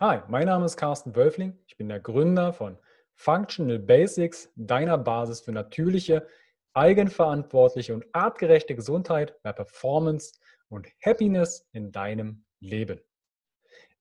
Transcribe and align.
Hi, 0.00 0.22
mein 0.26 0.46
Name 0.46 0.64
ist 0.64 0.76
Carsten 0.76 1.14
Wölfling. 1.14 1.56
Ich 1.68 1.76
bin 1.76 1.88
der 1.88 2.00
Gründer 2.00 2.52
von 2.52 2.76
Functional 3.14 3.78
Basics, 3.78 4.50
deiner 4.56 4.98
Basis 4.98 5.42
für 5.42 5.52
natürliche, 5.52 6.26
eigenverantwortliche 6.72 7.94
und 7.94 8.04
artgerechte 8.12 8.74
Gesundheit, 8.74 9.36
mehr 9.44 9.52
Performance 9.52 10.32
und 10.68 10.88
Happiness 11.00 11.68
in 11.70 11.92
deinem 11.92 12.44
Leben. 12.58 13.00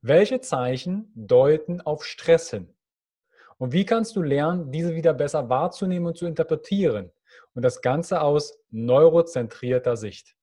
Welche 0.01 0.41
Zeichen 0.41 1.11
deuten 1.13 1.79
auf 1.79 2.03
Stress 2.05 2.49
hin? 2.49 2.73
Und 3.59 3.71
wie 3.71 3.85
kannst 3.85 4.15
du 4.15 4.23
lernen, 4.23 4.71
diese 4.71 4.95
wieder 4.95 5.13
besser 5.13 5.47
wahrzunehmen 5.47 6.07
und 6.07 6.17
zu 6.17 6.25
interpretieren? 6.25 7.11
Und 7.53 7.61
das 7.61 7.83
Ganze 7.83 8.21
aus 8.21 8.57
neurozentrierter 8.71 9.95
Sicht. 9.95 10.35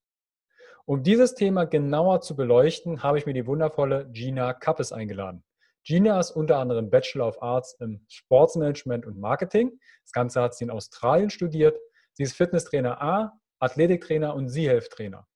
Um 0.90 1.04
dieses 1.04 1.36
Thema 1.36 1.66
genauer 1.66 2.20
zu 2.20 2.34
beleuchten, 2.34 3.04
habe 3.04 3.16
ich 3.16 3.24
mir 3.24 3.32
die 3.32 3.46
wundervolle 3.46 4.10
Gina 4.10 4.52
Kappes 4.52 4.90
eingeladen. 4.90 5.44
Gina 5.84 6.18
ist 6.18 6.32
unter 6.32 6.58
anderem 6.58 6.90
Bachelor 6.90 7.28
of 7.28 7.40
Arts 7.40 7.76
im 7.78 8.04
Sportsmanagement 8.08 9.06
und 9.06 9.16
Marketing. 9.16 9.78
Das 10.02 10.10
Ganze 10.10 10.42
hat 10.42 10.56
sie 10.56 10.64
in 10.64 10.70
Australien 10.70 11.30
studiert. 11.30 11.78
Sie 12.14 12.24
ist 12.24 12.32
Fitnesstrainer 12.32 13.00
A, 13.00 13.38
Athletiktrainer 13.60 14.34
und 14.34 14.48
Sie-Helf-Trainer. 14.48 15.28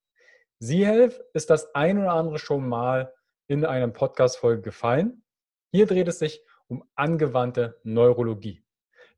Sie-Helf 0.59 1.21
ist 1.35 1.51
das 1.51 1.73
ein 1.73 1.99
oder 1.99 2.15
andere 2.15 2.41
schon 2.41 2.69
mal 2.69 3.15
in 3.47 3.65
einem 3.65 3.93
Podcast-Folge 3.93 4.61
gefallen. 4.61 5.23
Hier 5.71 5.87
dreht 5.87 6.09
es 6.09 6.19
sich 6.19 6.45
um 6.67 6.83
angewandte 6.97 7.79
Neurologie. 7.85 8.65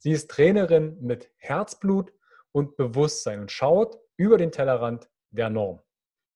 Sie 0.01 0.11
ist 0.11 0.30
Trainerin 0.30 0.99
mit 1.01 1.30
Herzblut 1.39 2.13
und 2.53 2.77
Bewusstsein 2.77 3.41
und 3.41 3.51
schaut 3.51 3.97
über 4.19 4.37
den 4.37 4.53
Tellerrand 4.53 5.09
der 5.30 5.49
Norm. 5.49 5.80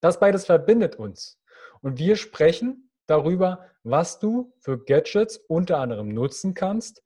Das 0.01 0.19
beides 0.19 0.45
verbindet 0.45 0.95
uns. 0.95 1.39
Und 1.81 1.97
wir 1.97 2.15
sprechen 2.15 2.91
darüber, 3.07 3.65
was 3.83 4.19
du 4.19 4.53
für 4.59 4.83
Gadgets 4.83 5.37
unter 5.37 5.77
anderem 5.79 6.09
nutzen 6.09 6.53
kannst, 6.53 7.03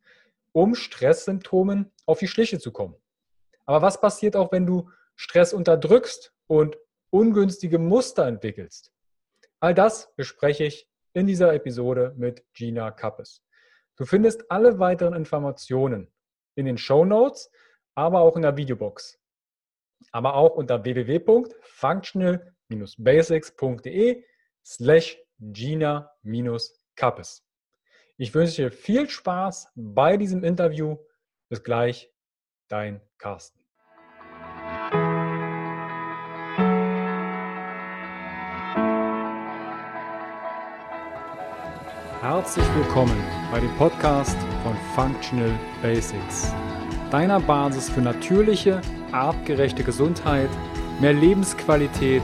um 0.51 0.75
Stresssymptomen 0.75 1.91
auf 2.05 2.19
die 2.19 2.27
Schliche 2.27 2.59
zu 2.59 2.71
kommen. 2.71 2.95
Aber 3.65 3.81
was 3.81 3.99
passiert 3.99 4.35
auch, 4.35 4.51
wenn 4.51 4.65
du 4.65 4.89
Stress 5.15 5.53
unterdrückst 5.53 6.33
und 6.47 6.77
ungünstige 7.09 7.79
Muster 7.79 8.25
entwickelst? 8.27 8.91
All 9.59 9.73
das 9.73 10.13
bespreche 10.15 10.65
ich 10.65 10.89
in 11.13 11.27
dieser 11.27 11.53
Episode 11.53 12.13
mit 12.17 12.45
Gina 12.53 12.91
Kappes. 12.91 13.41
Du 13.97 14.05
findest 14.05 14.51
alle 14.51 14.79
weiteren 14.79 15.13
Informationen 15.13 16.11
in 16.55 16.65
den 16.65 16.77
Show 16.77 17.05
Notes, 17.05 17.49
aber 17.95 18.19
auch 18.19 18.35
in 18.35 18.41
der 18.41 18.57
Videobox. 18.57 19.19
Aber 20.11 20.35
auch 20.35 20.55
unter 20.55 20.83
www.functional 20.83 22.54
basics.de 22.97 24.23
slash 24.63 25.17
Gina-Kappes. 25.39 27.43
Ich 28.17 28.33
wünsche 28.33 28.63
dir 28.63 28.71
viel 28.71 29.09
Spaß 29.09 29.67
bei 29.75 30.17
diesem 30.17 30.43
Interview. 30.43 30.97
Bis 31.49 31.63
gleich, 31.63 32.09
dein 32.69 33.01
Carsten. 33.17 33.59
Herzlich 42.21 42.65
willkommen 42.75 43.23
bei 43.51 43.59
dem 43.59 43.75
Podcast 43.77 44.37
von 44.63 44.75
Functional 44.95 45.51
Basics, 45.83 46.51
deiner 47.11 47.39
Basis 47.39 47.89
für 47.89 48.01
natürliche, 48.01 48.81
artgerechte 49.11 49.83
Gesundheit, 49.83 50.49
mehr 50.99 51.13
Lebensqualität 51.13 52.23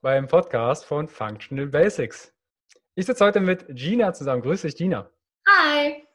beim 0.00 0.28
Podcast 0.28 0.84
von 0.84 1.08
Functional 1.08 1.66
Basics. 1.66 2.32
Ich 2.94 3.06
sitze 3.06 3.24
heute 3.24 3.40
mit 3.40 3.66
Gina 3.68 4.12
zusammen. 4.12 4.42
Grüß 4.42 4.62
dich, 4.62 4.76
Gina. 4.76 5.10
Hi. 5.48 6.06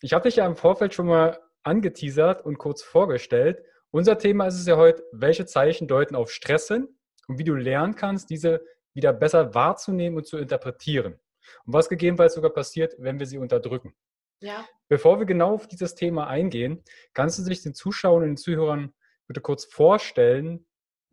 Ich 0.00 0.12
habe 0.12 0.24
dich 0.24 0.36
ja 0.36 0.46
im 0.46 0.56
Vorfeld 0.56 0.94
schon 0.94 1.06
mal 1.06 1.40
angeteasert 1.62 2.44
und 2.44 2.58
kurz 2.58 2.82
vorgestellt. 2.82 3.62
Unser 3.90 4.18
Thema 4.18 4.46
ist 4.46 4.58
es 4.58 4.66
ja 4.66 4.76
heute, 4.76 5.04
welche 5.12 5.46
Zeichen 5.46 5.88
deuten 5.88 6.16
auf 6.16 6.30
Stress 6.30 6.68
hin 6.68 6.88
und 7.28 7.38
wie 7.38 7.44
du 7.44 7.54
lernen 7.54 7.94
kannst, 7.94 8.30
diese 8.30 8.64
wieder 8.92 9.12
besser 9.12 9.54
wahrzunehmen 9.54 10.16
und 10.16 10.26
zu 10.26 10.38
interpretieren. 10.38 11.20
Und 11.64 11.72
was 11.74 11.88
gegebenenfalls 11.88 12.34
sogar 12.34 12.50
passiert, 12.50 12.94
wenn 12.98 13.18
wir 13.18 13.26
sie 13.26 13.38
unterdrücken. 13.38 13.94
Ja. 14.40 14.66
Bevor 14.88 15.18
wir 15.18 15.26
genau 15.26 15.54
auf 15.54 15.68
dieses 15.68 15.94
Thema 15.94 16.26
eingehen, 16.26 16.82
kannst 17.14 17.38
du 17.38 17.44
dich 17.44 17.62
den 17.62 17.74
Zuschauern 17.74 18.22
und 18.22 18.28
den 18.28 18.36
Zuhörern 18.36 18.94
bitte 19.26 19.40
kurz 19.40 19.64
vorstellen, 19.64 20.66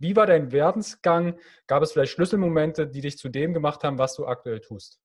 wie 0.03 0.15
war 0.15 0.27
dein 0.27 0.51
Werdensgang? 0.51 1.39
Gab 1.65 1.81
es 1.81 1.93
vielleicht 1.93 2.11
Schlüsselmomente, 2.11 2.85
die 2.85 3.01
dich 3.01 3.17
zu 3.17 3.29
dem 3.29 3.53
gemacht 3.53 3.83
haben, 3.83 3.97
was 3.97 4.15
du 4.15 4.27
aktuell 4.27 4.59
tust? 4.59 4.99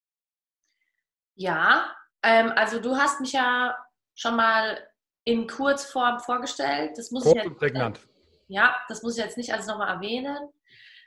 Ja, 1.36 1.96
ähm, 2.22 2.52
also 2.56 2.80
du 2.80 2.96
hast 2.96 3.20
mich 3.20 3.32
ja 3.32 3.76
schon 4.14 4.36
mal 4.36 4.76
in 5.24 5.46
Kurzform 5.46 6.18
vorgestellt. 6.18 6.98
Das 6.98 7.12
muss 7.12 7.22
Kurz 7.22 7.36
ich 7.36 7.42
jetzt, 7.42 7.50
und 7.52 7.58
prägnant. 7.58 8.00
Ja, 8.48 8.76
das 8.88 9.02
muss 9.02 9.16
ich 9.16 9.24
jetzt 9.24 9.36
nicht 9.36 9.52
alles 9.52 9.66
nochmal 9.66 9.94
erwähnen. 9.94 10.36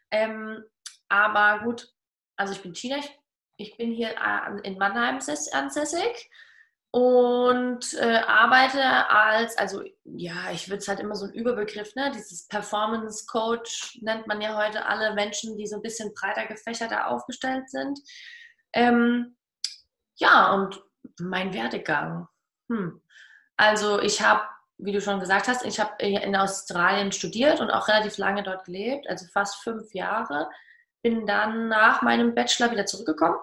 Ähm, 0.09 0.63
aber 1.09 1.63
gut, 1.66 1.94
also 2.38 2.53
ich 2.53 2.62
bin 2.62 2.73
China, 2.73 2.97
ich, 2.97 3.19
ich 3.58 3.78
bin 3.78 3.91
hier 3.91 4.12
äh, 4.12 4.68
in 4.68 4.78
Mannheim 4.78 5.19
ansässig 5.52 6.29
und 6.91 7.94
äh, 7.94 8.19
arbeite 8.28 9.09
als, 9.09 9.57
also 9.57 9.81
ja, 10.03 10.52
ich 10.52 10.68
würde 10.68 10.79
es 10.79 10.88
halt 10.90 11.00
immer 11.00 11.16
so 11.16 11.25
ein 11.25 11.34
Überbegriff, 11.34 11.96
ne? 11.96 12.12
dieses 12.13 12.47
Performance 12.47 13.25
Coach 13.28 13.97
nennt 14.02 14.28
man 14.28 14.41
ja 14.41 14.57
heute 14.57 14.85
alle 14.85 15.13
Menschen, 15.13 15.57
die 15.57 15.68
so 15.68 15.78
ein 15.78 15.81
bisschen 15.81 16.13
breiter 16.13 16.46
gefächerter 16.47 17.07
aufgestellt 17.07 17.69
sind. 17.69 17.97
Ähm, 18.74 19.38
ja, 20.18 20.53
und 20.53 20.84
mein 21.19 21.53
Werdegang. 21.53 22.28
Hm. 22.69 23.02
Also 23.56 24.02
ich 24.02 24.22
habe, 24.22 24.44
wie 24.78 24.91
du 24.91 25.00
schon 25.00 25.22
gesagt 25.22 25.47
hast, 25.47 25.63
ich 25.63 25.79
habe 25.79 26.03
in 26.03 26.35
Australien 26.35 27.13
studiert 27.13 27.62
und 27.62 27.72
auch 27.72 27.88
relativ 27.88 28.18
lange 28.18 28.44
dort 28.44 28.66
gelebt, 28.66 29.08
also 29.08 29.25
fast 29.31 29.63
fünf 29.63 29.94
Jahre. 29.94 30.50
Bin 31.03 31.25
dann 31.25 31.69
nach 31.69 32.02
meinem 32.02 32.35
Bachelor 32.35 32.72
wieder 32.72 32.85
zurückgekommen, 32.85 33.38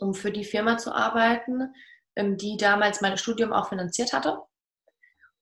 um 0.00 0.12
für 0.12 0.32
die 0.32 0.44
Firma 0.44 0.76
zu 0.76 0.92
arbeiten 0.92 1.72
die 2.16 2.56
damals 2.56 3.00
mein 3.00 3.16
Studium 3.16 3.52
auch 3.52 3.68
finanziert 3.68 4.12
hatte. 4.12 4.38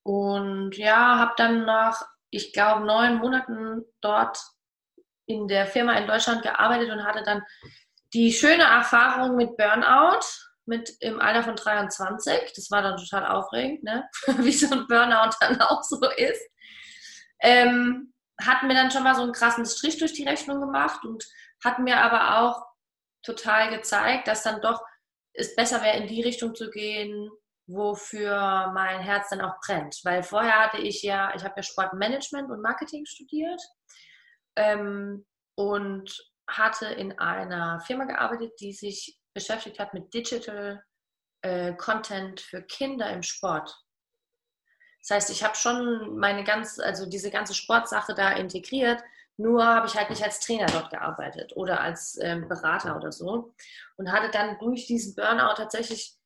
Und 0.03 0.76
ja, 0.76 1.19
habe 1.19 1.32
dann 1.36 1.64
nach, 1.64 2.03
ich 2.31 2.53
glaube, 2.53 2.86
neun 2.86 3.19
Monaten 3.19 3.84
dort 4.00 4.38
in 5.26 5.47
der 5.48 5.66
Firma 5.66 5.94
in 5.94 6.06
Deutschland 6.06 6.42
gearbeitet 6.42 6.91
und 6.91 7.04
hatte 7.04 7.22
dann 7.22 7.42
die 8.12 8.32
schöne 8.32 8.64
Erfahrung 8.64 9.36
mit 9.36 9.56
Burnout 9.56 10.26
mit 10.66 10.97
im 11.00 11.20
Alter 11.20 11.42
von 11.42 11.56
23. 11.56 12.53
Das 12.54 12.70
war 12.70 12.82
dann 12.82 12.97
total 12.97 13.26
aufregend, 13.26 13.82
ne? 13.82 14.09
wie 14.38 14.53
so 14.53 14.72
ein 14.72 14.86
Burnout 14.86 15.34
dann 15.41 15.60
auch 15.60 15.82
so 15.82 16.00
ist. 16.16 16.42
Ähm, 17.41 18.12
hat 18.41 18.62
mir 18.62 18.75
dann 18.75 18.91
schon 18.91 19.03
mal 19.03 19.14
so 19.14 19.22
einen 19.22 19.32
krassen 19.32 19.66
Strich 19.66 19.98
durch 19.98 20.12
die 20.12 20.26
Rechnung 20.26 20.60
gemacht 20.60 21.04
und 21.04 21.25
hat 21.64 21.78
mir 21.78 21.98
aber 21.98 22.41
auch 22.41 22.64
total 23.22 23.70
gezeigt, 23.70 24.28
dass 24.28 24.42
dann 24.42 24.62
doch 24.62 24.80
es 25.32 25.54
besser 25.54 25.82
wäre, 25.82 25.96
in 25.98 26.06
die 26.06 26.22
Richtung 26.22 26.54
zu 26.54 26.70
gehen, 26.70 27.30
wofür 27.66 28.71
mein 28.74 29.00
Herz 29.00 29.28
dann 29.30 29.41
auch 29.41 29.54
brennt. 29.65 30.00
Weil 30.04 30.22
vorher 30.22 30.65
hatte 30.65 30.78
ich 30.78 31.03
ja, 31.03 31.34
ich 31.34 31.44
habe 31.44 31.54
ja 31.56 31.62
Sportmanagement 31.62 32.50
und 32.50 32.62
Marketing 32.62 33.06
studiert 33.06 33.60
ähm, 34.56 35.27
und 35.56 36.10
hatte 36.48 36.86
in 36.86 37.18
einer 37.18 37.80
Firma 37.80 38.04
gearbeitet, 38.04 38.53
die 38.60 38.72
sich 38.72 39.18
beschäftigt 39.34 39.78
hat 39.78 39.94
mit 39.94 40.12
Digital 40.12 40.82
äh, 41.42 41.74
Content 41.74 42.41
für 42.41 42.62
Kinder 42.62 43.10
im 43.10 43.22
Sport. 43.22 43.72
Das 45.03 45.16
heißt, 45.16 45.30
ich 45.30 45.44
habe 45.44 45.54
schon 45.54 46.18
meine 46.18 46.44
ganz, 46.44 46.78
also 46.78 47.09
diese 47.09 47.30
ganze 47.30 47.54
Sportsache 47.54 48.15
da 48.15 48.32
integriert, 48.32 49.00
nur 49.41 49.65
habe 49.65 49.87
ich 49.87 49.97
halt 49.97 50.10
nicht 50.10 50.22
als 50.22 50.41
Trainer 50.41 50.66
dort 50.66 50.91
gearbeitet 50.91 51.53
oder 51.57 51.81
als 51.81 52.19
ähm, 52.21 52.48
Berater 52.48 52.97
oder 52.97 53.10
so. 53.10 53.54
Und 53.97 54.13
hatte 54.13 54.31
dann 54.31 54.59
durch 54.59 54.87
diesen 54.87 55.15
Burnout 55.15 55.54
tatsächlich 55.57 56.16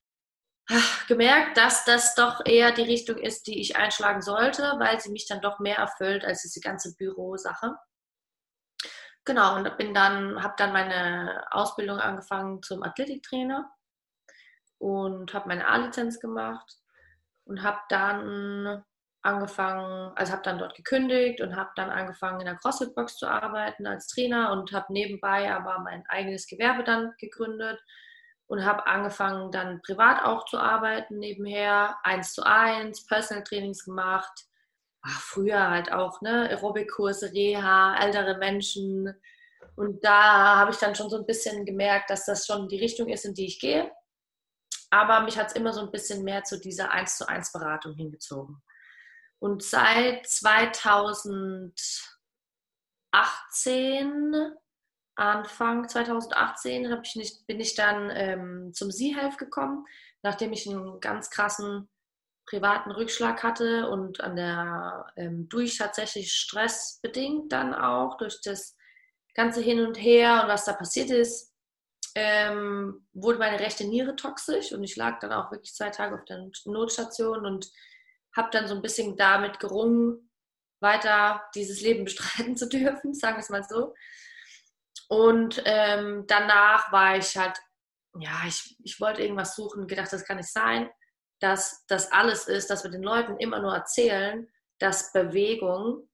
ach, 0.68 1.06
gemerkt, 1.06 1.56
dass 1.56 1.84
das 1.84 2.14
doch 2.14 2.44
eher 2.44 2.72
die 2.72 2.82
Richtung 2.82 3.16
ist, 3.18 3.46
die 3.46 3.60
ich 3.60 3.76
einschlagen 3.76 4.22
sollte, 4.22 4.62
weil 4.78 5.00
sie 5.00 5.10
mich 5.10 5.26
dann 5.26 5.40
doch 5.40 5.60
mehr 5.60 5.78
erfüllt 5.78 6.24
als 6.24 6.42
diese 6.42 6.60
ganze 6.60 6.94
Bürosache. 6.96 7.76
Genau, 9.24 9.56
und 9.56 9.78
bin 9.78 9.94
dann, 9.94 10.42
habe 10.42 10.54
dann 10.58 10.72
meine 10.72 11.46
Ausbildung 11.50 11.98
angefangen 11.98 12.62
zum 12.62 12.82
Athletiktrainer 12.82 13.70
und 14.78 15.32
habe 15.32 15.48
meine 15.48 15.66
A-Lizenz 15.66 16.20
gemacht 16.20 16.78
und 17.44 17.62
habe 17.62 17.80
dann 17.88 18.84
angefangen, 19.24 20.12
also 20.16 20.32
habe 20.32 20.42
dann 20.42 20.58
dort 20.58 20.74
gekündigt 20.74 21.40
und 21.40 21.56
habe 21.56 21.70
dann 21.76 21.90
angefangen 21.90 22.40
in 22.40 22.46
der 22.46 22.56
CrossFit-Box 22.56 23.16
zu 23.16 23.26
arbeiten 23.26 23.86
als 23.86 24.06
Trainer 24.06 24.52
und 24.52 24.72
habe 24.72 24.92
nebenbei 24.92 25.52
aber 25.52 25.78
mein 25.78 26.04
eigenes 26.08 26.46
Gewerbe 26.46 26.84
dann 26.84 27.12
gegründet 27.18 27.82
und 28.46 28.64
habe 28.64 28.86
angefangen 28.86 29.50
dann 29.50 29.80
privat 29.82 30.22
auch 30.24 30.44
zu 30.44 30.58
arbeiten 30.58 31.18
nebenher, 31.18 31.96
eins 32.02 32.34
zu 32.34 32.42
eins, 32.44 33.06
Personal 33.06 33.44
Trainings 33.44 33.84
gemacht. 33.84 34.46
Ach, 35.02 35.20
früher 35.20 35.70
halt 35.70 35.90
auch, 35.90 36.20
ne, 36.20 36.48
Aerobic-Kurse, 36.50 37.32
Reha, 37.32 37.96
ältere 37.98 38.36
Menschen. 38.36 39.14
Und 39.76 40.04
da 40.04 40.56
habe 40.56 40.70
ich 40.70 40.76
dann 40.76 40.94
schon 40.94 41.08
so 41.08 41.16
ein 41.16 41.26
bisschen 41.26 41.64
gemerkt, 41.64 42.10
dass 42.10 42.26
das 42.26 42.46
schon 42.46 42.68
die 42.68 42.78
Richtung 42.78 43.08
ist, 43.08 43.24
in 43.24 43.34
die 43.34 43.46
ich 43.46 43.58
gehe. 43.58 43.90
Aber 44.90 45.20
mich 45.22 45.38
hat 45.38 45.48
es 45.48 45.54
immer 45.54 45.72
so 45.72 45.80
ein 45.80 45.90
bisschen 45.90 46.22
mehr 46.24 46.44
zu 46.44 46.60
dieser 46.60 46.90
1 46.90 47.16
zu 47.16 47.28
1 47.28 47.52
Beratung 47.52 47.94
hingezogen. 47.94 48.62
Und 49.38 49.62
seit 49.62 50.26
2018, 50.26 51.72
Anfang 55.16 55.88
2018, 55.88 57.00
ich 57.04 57.16
nicht, 57.16 57.46
bin 57.46 57.60
ich 57.60 57.74
dann 57.74 58.10
ähm, 58.10 58.72
zum 58.72 58.90
Sea-Health 58.90 59.38
gekommen, 59.38 59.86
nachdem 60.22 60.52
ich 60.52 60.68
einen 60.68 61.00
ganz 61.00 61.30
krassen 61.30 61.88
privaten 62.46 62.90
Rückschlag 62.90 63.42
hatte 63.42 63.88
und 63.88 64.20
an 64.20 64.36
der 64.36 65.06
ähm, 65.16 65.48
durch 65.48 65.78
tatsächlich 65.78 66.32
Stress 66.32 67.00
bedingt 67.02 67.52
dann 67.52 67.74
auch 67.74 68.16
durch 68.18 68.40
das 68.42 68.76
ganze 69.34 69.60
Hin 69.60 69.84
und 69.84 69.96
Her 69.96 70.42
und 70.42 70.48
was 70.48 70.64
da 70.64 70.72
passiert 70.74 71.10
ist, 71.10 71.52
ähm, 72.14 73.06
wurde 73.12 73.38
meine 73.38 73.58
rechte 73.58 73.84
Niere 73.84 74.14
toxisch 74.14 74.72
und 74.72 74.84
ich 74.84 74.96
lag 74.96 75.18
dann 75.20 75.32
auch 75.32 75.50
wirklich 75.50 75.74
zwei 75.74 75.90
Tage 75.90 76.14
auf 76.14 76.24
der 76.24 76.48
Notstation 76.66 77.44
und 77.44 77.70
habe 78.36 78.50
dann 78.50 78.68
so 78.68 78.74
ein 78.74 78.82
bisschen 78.82 79.16
damit 79.16 79.60
gerungen, 79.60 80.30
weiter 80.80 81.42
dieses 81.54 81.80
Leben 81.80 82.04
bestreiten 82.04 82.56
zu 82.56 82.68
dürfen, 82.68 83.14
sagen 83.14 83.36
wir 83.36 83.40
es 83.40 83.50
mal 83.50 83.64
so. 83.64 83.94
Und 85.08 85.62
ähm, 85.64 86.24
danach 86.26 86.90
war 86.92 87.16
ich 87.16 87.36
halt, 87.36 87.58
ja, 88.18 88.42
ich, 88.46 88.76
ich 88.82 89.00
wollte 89.00 89.22
irgendwas 89.22 89.54
suchen, 89.54 89.86
gedacht, 89.86 90.12
das 90.12 90.24
kann 90.24 90.38
nicht 90.38 90.52
sein, 90.52 90.90
dass 91.40 91.84
das 91.86 92.10
alles 92.12 92.48
ist, 92.48 92.70
dass 92.70 92.84
wir 92.84 92.90
den 92.90 93.02
Leuten 93.02 93.36
immer 93.38 93.60
nur 93.60 93.74
erzählen, 93.74 94.48
dass 94.78 95.12
Bewegung 95.12 96.08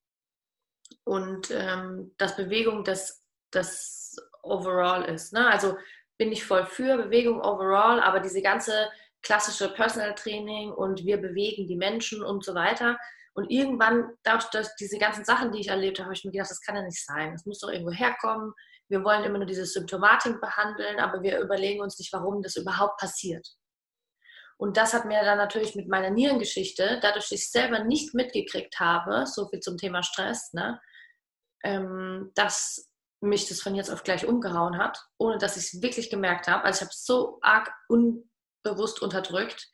und 1.05 1.51
ähm, 1.51 2.15
dass 2.19 2.37
Bewegung 2.37 2.85
das, 2.85 3.25
das 3.51 4.17
overall 4.43 5.05
ist. 5.05 5.33
Ne? 5.33 5.47
Also 5.47 5.77
bin 6.19 6.33
ich 6.33 6.45
voll 6.45 6.67
für 6.67 6.97
Bewegung 6.97 7.41
overall, 7.41 8.01
aber 8.01 8.21
diese 8.21 8.43
ganze 8.43 8.91
klassische 9.23 9.69
Personal 9.73 10.15
Training 10.15 10.73
und 10.73 11.05
wir 11.05 11.19
bewegen 11.21 11.67
die 11.67 11.77
Menschen 11.77 12.23
und 12.23 12.45
so 12.45 12.55
weiter. 12.55 12.99
Und 13.35 13.51
irgendwann, 13.51 14.11
dadurch, 14.23 14.51
dass 14.51 14.75
diese 14.77 14.99
ganzen 14.99 15.25
Sachen, 15.25 15.53
die 15.53 15.61
ich 15.61 15.69
erlebt 15.69 15.99
habe, 15.99 16.07
habe 16.07 16.15
ich 16.15 16.25
mir 16.25 16.33
gedacht, 16.33 16.51
das 16.51 16.61
kann 16.61 16.77
ja 16.77 16.83
nicht 16.83 17.05
sein. 17.05 17.33
Das 17.33 17.47
muss 17.47 17.61
doch 17.61 17.71
irgendwo 17.71 17.93
herkommen. 17.93 18.53
Wir 18.89 19.05
wollen 19.05 19.25
immer 19.25 19.39
nur 19.39 19.47
diese 19.47 19.67
Symptomatik 19.67 20.41
behandeln, 20.41 20.99
aber 20.99 21.23
wir 21.23 21.39
überlegen 21.39 21.81
uns 21.81 21.99
nicht, 21.99 22.13
warum 22.13 22.43
das 22.43 22.57
überhaupt 22.57 22.99
passiert. 22.99 23.47
Und 24.59 24.77
das 24.77 24.93
hat 24.93 25.07
mir 25.07 25.23
dann 25.23 25.39
natürlich 25.39 25.75
mit 25.75 25.89
meiner 25.89 26.11
Nierengeschichte, 26.11 26.99
dadurch, 27.01 27.31
dass 27.31 27.41
ich 27.41 27.51
selber 27.51 27.85
nicht 27.85 28.15
mitgekriegt 28.15 28.79
habe, 28.79 29.27
so 29.27 29.49
viel 29.49 29.61
zum 29.61 29.79
Thema 29.79 30.03
Stress, 30.03 30.53
ne, 30.53 30.81
ähm, 31.63 32.31
dass 32.35 32.91
mich 33.23 33.49
das 33.49 33.63
von 33.63 33.75
jetzt 33.75 33.91
auf 33.91 34.03
gleich 34.03 34.27
umgehauen 34.27 34.79
hat, 34.79 34.99
ohne 35.19 35.39
dass 35.39 35.57
ich 35.57 35.65
es 35.65 35.83
wirklich 35.83 36.11
gemerkt 36.11 36.49
habe. 36.49 36.65
Also 36.65 36.79
ich 36.79 36.83
habe 36.83 36.93
so 36.95 37.39
arg 37.43 37.73
un 37.89 38.30
bewusst 38.63 39.03
unterdrückt, 39.03 39.69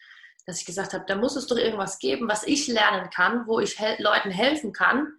dass 0.47 0.61
ich 0.61 0.67
gesagt 0.67 0.93
habe, 0.93 1.05
da 1.07 1.17
muss 1.17 1.37
es 1.37 1.47
doch 1.47 1.57
irgendwas 1.57 1.99
geben, 1.99 2.29
was 2.29 2.47
ich 2.47 2.69
lernen 2.69 3.11
kann, 3.11 3.47
wo 3.47 3.59
ich 3.61 3.79
hel 3.79 4.01
Leuten 4.01 4.31
helfen 4.31 4.73
kann, 4.73 5.13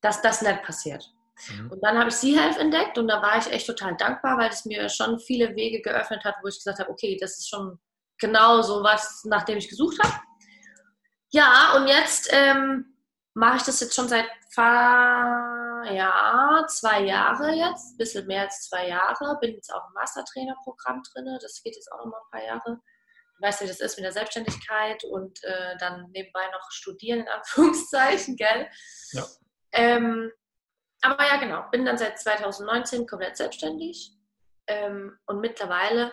dass 0.00 0.20
das 0.22 0.42
nicht 0.42 0.62
passiert. 0.62 1.08
Mhm. 1.50 1.70
Und 1.70 1.84
dann 1.84 1.98
habe 1.98 2.08
ich 2.08 2.16
sie 2.16 2.38
Health 2.38 2.58
entdeckt 2.58 2.98
und 2.98 3.08
da 3.08 3.22
war 3.22 3.38
ich 3.38 3.50
echt 3.52 3.66
total 3.66 3.96
dankbar, 3.96 4.38
weil 4.38 4.50
es 4.50 4.64
mir 4.64 4.88
schon 4.88 5.20
viele 5.20 5.54
Wege 5.54 5.80
geöffnet 5.80 6.24
hat, 6.24 6.36
wo 6.42 6.48
ich 6.48 6.56
gesagt 6.56 6.80
habe, 6.80 6.90
okay, 6.90 7.16
das 7.20 7.38
ist 7.38 7.48
schon 7.48 7.78
genau 8.18 8.62
so 8.62 8.82
was, 8.82 9.24
nach 9.24 9.44
dem 9.44 9.58
ich 9.58 9.68
gesucht 9.68 9.98
habe. 10.02 10.14
Ja, 11.30 11.74
und 11.76 11.86
jetzt 11.86 12.28
ähm, 12.32 12.96
mache 13.34 13.58
ich 13.58 13.62
das 13.62 13.80
jetzt 13.80 13.94
schon 13.94 14.08
seit 14.08 14.26
ja, 15.84 16.64
zwei 16.68 17.02
Jahre 17.02 17.52
jetzt, 17.52 17.92
ein 17.92 17.96
bisschen 17.96 18.26
mehr 18.26 18.42
als 18.42 18.68
zwei 18.68 18.88
Jahre. 18.88 19.38
Bin 19.40 19.54
jetzt 19.54 19.72
auch 19.72 19.86
im 19.88 19.94
Mastertrainerprogramm 19.94 21.02
drin. 21.02 21.38
Das 21.40 21.62
geht 21.62 21.74
jetzt 21.76 21.90
auch 21.92 22.04
noch 22.04 22.12
mal 22.12 22.18
ein 22.18 22.30
paar 22.30 22.44
Jahre. 22.44 22.80
Du 23.36 23.42
weißt, 23.46 23.62
wie 23.62 23.66
das 23.66 23.80
ist 23.80 23.96
mit 23.96 24.04
der 24.04 24.12
Selbstständigkeit 24.12 25.04
und 25.04 25.42
äh, 25.44 25.76
dann 25.78 26.10
nebenbei 26.10 26.46
noch 26.52 26.70
studieren, 26.70 27.20
in 27.20 27.28
Anführungszeichen, 27.28 28.36
gell? 28.36 28.68
Ja. 29.12 29.26
Ähm, 29.72 30.32
aber 31.02 31.24
ja, 31.24 31.36
genau. 31.36 31.68
Bin 31.70 31.84
dann 31.84 31.98
seit 31.98 32.18
2019 32.18 33.06
komplett 33.06 33.36
selbstständig. 33.36 34.12
Ähm, 34.66 35.18
und 35.26 35.40
mittlerweile 35.40 36.12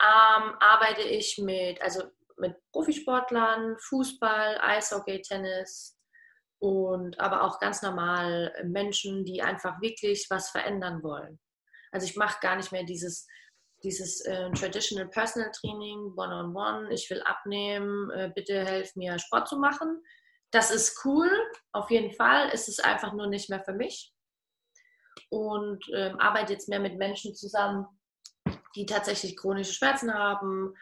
ähm, 0.00 0.54
arbeite 0.60 1.02
ich 1.02 1.38
mit, 1.38 1.80
also 1.82 2.04
mit 2.36 2.56
Profisportlern, 2.72 3.76
Fußball, 3.78 4.58
Eishockey, 4.60 5.22
Tennis, 5.22 5.97
und 6.60 7.18
aber 7.20 7.42
auch 7.42 7.60
ganz 7.60 7.82
normal 7.82 8.52
Menschen, 8.64 9.24
die 9.24 9.42
einfach 9.42 9.80
wirklich 9.80 10.26
was 10.30 10.50
verändern 10.50 11.02
wollen. 11.02 11.38
Also 11.92 12.06
ich 12.06 12.16
mache 12.16 12.40
gar 12.40 12.56
nicht 12.56 12.72
mehr 12.72 12.84
dieses, 12.84 13.26
dieses 13.82 14.20
äh, 14.22 14.50
Traditional 14.50 15.08
Personal 15.08 15.50
Training, 15.52 16.12
One-on-One, 16.16 16.52
-on 16.52 16.86
-one, 16.86 16.90
ich 16.90 17.08
will 17.10 17.22
abnehmen, 17.22 18.10
äh, 18.10 18.30
bitte 18.34 18.64
helf 18.64 18.94
mir 18.96 19.18
Sport 19.18 19.48
zu 19.48 19.58
machen. 19.58 20.02
Das 20.50 20.70
ist 20.70 21.04
cool, 21.04 21.30
auf 21.72 21.90
jeden 21.90 22.12
Fall. 22.12 22.50
Es 22.52 22.68
ist 22.68 22.84
einfach 22.84 23.12
nur 23.12 23.28
nicht 23.28 23.50
mehr 23.50 23.62
für 23.62 23.74
mich. 23.74 24.12
Und 25.30 25.84
ähm, 25.94 26.18
arbeite 26.18 26.54
jetzt 26.54 26.68
mehr 26.68 26.80
mit 26.80 26.96
Menschen 26.96 27.34
zusammen, 27.34 27.86
die 28.74 28.86
tatsächlich 28.86 29.36
chronische 29.36 29.74
Schmerzen 29.74 30.12
haben 30.12 30.74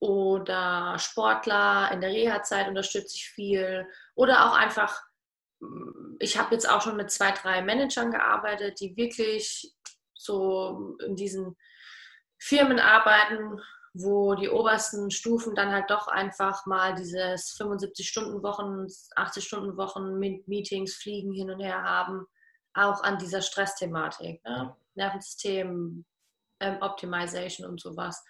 oder 0.00 0.98
Sportler 0.98 1.90
in 1.92 2.00
der 2.00 2.10
Reha-Zeit 2.10 2.68
unterstütze 2.68 3.16
ich 3.16 3.30
viel 3.30 3.86
oder 4.14 4.46
auch 4.46 4.54
einfach 4.56 5.07
ich 6.18 6.38
habe 6.38 6.54
jetzt 6.54 6.68
auch 6.68 6.82
schon 6.82 6.96
mit 6.96 7.10
zwei, 7.10 7.32
drei 7.32 7.62
Managern 7.62 8.10
gearbeitet, 8.10 8.80
die 8.80 8.96
wirklich 8.96 9.72
so 10.14 10.96
in 11.04 11.16
diesen 11.16 11.56
Firmen 12.38 12.78
arbeiten, 12.78 13.60
wo 13.94 14.34
die 14.34 14.48
obersten 14.48 15.10
Stufen 15.10 15.54
dann 15.54 15.72
halt 15.72 15.90
doch 15.90 16.06
einfach 16.06 16.66
mal 16.66 16.94
dieses 16.94 17.58
75-Stunden-Wochen, 17.58 18.86
80-Stunden-Wochen 19.16 20.18
Meetings, 20.46 20.94
Fliegen 20.94 21.32
hin 21.32 21.50
und 21.50 21.60
her 21.60 21.82
haben, 21.82 22.26
auch 22.74 23.02
an 23.02 23.18
dieser 23.18 23.42
Stressthematik, 23.42 24.44
ne? 24.44 24.76
Nervensystem, 24.94 26.04
ähm, 26.60 26.78
Optimization 26.80 27.68
und 27.68 27.80
sowas. 27.80 28.24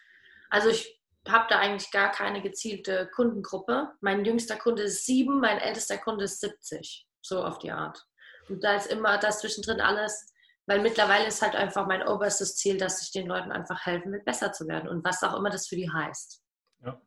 Also 0.50 0.68
ich 0.68 1.00
habe 1.26 1.47
da 1.49 1.58
eigentlich 1.58 1.90
gar 1.90 2.11
keine 2.11 2.40
gezielte 2.40 3.11
Kundengruppe. 3.14 3.90
Mein 4.00 4.25
jüngster 4.25 4.56
Kunde 4.56 4.85
ist 4.85 5.04
sieben, 5.04 5.40
mein 5.40 5.58
ältester 5.58 5.99
Kunde 5.99 6.25
ist 6.25 6.40
70 6.40 7.07
so 7.20 7.44
auf 7.44 7.58
die 7.58 7.70
Art. 7.70 8.06
Und 8.48 8.64
da 8.64 8.75
ist 8.76 8.90
immer 8.90 9.18
das 9.18 9.40
zwischendrin 9.40 9.80
alles, 9.80 10.32
weil 10.66 10.80
mittlerweile 10.80 11.26
ist 11.26 11.42
halt 11.42 11.56
einfach 11.56 11.87
mein 11.87 12.06
oberstes 12.06 12.56
Ziel, 12.56 12.78
dass 12.78 13.02
ich 13.02 13.10
den 13.10 13.26
Leuten 13.26 13.52
einfach 13.52 13.87
helfen 13.87 14.12
will, 14.12 14.22
besser 14.22 14.52
zu 14.52 14.66
werden 14.68 14.88
und 14.88 15.04
was 15.04 15.22
auch 15.22 15.37
immer 15.37 15.50
das 15.50 15.66
für 15.66 15.76
die 15.76 15.90
heißt. 15.90 16.42
Ja, 16.84 17.00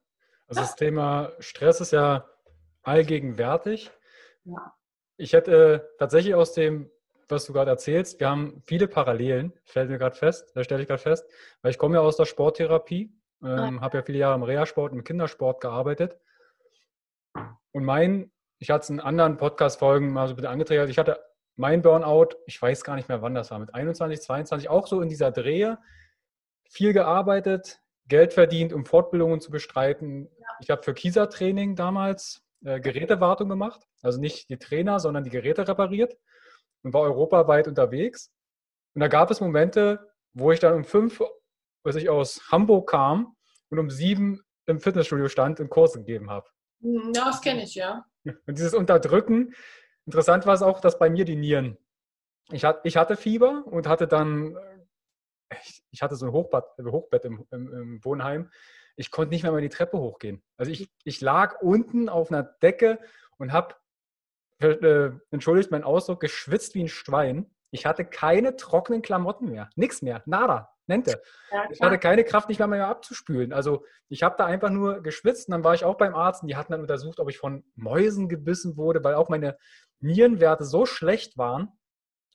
also 0.47 0.61
das 0.61 0.75
Thema 0.75 1.31
Stress 1.39 1.81
ist 1.81 1.91
ja 1.91 2.27
allgegenwärtig. 2.83 3.91
Ja. 4.43 4.75
Ich 5.17 5.33
hätte 5.33 5.91
tatsächlich 5.99 6.33
aus 6.33 6.53
dem, 6.53 6.89
was 7.29 7.45
du 7.45 7.53
gerade 7.53 7.69
erzählst, 7.69 8.19
wir 8.19 8.29
haben 8.29 8.61
viele 8.65 8.87
Parallelen, 8.87 9.53
fällt 9.63 9.89
mir 9.89 9.99
gerade 9.99 10.15
fest, 10.15 10.51
da 10.55 10.63
stelle 10.63 10.81
ich 10.81 10.87
gerade 10.87 11.01
fest, 11.01 11.25
weil 11.61 11.71
ich 11.71 11.77
komme 11.77 11.95
ja 11.95 12.01
aus 12.01 12.17
der 12.17 12.25
Sporttherapie, 12.25 13.15
ähm, 13.43 13.75
ja. 13.75 13.81
habe 13.81 13.97
ja 13.99 14.03
viele 14.03 14.17
Jahre 14.17 14.35
im 14.35 14.43
Reha-Sport, 14.43 14.93
im 14.93 15.03
Kindersport 15.03 15.61
gearbeitet. 15.61 16.19
Und 17.71 17.85
mein 17.85 18.31
ich 18.61 18.69
hatte 18.69 18.83
es 18.83 18.89
in 18.91 18.99
anderen 18.99 19.37
Podcast-Folgen 19.37 20.13
mal 20.13 20.27
so 20.27 20.35
bitte 20.35 20.49
angetriggert. 20.49 20.87
Ich 20.87 20.99
hatte 20.99 21.19
mein 21.55 21.81
Burnout, 21.81 22.35
ich 22.45 22.61
weiß 22.61 22.83
gar 22.83 22.95
nicht 22.95 23.09
mehr, 23.09 23.23
wann 23.23 23.33
das 23.33 23.49
war, 23.49 23.57
mit 23.57 23.73
21, 23.73 24.21
22, 24.21 24.69
auch 24.69 24.85
so 24.85 25.01
in 25.01 25.09
dieser 25.09 25.31
Drehe. 25.31 25.79
Viel 26.69 26.93
gearbeitet, 26.93 27.81
Geld 28.07 28.33
verdient, 28.33 28.71
um 28.71 28.85
Fortbildungen 28.85 29.41
zu 29.41 29.49
bestreiten. 29.49 30.29
Ja. 30.37 30.47
Ich 30.59 30.69
habe 30.69 30.83
für 30.83 30.93
Kieser-Training 30.93 31.75
damals 31.75 32.43
äh, 32.63 32.79
Gerätewartung 32.79 33.49
gemacht. 33.49 33.81
Also 34.03 34.21
nicht 34.21 34.51
die 34.51 34.59
Trainer, 34.59 34.99
sondern 34.99 35.23
die 35.23 35.31
Geräte 35.31 35.67
repariert 35.67 36.15
und 36.83 36.93
war 36.93 37.01
europaweit 37.01 37.67
unterwegs. 37.67 38.31
Und 38.93 39.01
da 39.01 39.07
gab 39.07 39.31
es 39.31 39.41
Momente, 39.41 40.11
wo 40.33 40.51
ich 40.51 40.59
dann 40.59 40.75
um 40.75 40.83
fünf, 40.83 41.19
als 41.83 41.95
ich 41.95 42.09
aus 42.09 42.51
Hamburg 42.51 42.91
kam 42.91 43.35
und 43.71 43.79
um 43.79 43.89
sieben 43.89 44.43
im 44.67 44.79
Fitnessstudio 44.79 45.29
stand 45.29 45.59
und 45.59 45.69
Kurse 45.69 45.97
gegeben 45.97 46.29
habe. 46.29 46.47
Hm, 46.83 47.11
ja, 47.15 47.25
das 47.25 47.41
kenne 47.41 47.63
ich, 47.63 47.73
ja. 47.73 48.05
Und 48.25 48.57
dieses 48.57 48.73
Unterdrücken, 48.73 49.53
interessant 50.05 50.45
war 50.45 50.53
es 50.53 50.61
auch, 50.61 50.79
dass 50.79 50.99
bei 50.99 51.09
mir 51.09 51.25
die 51.25 51.35
Nieren, 51.35 51.77
ich, 52.51 52.65
hat, 52.65 52.81
ich 52.83 52.97
hatte 52.97 53.17
Fieber 53.17 53.63
und 53.65 53.87
hatte 53.87 54.07
dann, 54.07 54.57
ich 55.91 56.01
hatte 56.01 56.15
so 56.15 56.25
ein 56.25 56.31
Hochbett, 56.31 56.65
Hochbett 56.79 57.25
im, 57.25 57.45
im, 57.51 57.73
im 57.73 58.05
Wohnheim 58.05 58.49
ich 58.95 59.11
konnte 59.11 59.33
nicht 59.33 59.43
mehr 59.43 59.51
mal 59.51 59.61
die 59.61 59.69
Treppe 59.69 59.97
hochgehen. 59.97 60.41
Also 60.57 60.71
ich, 60.71 60.91
ich 61.03 61.21
lag 61.21 61.61
unten 61.61 62.09
auf 62.09 62.31
einer 62.31 62.43
Decke 62.43 62.99
und 63.37 63.51
habe, 63.51 63.75
äh, 64.59 65.11
entschuldigt 65.31 65.71
meinen 65.71 65.83
Ausdruck, 65.83 66.19
geschwitzt 66.19 66.75
wie 66.75 66.83
ein 66.83 66.87
Schwein. 66.87 67.49
Ich 67.71 67.85
hatte 67.85 68.05
keine 68.05 68.55
trockenen 68.55 69.01
Klamotten 69.01 69.49
mehr. 69.49 69.69
Nichts 69.75 70.01
mehr. 70.01 70.21
Nada. 70.25 70.70
Nente. 70.87 71.21
Ja, 71.51 71.65
ich 71.69 71.81
hatte 71.81 71.99
keine 71.99 72.23
Kraft, 72.23 72.49
nicht 72.49 72.59
mehr, 72.59 72.67
mehr 72.67 72.87
abzuspülen. 72.87 73.53
Also 73.53 73.85
ich 74.09 74.23
habe 74.23 74.35
da 74.37 74.45
einfach 74.45 74.69
nur 74.69 75.01
geschwitzt 75.01 75.47
und 75.47 75.53
dann 75.53 75.63
war 75.63 75.73
ich 75.73 75.85
auch 75.85 75.95
beim 75.95 76.15
Arzt 76.15 76.41
und 76.41 76.47
die 76.47 76.55
hatten 76.55 76.71
dann 76.71 76.81
untersucht, 76.81 77.19
ob 77.19 77.29
ich 77.29 77.37
von 77.37 77.63
Mäusen 77.75 78.29
gebissen 78.29 78.77
wurde, 78.77 79.03
weil 79.03 79.15
auch 79.15 79.29
meine 79.29 79.57
Nierenwerte 79.99 80.65
so 80.65 80.85
schlecht 80.85 81.37
waren. 81.37 81.69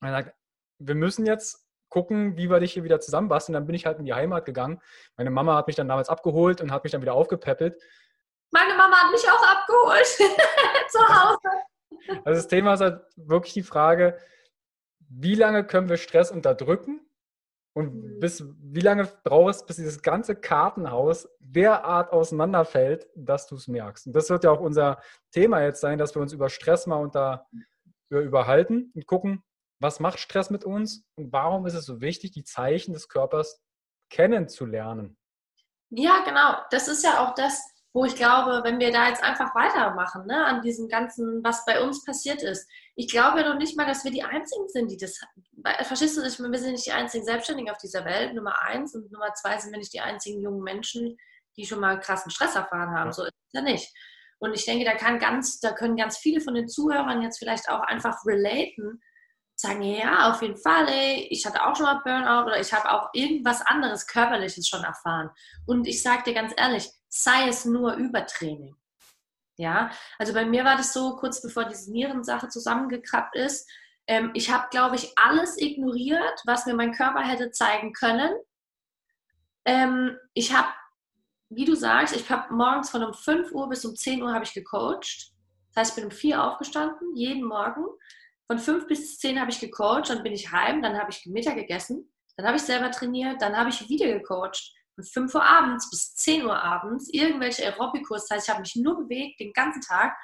wir 0.00 0.95
müssen 0.95 1.26
jetzt 1.26 1.67
gucken, 1.88 2.37
wie 2.37 2.50
wir 2.50 2.61
dich 2.61 2.73
hier 2.73 2.85
wieder 2.85 3.00
zusammenbasteln. 3.00 3.55
Dann 3.55 3.67
bin 3.67 3.75
ich 3.75 3.87
halt 3.87 3.99
in 3.99 4.05
die 4.05 4.15
Heimat 4.15 4.45
gegangen. 4.45 4.81
Meine 5.17 5.31
Mama 5.31 5.57
hat 5.57 5.67
mich 5.67 5.76
dann 5.76 5.88
damals 5.88 6.09
abgeholt 6.09 6.61
und 6.61 6.73
hat 6.73 6.85
mich 6.85 6.93
dann 6.93 7.03
wieder 7.03 7.15
aufgepäppelt. 7.15 7.76
Meine 8.50 8.75
Mama 8.75 8.97
hat 8.97 9.12
mich 9.12 9.25
auch 9.29 9.43
abgeholt 9.43 10.07
zu 10.88 10.99
Hause. 10.99 12.19
Also 12.25 12.38
das 12.38 12.49
Thema 12.49 12.75
ist 12.75 12.81
halt 12.81 13.03
wirklich 13.17 13.55
die 13.55 13.62
Frage, 13.62 14.19
wie 15.09 15.35
lange 15.35 15.65
können 15.65 15.88
wir 15.88 15.97
Stress 15.97 16.31
unterdrücken 16.31 17.00
und 17.76 18.21
bis 18.21 18.42
wie 18.62 18.80
lange 18.80 19.06
brauchst 19.23 19.61
du, 19.61 19.66
bis 19.66 19.76
dieses 19.76 20.00
ganze 20.00 20.35
Kartenhaus 20.35 21.28
derart 21.40 22.11
auseinanderfällt, 22.11 23.06
dass 23.14 23.47
du 23.47 23.56
es 23.56 23.68
merkst. 23.68 24.06
Und 24.06 24.14
das 24.14 24.30
wird 24.30 24.45
ja 24.45 24.50
auch 24.50 24.61
unser 24.61 24.99
Thema 25.30 25.62
jetzt 25.62 25.83
sein, 25.83 25.99
dass 25.99 26.14
wir 26.14 26.23
uns 26.23 26.33
über 26.33 26.49
Stress 26.49 26.87
mal 26.87 26.97
unter, 26.97 27.47
überhalten 28.09 28.92
und 28.95 29.06
gucken, 29.06 29.45
was 29.78 30.00
macht 30.00 30.18
Stress 30.21 30.49
mit 30.49 30.64
uns 30.64 31.04
und 31.16 31.30
warum 31.35 31.66
ist 31.66 31.75
es 31.75 31.85
so 31.85 32.00
wichtig, 32.00 32.30
die 32.30 32.45
Zeichen 32.45 32.95
des 32.95 33.11
Körpers 33.11 33.62
kennenzulernen. 34.09 35.18
Ja, 35.90 36.25
genau. 36.25 36.56
Das 36.71 36.88
ist 36.88 37.04
ja 37.04 37.26
auch 37.26 37.35
das, 37.35 37.62
wo 37.97 38.05
ich 38.05 38.15
glaube, 38.15 38.61
wenn 38.62 38.79
wir 38.79 38.93
da 38.93 39.09
jetzt 39.09 39.23
einfach 39.23 39.55
weitermachen, 39.55 40.26
ne, 40.26 40.45
an 40.45 40.61
diesem 40.61 40.87
ganzen, 40.87 41.43
was 41.43 41.65
bei 41.65 41.83
uns 41.83 42.05
passiert 42.05 42.43
ist. 42.43 42.69
Ich 42.95 43.09
glaube 43.09 43.43
noch 43.43 43.57
nicht 43.57 43.75
mal, 43.75 43.87
dass 43.87 44.05
wir 44.05 44.11
die 44.11 44.23
Einzigen 44.23 44.69
sind, 44.69 44.91
die 44.91 44.99
das. 44.99 45.19
Verstehst 45.81 46.19
du, 46.19 46.21
wir 46.21 46.59
sind 46.59 46.73
nicht 46.73 46.85
die 46.85 46.93
einzigen 46.93 47.25
Selbstständigen 47.25 47.71
auf 47.73 47.79
dieser 47.79 48.05
Welt, 48.05 48.35
Nummer 48.35 48.61
eins. 48.61 48.95
Und 48.95 49.11
Nummer 49.11 49.33
zwei 49.33 49.57
sind 49.57 49.73
wir 49.73 49.79
nicht 49.79 49.95
die 49.95 50.03
einzigen 50.03 50.43
jungen 50.43 50.62
Menschen, 50.62 51.17
die 51.57 51.65
schon 51.65 51.81
mal 51.81 51.99
krassen 51.99 52.31
Stress 52.31 52.55
erfahren 52.55 52.91
haben. 52.91 53.09
Ja. 53.09 53.12
So 53.12 53.25
ist 53.25 53.33
es 53.33 53.53
ja 53.55 53.62
nicht. 53.62 53.91
Und 54.41 54.53
ich 54.53 54.67
denke, 54.67 54.85
da 54.85 54.95
kann 54.95 55.19
ganz, 55.19 55.61
da 55.61 55.73
können 55.73 55.97
ganz 55.97 56.19
viele 56.19 56.43
von 56.43 56.53
den 56.53 56.69
Zuhörern 56.69 57.23
jetzt 57.23 57.38
vielleicht 57.38 57.71
auch 57.71 57.81
einfach 57.81 58.26
relaten, 58.26 59.00
sagen, 59.55 59.81
ja, 59.81 60.31
auf 60.31 60.43
jeden 60.43 60.59
Fall, 60.59 60.87
ey, 60.87 61.29
ich 61.31 61.47
hatte 61.47 61.65
auch 61.65 61.75
schon 61.75 61.87
mal 61.87 62.03
Burnout 62.05 62.45
oder 62.45 62.61
ich 62.61 62.75
habe 62.75 62.93
auch 62.93 63.09
irgendwas 63.15 63.62
anderes 63.62 64.07
Körperliches 64.07 64.69
schon 64.69 64.85
erfahren. 64.85 65.31
Und 65.65 65.87
ich 65.87 66.03
sage 66.03 66.25
dir 66.25 66.35
ganz 66.35 66.53
ehrlich, 66.59 66.91
sei 67.09 67.49
es 67.49 67.65
nur 67.65 67.95
Übertraining. 67.95 68.77
Ja, 69.59 69.91
also 70.19 70.35
bei 70.35 70.45
mir 70.45 70.65
war 70.65 70.77
das 70.77 70.93
so, 70.93 71.17
kurz 71.17 71.41
bevor 71.41 71.65
diese 71.65 71.91
Nierensache 71.91 72.49
zusammengekrabbt 72.49 73.37
ist, 73.37 73.69
ähm, 74.07 74.31
ich 74.35 74.53
habe, 74.53 74.69
glaube 74.71 74.97
ich, 74.97 75.13
alles 75.17 75.61
ignoriert, 75.61 76.41
was 76.45 76.67
mir 76.67 76.75
mein 76.75 76.93
Körper 76.93 77.23
hätte 77.23 77.51
zeigen 77.51 77.93
können. 77.93 78.31
Ähm, 79.65 80.17
ich 80.35 80.55
habe, 80.55 80.69
wie 81.49 81.65
du 81.65 81.75
sagst, 81.75 82.15
ich 82.15 82.31
habe 82.31 82.55
morgens 82.55 82.91
von 82.91 83.03
um 83.03 83.15
5 83.15 83.51
Uhr 83.53 83.69
bis 83.69 83.85
um 83.85 83.97
10 83.97 84.23
Uhr 84.23 84.33
habe 84.33 84.45
ich 84.45 84.53
gecoacht. 84.53 85.33
Das 85.75 85.77
heißt, 85.77 85.91
ich 85.91 85.97
bin 85.97 86.05
um 86.05 86.11
4 86.11 86.37
Uhr 86.37 86.45
aufgestanden, 86.45 87.17
jeden 87.17 87.45
Morgen. 87.45 87.85
Von 88.47 88.59
5 88.59 88.87
bis 88.87 89.19
10 89.19 89.41
habe 89.41 89.51
ich 89.51 89.59
gecoacht, 89.59 90.11
dann 90.11 90.23
bin 90.23 90.33
ich 90.33 90.53
heim, 90.53 90.83
dann 90.83 90.97
habe 90.99 91.11
ich 91.11 91.27
Mittag 91.27 91.57
gegessen, 91.57 92.13
dann 92.37 92.47
habe 92.47 92.59
ich 92.59 92.63
selber 92.63 92.91
trainiert, 92.93 93.43
dann 93.43 93.57
habe 93.57 93.71
ich 93.71 93.89
wieder 93.89 94.07
gecoacht 94.07 94.75
5 95.03 95.35
Uhr 95.35 95.45
abends 95.45 95.91
bis 95.91 96.15
10 96.15 96.45
Uhr 96.45 96.62
abends 96.62 97.09
irgendwelche 97.12 97.65
Aerobikus. 97.65 98.26
Das 98.26 98.37
heißt, 98.37 98.49
ich 98.49 98.50
habe 98.50 98.62
mich 98.62 98.76
nur 98.76 98.97
bewegt 98.99 99.41
den 99.41 99.53
ganzen 99.53 99.83
Tag, 99.83 100.17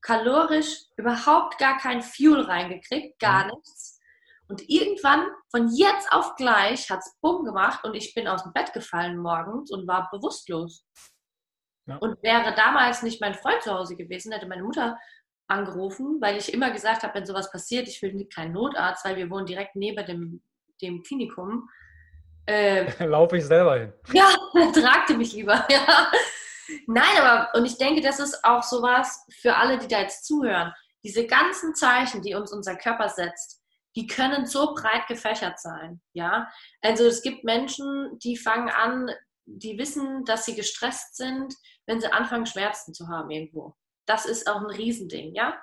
kalorisch 0.00 0.84
überhaupt 0.96 1.58
gar 1.58 1.78
kein 1.78 2.02
Fuel 2.02 2.42
reingekriegt, 2.42 3.18
gar 3.18 3.44
mhm. 3.44 3.52
nichts. 3.52 4.00
Und 4.48 4.68
irgendwann, 4.68 5.26
von 5.50 5.68
jetzt 5.74 6.12
auf 6.12 6.36
gleich, 6.36 6.88
hat 6.90 7.00
es 7.00 7.16
bumm 7.20 7.44
gemacht 7.44 7.84
und 7.84 7.94
ich 7.94 8.14
bin 8.14 8.28
aus 8.28 8.44
dem 8.44 8.52
Bett 8.52 8.72
gefallen 8.72 9.18
morgens 9.18 9.72
und 9.72 9.88
war 9.88 10.08
bewusstlos. 10.12 10.84
Ja. 11.86 11.96
Und 11.96 12.22
wäre 12.22 12.54
damals 12.54 13.02
nicht 13.02 13.20
mein 13.20 13.34
Freund 13.34 13.62
zu 13.62 13.72
Hause 13.72 13.96
gewesen, 13.96 14.32
hätte 14.32 14.46
meine 14.46 14.62
Mutter 14.62 14.98
angerufen, 15.48 16.20
weil 16.20 16.36
ich 16.36 16.52
immer 16.52 16.70
gesagt 16.70 17.02
habe, 17.02 17.14
wenn 17.14 17.26
sowas 17.26 17.50
passiert, 17.50 17.88
ich 17.88 18.02
will 18.02 18.26
keinen 18.32 18.52
Notarzt, 18.52 19.04
weil 19.04 19.16
wir 19.16 19.30
wohnen 19.30 19.46
direkt 19.46 19.76
neben 19.76 20.04
dem, 20.06 20.42
dem 20.80 21.02
Klinikum. 21.02 21.68
Äh, 22.48 23.04
Laufe 23.04 23.38
ich 23.38 23.44
selber 23.44 23.76
hin. 23.76 23.92
Ja, 24.12 24.28
tragte 24.72 25.16
mich 25.16 25.32
lieber. 25.32 25.66
Ja. 25.70 26.12
Nein, 26.88 27.16
aber 27.20 27.48
und 27.54 27.64
ich 27.64 27.76
denke, 27.76 28.00
das 28.00 28.18
ist 28.18 28.44
auch 28.44 28.62
sowas 28.62 29.24
für 29.40 29.54
alle, 29.54 29.78
die 29.78 29.86
da 29.86 30.00
jetzt 30.00 30.24
zuhören. 30.24 30.72
Diese 31.04 31.26
ganzen 31.26 31.74
Zeichen, 31.76 32.22
die 32.22 32.34
uns 32.34 32.52
unser 32.52 32.76
Körper 32.76 33.08
setzt, 33.08 33.62
die 33.94 34.06
können 34.06 34.46
so 34.46 34.74
breit 34.74 35.06
gefächert 35.06 35.60
sein. 35.60 36.00
Ja, 36.12 36.48
also 36.82 37.04
es 37.04 37.22
gibt 37.22 37.44
Menschen, 37.44 38.18
die 38.18 38.36
fangen 38.36 38.68
an, 38.68 39.10
die 39.44 39.78
wissen, 39.78 40.24
dass 40.24 40.44
sie 40.44 40.54
gestresst 40.54 41.16
sind, 41.16 41.54
wenn 41.86 42.00
sie 42.00 42.12
anfangen, 42.12 42.46
Schmerzen 42.46 42.92
zu 42.92 43.08
haben 43.08 43.30
irgendwo. 43.30 43.74
Das 44.04 44.26
ist 44.26 44.48
auch 44.48 44.60
ein 44.60 44.66
Riesending, 44.66 45.34
ja. 45.34 45.56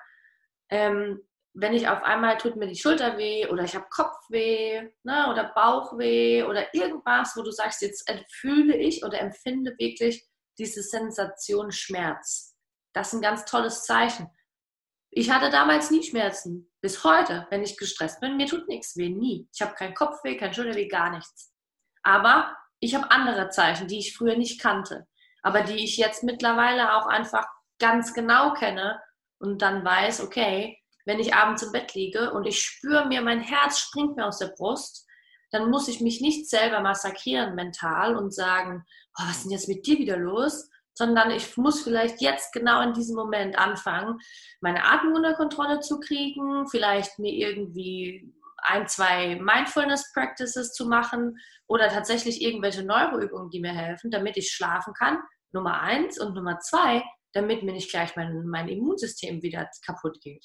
Ähm, 0.70 1.20
wenn 1.54 1.72
ich 1.72 1.88
auf 1.88 2.02
einmal 2.02 2.36
tut 2.36 2.56
mir 2.56 2.66
die 2.66 2.76
Schulter 2.76 3.16
weh 3.16 3.46
oder 3.46 3.62
ich 3.62 3.76
habe 3.76 3.86
Kopfweh 3.88 4.90
ne, 5.04 5.30
oder 5.30 5.52
Bauchweh 5.54 6.42
oder 6.42 6.74
irgendwas, 6.74 7.36
wo 7.36 7.42
du 7.42 7.52
sagst, 7.52 7.80
jetzt 7.80 8.10
fühle 8.28 8.76
ich 8.76 9.04
oder 9.04 9.20
empfinde 9.20 9.74
wirklich 9.78 10.26
diese 10.58 10.82
Sensation 10.82 11.70
Schmerz. 11.70 12.56
Das 12.92 13.08
ist 13.08 13.14
ein 13.14 13.22
ganz 13.22 13.44
tolles 13.44 13.84
Zeichen. 13.84 14.28
Ich 15.10 15.30
hatte 15.30 15.50
damals 15.50 15.92
nie 15.92 16.02
Schmerzen. 16.02 16.72
Bis 16.80 17.04
heute, 17.04 17.46
wenn 17.50 17.62
ich 17.62 17.76
gestresst 17.76 18.20
bin, 18.20 18.36
mir 18.36 18.46
tut 18.46 18.66
nichts 18.66 18.96
weh, 18.96 19.08
nie. 19.08 19.48
Ich 19.54 19.62
habe 19.62 19.74
keinen 19.74 19.94
Kopfweh, 19.94 20.36
kein 20.36 20.52
Schulterweh, 20.52 20.88
gar 20.88 21.10
nichts. 21.10 21.52
Aber 22.02 22.56
ich 22.80 22.96
habe 22.96 23.10
andere 23.12 23.48
Zeichen, 23.50 23.86
die 23.86 24.00
ich 24.00 24.16
früher 24.16 24.36
nicht 24.36 24.60
kannte, 24.60 25.06
aber 25.42 25.62
die 25.62 25.84
ich 25.84 25.96
jetzt 25.98 26.24
mittlerweile 26.24 26.96
auch 26.96 27.06
einfach 27.06 27.46
ganz 27.78 28.12
genau 28.12 28.54
kenne 28.54 29.00
und 29.38 29.62
dann 29.62 29.84
weiß, 29.84 30.20
okay, 30.20 30.78
wenn 31.04 31.18
ich 31.18 31.34
abends 31.34 31.62
im 31.62 31.72
Bett 31.72 31.94
liege 31.94 32.32
und 32.32 32.46
ich 32.46 32.60
spüre 32.60 33.06
mir, 33.06 33.20
mein 33.22 33.40
Herz 33.40 33.78
springt 33.78 34.16
mir 34.16 34.26
aus 34.26 34.38
der 34.38 34.54
Brust, 34.56 35.06
dann 35.50 35.70
muss 35.70 35.88
ich 35.88 36.00
mich 36.00 36.20
nicht 36.20 36.48
selber 36.48 36.80
massakrieren 36.80 37.54
mental 37.54 38.16
und 38.16 38.34
sagen, 38.34 38.84
oh, 39.18 39.22
was 39.28 39.36
ist 39.36 39.44
denn 39.44 39.52
jetzt 39.52 39.68
mit 39.68 39.86
dir 39.86 39.98
wieder 39.98 40.16
los? 40.16 40.68
Sondern 40.94 41.30
ich 41.30 41.56
muss 41.56 41.82
vielleicht 41.82 42.20
jetzt 42.20 42.52
genau 42.52 42.80
in 42.82 42.92
diesem 42.92 43.16
Moment 43.16 43.58
anfangen, 43.58 44.18
meine 44.60 44.84
Atmung 44.84 45.14
unter 45.14 45.34
Kontrolle 45.34 45.80
zu 45.80 46.00
kriegen, 46.00 46.66
vielleicht 46.68 47.18
mir 47.18 47.32
irgendwie 47.32 48.32
ein, 48.58 48.88
zwei 48.88 49.36
Mindfulness 49.36 50.12
Practices 50.12 50.72
zu 50.72 50.86
machen 50.86 51.36
oder 51.66 51.88
tatsächlich 51.88 52.42
irgendwelche 52.42 52.82
Neuroübungen, 52.82 53.50
die 53.50 53.60
mir 53.60 53.72
helfen, 53.72 54.10
damit 54.10 54.36
ich 54.36 54.50
schlafen 54.50 54.94
kann. 54.94 55.18
Nummer 55.52 55.80
eins 55.80 56.18
und 56.18 56.34
Nummer 56.34 56.58
zwei, 56.60 57.02
damit 57.32 57.62
mir 57.62 57.72
nicht 57.72 57.90
gleich 57.90 58.16
mein, 58.16 58.46
mein 58.46 58.68
Immunsystem 58.68 59.42
wieder 59.42 59.68
kaputt 59.84 60.20
geht. 60.20 60.44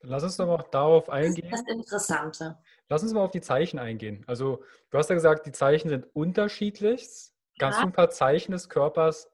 Dann 0.00 0.10
lass 0.10 0.22
uns 0.22 0.36
doch 0.36 0.46
mal 0.46 0.64
darauf 0.70 1.08
eingehen. 1.10 1.48
Das 1.50 1.60
ist 1.60 1.68
das 1.68 1.76
Interessante. 1.76 2.58
Lass 2.88 3.02
uns 3.02 3.12
mal 3.12 3.22
auf 3.22 3.30
die 3.30 3.40
Zeichen 3.40 3.78
eingehen. 3.78 4.24
Also, 4.26 4.62
du 4.90 4.98
hast 4.98 5.10
ja 5.10 5.14
gesagt, 5.14 5.46
die 5.46 5.52
Zeichen 5.52 5.88
sind 5.88 6.06
unterschiedlich. 6.14 7.00
Kannst 7.58 7.78
ja. 7.78 7.82
du 7.82 7.88
ein 7.88 7.92
paar 7.92 8.10
Zeichen 8.10 8.52
des 8.52 8.68
Körpers 8.68 9.30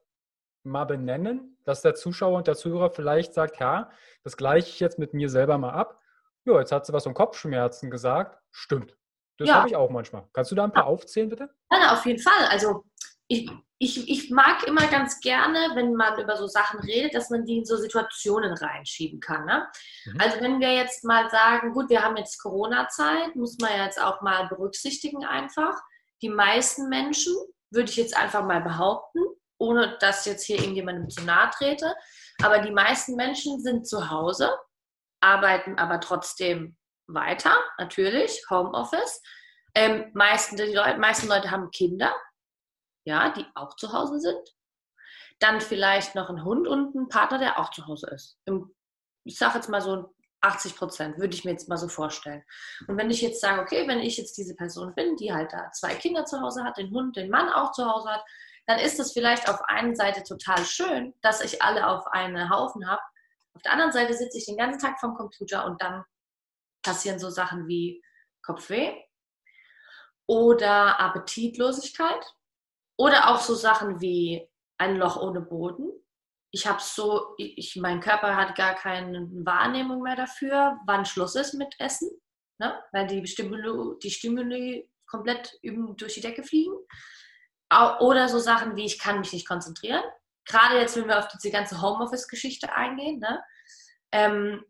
mal 0.63 0.85
benennen, 0.85 1.57
dass 1.65 1.81
der 1.81 1.95
Zuschauer 1.95 2.37
und 2.37 2.47
der 2.47 2.55
Zuhörer 2.55 2.89
vielleicht 2.89 3.33
sagt, 3.33 3.59
ja, 3.59 3.89
das 4.23 4.37
gleiche 4.37 4.69
ich 4.69 4.79
jetzt 4.79 4.97
mit 4.97 5.13
mir 5.13 5.29
selber 5.29 5.57
mal 5.57 5.71
ab. 5.71 5.99
Ja, 6.45 6.59
jetzt 6.59 6.71
hat 6.71 6.85
sie 6.85 6.93
was 6.93 7.05
um 7.05 7.13
Kopfschmerzen 7.13 7.89
gesagt. 7.89 8.39
Stimmt. 8.51 8.97
Das 9.37 9.49
ja. 9.49 9.55
habe 9.55 9.67
ich 9.67 9.75
auch 9.75 9.89
manchmal. 9.89 10.27
Kannst 10.33 10.51
du 10.51 10.55
da 10.55 10.63
ein 10.63 10.71
paar 10.71 10.83
ja. 10.83 10.89
aufzählen, 10.89 11.29
bitte? 11.29 11.49
Ja, 11.71 11.93
auf 11.93 12.05
jeden 12.05 12.21
Fall. 12.21 12.47
Also 12.49 12.85
ich, 13.27 13.49
ich, 13.79 14.09
ich 14.09 14.29
mag 14.31 14.63
immer 14.67 14.87
ganz 14.87 15.19
gerne, 15.19 15.71
wenn 15.75 15.93
man 15.93 16.19
über 16.19 16.37
so 16.37 16.47
Sachen 16.47 16.79
redet, 16.81 17.13
dass 17.15 17.29
man 17.29 17.45
die 17.45 17.57
in 17.57 17.65
so 17.65 17.77
Situationen 17.77 18.53
reinschieben 18.53 19.19
kann. 19.19 19.45
Ne? 19.45 19.67
Mhm. 20.05 20.19
Also 20.19 20.39
wenn 20.41 20.59
wir 20.59 20.73
jetzt 20.73 21.03
mal 21.03 21.29
sagen, 21.29 21.73
gut, 21.73 21.89
wir 21.89 22.01
haben 22.01 22.17
jetzt 22.17 22.41
Corona-Zeit, 22.41 23.35
muss 23.35 23.57
man 23.59 23.71
jetzt 23.77 24.01
auch 24.01 24.21
mal 24.21 24.47
berücksichtigen 24.47 25.25
einfach. 25.25 25.75
Die 26.21 26.29
meisten 26.29 26.89
Menschen, 26.89 27.33
würde 27.73 27.89
ich 27.89 27.97
jetzt 27.97 28.15
einfach 28.15 28.45
mal 28.45 28.61
behaupten, 28.61 29.19
ohne 29.57 29.97
dass 29.99 30.25
jetzt 30.25 30.45
hier 30.45 30.59
irgendjemandem 30.59 31.09
zu 31.09 31.23
nahe 31.23 31.49
trete, 31.51 31.95
aber 32.41 32.59
die 32.59 32.71
meisten 32.71 33.15
Menschen 33.15 33.61
sind 33.61 33.87
zu 33.87 34.09
Hause, 34.09 34.55
arbeiten 35.21 35.77
aber 35.77 35.99
trotzdem 35.99 36.77
weiter, 37.07 37.55
natürlich, 37.77 38.43
Homeoffice. 38.49 39.21
Ähm, 39.75 40.11
meisten, 40.13 40.55
die 40.55 40.63
Leute, 40.63 40.99
meisten 40.99 41.27
Leute 41.27 41.49
haben 41.49 41.71
Kinder, 41.71 42.13
ja, 43.05 43.29
die 43.29 43.45
auch 43.55 43.75
zu 43.75 43.93
Hause 43.93 44.19
sind. 44.19 44.55
Dann 45.39 45.61
vielleicht 45.61 46.15
noch 46.15 46.29
ein 46.29 46.43
Hund 46.43 46.67
und 46.67 46.95
ein 46.95 47.09
Partner, 47.09 47.37
der 47.37 47.59
auch 47.59 47.71
zu 47.71 47.85
Hause 47.87 48.09
ist. 48.11 48.39
ich 49.25 49.37
sage 49.37 49.55
jetzt 49.55 49.69
mal 49.69 49.81
so 49.81 50.13
80 50.41 50.75
Prozent, 50.75 51.17
würde 51.17 51.33
ich 51.33 51.45
mir 51.45 51.51
jetzt 51.51 51.69
mal 51.69 51.77
so 51.77 51.87
vorstellen. 51.87 52.43
Und 52.87 52.97
wenn 52.97 53.09
ich 53.09 53.21
jetzt 53.21 53.41
sage, 53.41 53.61
okay, 53.61 53.87
wenn 53.87 53.99
ich 53.99 54.17
jetzt 54.17 54.37
diese 54.37 54.55
Person 54.55 54.93
bin, 54.93 55.15
die 55.15 55.33
halt 55.33 55.53
da 55.53 55.71
zwei 55.71 55.95
Kinder 55.95 56.25
zu 56.25 56.41
Hause 56.41 56.63
hat, 56.63 56.77
den 56.77 56.91
Hund, 56.91 57.15
den 57.15 57.29
Mann 57.29 57.49
auch 57.49 57.71
zu 57.71 57.85
Hause 57.85 58.09
hat, 58.09 58.23
dann 58.65 58.79
ist 58.79 58.99
es 58.99 59.13
vielleicht 59.13 59.49
auf 59.49 59.61
einer 59.67 59.95
Seite 59.95 60.23
total 60.23 60.63
schön, 60.65 61.13
dass 61.21 61.41
ich 61.41 61.61
alle 61.61 61.87
auf 61.87 62.07
einen 62.07 62.49
Haufen 62.49 62.87
habe. 62.87 63.01
Auf 63.53 63.61
der 63.61 63.73
anderen 63.73 63.91
Seite 63.91 64.13
sitze 64.13 64.37
ich 64.37 64.45
den 64.45 64.57
ganzen 64.57 64.81
Tag 64.81 64.99
vom 64.99 65.15
Computer 65.15 65.65
und 65.65 65.81
dann 65.81 66.03
passieren 66.81 67.19
so 67.19 67.29
Sachen 67.29 67.67
wie 67.67 68.03
Kopfweh 68.41 68.93
oder 70.27 70.99
Appetitlosigkeit 70.99 72.25
oder 72.97 73.29
auch 73.29 73.39
so 73.39 73.55
Sachen 73.55 74.01
wie 74.01 74.47
ein 74.77 74.97
Loch 74.97 75.17
ohne 75.17 75.41
Boden. 75.41 75.91
Ich 76.51 76.67
habe 76.67 76.79
so, 76.81 77.33
ich, 77.37 77.75
mein 77.77 77.99
Körper 77.99 78.35
hat 78.35 78.55
gar 78.55 78.75
keine 78.75 79.27
Wahrnehmung 79.43 80.03
mehr 80.03 80.15
dafür, 80.15 80.79
wann 80.85 81.05
Schluss 81.05 81.35
ist 81.35 81.53
mit 81.53 81.73
Essen, 81.79 82.11
ne? 82.59 82.79
weil 82.91 83.07
die 83.07 83.25
Stimuli, 83.25 83.97
die 84.03 84.11
Stimuli 84.11 84.89
komplett 85.07 85.59
durch 85.63 86.15
die 86.15 86.21
Decke 86.21 86.43
fliegen. 86.43 86.75
Oder 87.99 88.29
so 88.29 88.37
Sachen 88.37 88.75
wie, 88.75 88.85
ich 88.85 88.99
kann 88.99 89.19
mich 89.19 89.33
nicht 89.33 89.47
konzentrieren. 89.47 90.03
Gerade 90.45 90.77
jetzt, 90.77 90.95
wenn 90.95 91.07
wir 91.07 91.17
auf 91.17 91.27
diese 91.29 91.49
ganze 91.49 91.81
Homeoffice-Geschichte 91.81 92.71
eingehen. 92.71 93.19
Ne? 93.19 93.43
Ähm, 94.11 94.63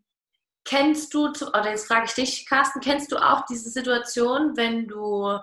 kennst 0.64 1.14
du, 1.14 1.28
oder 1.28 1.70
jetzt 1.70 1.88
frage 1.88 2.06
ich 2.06 2.14
dich, 2.14 2.46
Carsten, 2.48 2.80
kennst 2.80 3.12
du 3.12 3.18
auch 3.18 3.46
diese 3.46 3.70
Situation, 3.70 4.56
wenn 4.56 4.88
du 4.88 5.38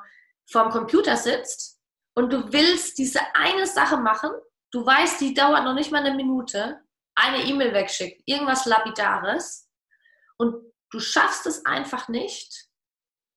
vorm 0.46 0.70
Computer 0.70 1.16
sitzt 1.16 1.79
und 2.14 2.32
du 2.32 2.52
willst 2.52 2.98
diese 2.98 3.20
eine 3.34 3.66
Sache 3.66 3.96
machen, 3.96 4.30
du 4.72 4.84
weißt, 4.84 5.20
die 5.20 5.34
dauert 5.34 5.64
noch 5.64 5.74
nicht 5.74 5.90
mal 5.90 6.04
eine 6.04 6.14
Minute, 6.14 6.80
eine 7.14 7.44
E-Mail 7.44 7.72
wegschicken, 7.74 8.22
irgendwas 8.26 8.66
Lapidares 8.66 9.68
und 10.38 10.54
du 10.90 11.00
schaffst 11.00 11.46
es 11.46 11.64
einfach 11.66 12.08
nicht, 12.08 12.70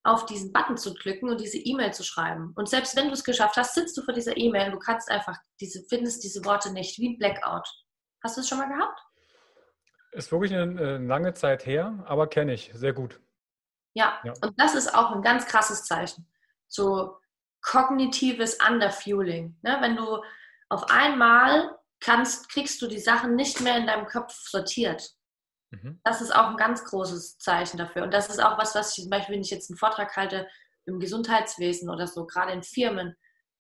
auf 0.05 0.25
diesen 0.25 0.51
Button 0.51 0.77
zu 0.77 0.93
klicken 0.93 1.29
und 1.29 1.39
diese 1.39 1.57
E-Mail 1.57 1.93
zu 1.93 2.03
schreiben. 2.03 2.51
Und 2.55 2.67
selbst 2.67 2.95
wenn 2.95 3.07
du 3.07 3.13
es 3.13 3.23
geschafft 3.23 3.55
hast, 3.55 3.73
sitzt 3.73 3.95
du 3.97 4.01
vor 4.01 4.13
dieser 4.13 4.35
E-Mail 4.35 4.67
und 4.67 4.73
du 4.73 4.79
kannst 4.79 5.09
einfach 5.09 5.37
diese, 5.61 5.81
findest 5.87 6.23
diese 6.23 6.43
Worte 6.43 6.73
nicht, 6.73 6.99
wie 6.99 7.13
ein 7.13 7.17
Blackout. 7.17 7.67
Hast 8.21 8.35
du 8.35 8.41
es 8.41 8.49
schon 8.49 8.57
mal 8.57 8.67
gehabt? 8.67 8.99
Ist 10.11 10.31
wirklich 10.31 10.53
eine, 10.53 10.63
eine 10.63 11.07
lange 11.07 11.33
Zeit 11.33 11.65
her, 11.65 12.03
aber 12.05 12.27
kenne 12.27 12.53
ich 12.53 12.71
sehr 12.73 12.93
gut. 12.93 13.19
Ja. 13.95 14.19
ja, 14.23 14.33
und 14.41 14.59
das 14.59 14.75
ist 14.75 14.93
auch 14.93 15.11
ein 15.11 15.21
ganz 15.21 15.45
krasses 15.45 15.85
Zeichen. 15.85 16.27
So 16.67 17.17
kognitives 17.63 18.57
Underfueling. 18.65 19.57
Ne? 19.63 19.77
Wenn 19.81 19.95
du 19.95 20.21
auf 20.69 20.89
einmal 20.89 21.77
kannst, 21.99 22.49
kriegst 22.49 22.81
du 22.81 22.87
die 22.87 22.99
Sachen 22.99 23.35
nicht 23.35 23.61
mehr 23.61 23.77
in 23.77 23.87
deinem 23.87 24.05
Kopf 24.05 24.33
sortiert. 24.33 25.09
Mhm. 25.71 25.99
Das 26.03 26.21
ist 26.21 26.35
auch 26.35 26.49
ein 26.49 26.57
ganz 26.57 26.83
großes 26.83 27.37
Zeichen 27.39 27.77
dafür. 27.77 28.03
Und 28.03 28.13
das 28.13 28.29
ist 28.29 28.43
auch 28.43 28.57
was, 28.57 28.75
was 28.75 28.97
ich 28.97 29.03
zum 29.03 29.09
Beispiel, 29.09 29.35
wenn 29.35 29.41
ich 29.41 29.49
jetzt 29.49 29.71
einen 29.71 29.77
Vortrag 29.77 30.15
halte 30.15 30.47
im 30.85 30.99
Gesundheitswesen 30.99 31.89
oder 31.89 32.07
so, 32.07 32.25
gerade 32.25 32.51
in 32.51 32.63
Firmen, 32.63 33.15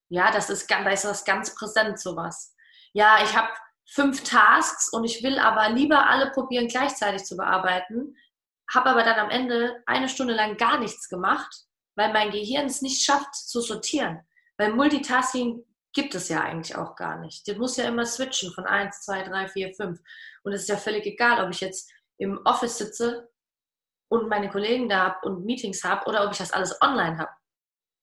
ja, 0.09 0.31
das 0.31 0.49
ist, 0.49 0.69
da 0.69 0.87
ist 0.89 1.05
das 1.05 1.25
ganz 1.25 1.55
präsent, 1.55 1.99
sowas. 1.99 2.53
Ja, 2.91 3.23
ich 3.23 3.35
habe 3.35 3.49
fünf 3.89 4.23
Tasks 4.23 4.89
und 4.89 5.05
ich 5.05 5.23
will 5.23 5.39
aber 5.39 5.69
lieber 5.69 6.07
alle 6.07 6.31
probieren, 6.31 6.67
gleichzeitig 6.67 7.23
zu 7.23 7.35
bearbeiten, 7.35 8.15
habe 8.71 8.89
aber 8.89 9.03
dann 9.03 9.19
am 9.19 9.29
Ende 9.29 9.81
eine 9.85 10.09
Stunde 10.09 10.33
lang 10.33 10.57
gar 10.57 10.79
nichts 10.79 11.09
gemacht, 11.09 11.65
weil 11.95 12.13
mein 12.13 12.31
Gehirn 12.31 12.65
es 12.65 12.81
nicht 12.81 13.03
schafft 13.03 13.35
zu 13.35 13.61
sortieren. 13.61 14.21
Weil 14.57 14.73
Multitasking 14.73 15.63
gibt 15.93 16.15
es 16.15 16.29
ja 16.29 16.41
eigentlich 16.41 16.75
auch 16.75 16.95
gar 16.95 17.19
nicht. 17.19 17.47
Du 17.47 17.53
musst 17.55 17.77
ja 17.77 17.85
immer 17.85 18.05
switchen 18.05 18.51
von 18.53 18.65
1, 18.65 19.01
2, 19.01 19.23
3, 19.23 19.47
4, 19.47 19.73
5. 19.75 19.99
Und 20.43 20.53
es 20.53 20.63
ist 20.63 20.69
ja 20.69 20.77
völlig 20.77 21.05
egal, 21.05 21.43
ob 21.43 21.51
ich 21.51 21.61
jetzt 21.61 21.91
im 22.17 22.39
Office 22.45 22.77
sitze 22.77 23.29
und 24.09 24.27
meine 24.29 24.49
Kollegen 24.49 24.89
da 24.89 25.05
habe 25.05 25.27
und 25.27 25.45
Meetings 25.45 25.83
habe 25.83 26.07
oder 26.07 26.25
ob 26.25 26.31
ich 26.31 26.37
das 26.37 26.51
alles 26.51 26.79
online 26.81 27.17
habe. 27.17 27.31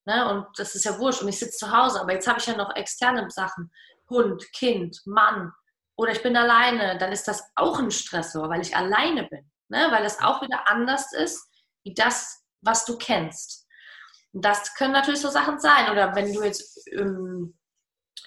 Ne? 0.05 0.29
Und 0.29 0.47
das 0.57 0.75
ist 0.75 0.85
ja 0.85 0.97
wurscht. 0.99 1.21
Und 1.21 1.29
ich 1.29 1.39
sitze 1.39 1.57
zu 1.57 1.71
Hause, 1.71 2.01
aber 2.01 2.13
jetzt 2.13 2.27
habe 2.27 2.39
ich 2.39 2.45
ja 2.45 2.55
noch 2.55 2.75
externe 2.75 3.29
Sachen. 3.29 3.71
Hund, 4.09 4.51
Kind, 4.53 5.01
Mann. 5.05 5.51
Oder 5.95 6.11
ich 6.11 6.23
bin 6.23 6.35
alleine. 6.35 6.97
Dann 6.97 7.11
ist 7.11 7.27
das 7.27 7.43
auch 7.55 7.79
ein 7.79 7.91
Stressor, 7.91 8.49
weil 8.49 8.61
ich 8.61 8.75
alleine 8.75 9.27
bin. 9.27 9.49
Ne? 9.69 9.87
Weil 9.91 10.05
es 10.05 10.19
auch 10.21 10.41
wieder 10.41 10.67
anders 10.67 11.13
ist, 11.13 11.47
wie 11.83 11.93
das, 11.93 12.43
was 12.61 12.85
du 12.85 12.97
kennst. 12.97 13.60
Das 14.33 14.73
können 14.75 14.93
natürlich 14.93 15.21
so 15.21 15.29
Sachen 15.29 15.59
sein. 15.59 15.91
Oder 15.91 16.15
wenn 16.15 16.33
du 16.33 16.43
jetzt 16.43 16.87
ähm, 16.91 17.57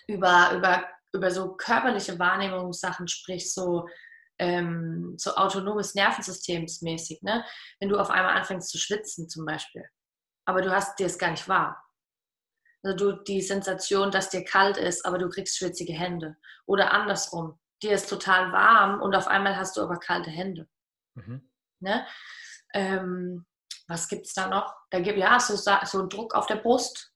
über, 0.06 0.52
über, 0.54 0.84
über 1.12 1.30
so 1.30 1.54
körperliche 1.54 2.18
Wahrnehmungssachen 2.18 3.08
sprichst, 3.08 3.54
so 3.54 3.86
ähm, 4.38 5.14
so 5.16 5.34
autonomes 5.34 5.94
Nervensystems 5.94 6.82
mäßig, 6.82 7.22
ne? 7.22 7.44
wenn 7.78 7.88
du 7.88 7.98
auf 7.98 8.10
einmal 8.10 8.36
anfängst 8.36 8.70
zu 8.70 8.78
schwitzen 8.78 9.28
zum 9.28 9.44
Beispiel, 9.44 9.84
aber 10.44 10.62
du 10.62 10.70
hast 10.72 10.98
dir 10.98 11.06
es 11.06 11.18
gar 11.18 11.30
nicht 11.30 11.48
wahr. 11.48 11.80
Also 12.82 12.96
du 12.96 13.22
die 13.22 13.40
Sensation, 13.40 14.10
dass 14.10 14.28
dir 14.28 14.44
kalt 14.44 14.76
ist, 14.76 15.06
aber 15.06 15.18
du 15.18 15.28
kriegst 15.28 15.56
schwitzige 15.56 15.94
Hände. 15.94 16.36
Oder 16.66 16.92
andersrum, 16.92 17.58
dir 17.82 17.92
ist 17.92 18.10
total 18.10 18.52
warm 18.52 19.00
und 19.00 19.14
auf 19.14 19.26
einmal 19.26 19.56
hast 19.56 19.76
du 19.76 19.82
aber 19.82 19.98
kalte 19.98 20.30
Hände. 20.30 20.68
Mhm. 21.14 21.50
Ne? 21.80 22.06
Ähm, 22.74 23.46
was 23.86 24.08
gibt 24.08 24.26
es 24.26 24.34
da 24.34 24.48
noch? 24.48 24.74
Da 24.90 25.00
gibt 25.00 25.18
ja 25.18 25.38
so, 25.40 25.56
so 25.56 26.00
ein 26.00 26.08
Druck 26.08 26.34
auf 26.34 26.46
der 26.46 26.56
Brust. 26.56 27.12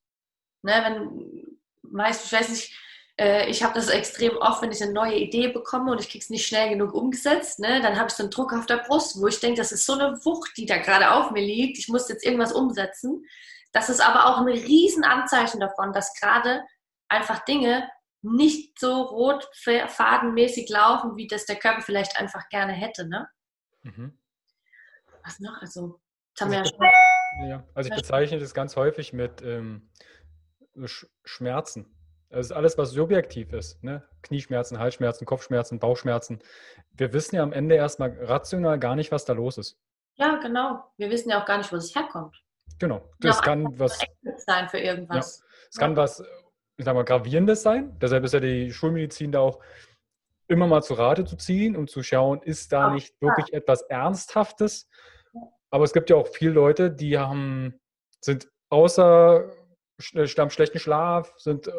Ne? 0.62 0.72
Wenn, 0.72 1.59
meist, 1.83 2.26
ich 2.26 2.33
weiß 2.33 2.48
nicht, 2.50 2.76
äh, 3.18 3.48
ich 3.48 3.62
habe 3.62 3.74
das 3.74 3.88
extrem 3.88 4.37
oft, 4.37 4.62
wenn 4.62 4.72
ich 4.72 4.83
eine 4.83 4.92
neue 4.92 5.16
Idee 5.16 5.48
bekomme 5.48 5.92
und 5.92 6.00
ich 6.00 6.09
kriege 6.09 6.22
es 6.22 6.31
nicht 6.31 6.46
schnell 6.46 6.70
genug 6.70 6.94
umgesetzt, 6.94 7.59
ne, 7.59 7.81
dann 7.81 7.96
habe 7.96 8.09
ich 8.09 8.14
so 8.14 8.22
einen 8.22 8.31
Druck 8.31 8.52
auf 8.52 8.66
der 8.66 8.78
Brust, 8.78 9.20
wo 9.20 9.26
ich 9.26 9.40
denke, 9.40 9.61
das 9.61 9.72
ist 9.72 9.87
so 9.87 9.94
eine 9.94 10.24
Wucht, 10.24 10.57
die 10.57 10.66
da 10.66 10.78
gerade 10.78 11.11
auf 11.11 11.31
mir 11.31 11.42
liegt, 11.42 11.78
ich 11.78 11.88
muss 11.88 12.09
jetzt 12.09 12.24
irgendwas 12.24 12.52
umsetzen. 12.52 13.24
Das 13.72 13.88
ist 13.88 14.00
aber 14.00 14.26
auch 14.26 14.38
ein 14.38 14.48
Riesenanzeichen 14.48 15.61
davon, 15.61 15.92
dass 15.92 16.14
gerade 16.14 16.64
einfach 17.09 17.44
Dinge 17.44 17.88
nicht 18.22 18.78
so 18.78 19.02
rotfadenmäßig 19.02 20.68
laufen, 20.68 21.16
wie 21.16 21.26
das 21.26 21.46
der 21.46 21.57
Körper 21.57 21.83
vielleicht 21.83 22.18
einfach 22.18 22.48
gerne 22.48 22.72
hätte. 22.72 23.07
Ne? 23.07 23.28
Mhm. 23.83 24.18
Was 25.24 25.40
noch? 25.40 25.61
Also, 25.61 26.00
das 26.38 26.40
haben 26.40 26.51
wir 26.51 26.59
ja 26.59 26.62
also 26.62 26.77
schon. 26.77 27.48
Ja, 27.48 27.64
also 27.74 27.90
ich 27.90 27.96
bezeichne 27.96 28.38
das 28.38 28.55
ganz 28.55 28.77
häufig 28.77 29.12
mit 29.12 29.42
ähm, 29.42 29.88
Schmerzen. 31.24 31.87
Ist 32.31 32.53
alles, 32.53 32.77
was 32.77 32.90
subjektiv 32.90 33.53
ist. 33.53 33.83
Ne? 33.83 34.07
Knieschmerzen, 34.22 34.79
Halsschmerzen, 34.79 35.24
Kopfschmerzen, 35.24 35.79
Bauchschmerzen. 35.79 36.40
Wir 36.90 37.12
wissen 37.12 37.37
ja 37.37 37.42
am 37.42 37.53
Ende 37.53 37.74
erstmal 37.74 38.16
rational 38.20 38.79
gar 38.79 38.96
nicht, 38.96 39.11
was 39.12 39.24
da 39.24 39.33
los 39.33 39.57
ist. 39.57 39.79
Ja, 40.16 40.37
genau. 40.37 40.85
Wir 40.96 41.11
wissen 41.11 41.31
ja 41.31 41.40
auch 41.40 41.46
gar 41.46 41.59
nicht, 41.59 41.72
wo 41.72 41.77
es 41.77 41.94
herkommt. 41.94 42.37
Genau. 42.79 43.09
Das 43.20 43.40
kann 43.40 43.66
was 43.79 43.98
sein 44.46 44.68
für 44.68 44.79
irgendwas. 44.79 45.38
Ja. 45.40 45.46
Es 45.70 45.77
kann 45.79 45.96
was, 45.96 46.22
ich 46.77 46.85
sag 46.85 46.94
mal, 46.94 47.05
gravierendes 47.05 47.62
sein. 47.62 47.96
Deshalb 47.98 48.24
ist 48.24 48.35
ja 48.35 48.40
die 48.40 48.72
Schulmedizin 48.72 49.33
da 49.33 49.40
auch 49.40 49.61
immer 50.48 50.66
mal 50.66 50.83
zu 50.83 50.94
Rate 50.94 51.24
zu 51.24 51.37
ziehen 51.37 51.77
und 51.77 51.90
zu 51.90 52.03
schauen, 52.03 52.42
ist 52.42 52.72
da 52.72 52.90
nicht 52.90 53.20
wirklich 53.20 53.53
etwas 53.53 53.83
Ernsthaftes. 53.83 54.88
Aber 55.70 55.85
es 55.85 55.92
gibt 55.92 56.11
ja 56.11 56.16
auch 56.16 56.28
viele 56.28 56.52
Leute, 56.52 56.90
die 56.90 57.18
haben, 57.18 57.78
sind 58.20 58.48
außer 58.70 59.50
haben 60.14 60.50
schlechten 60.50 60.78
Schlaf, 60.78 61.33
sind 61.37 61.70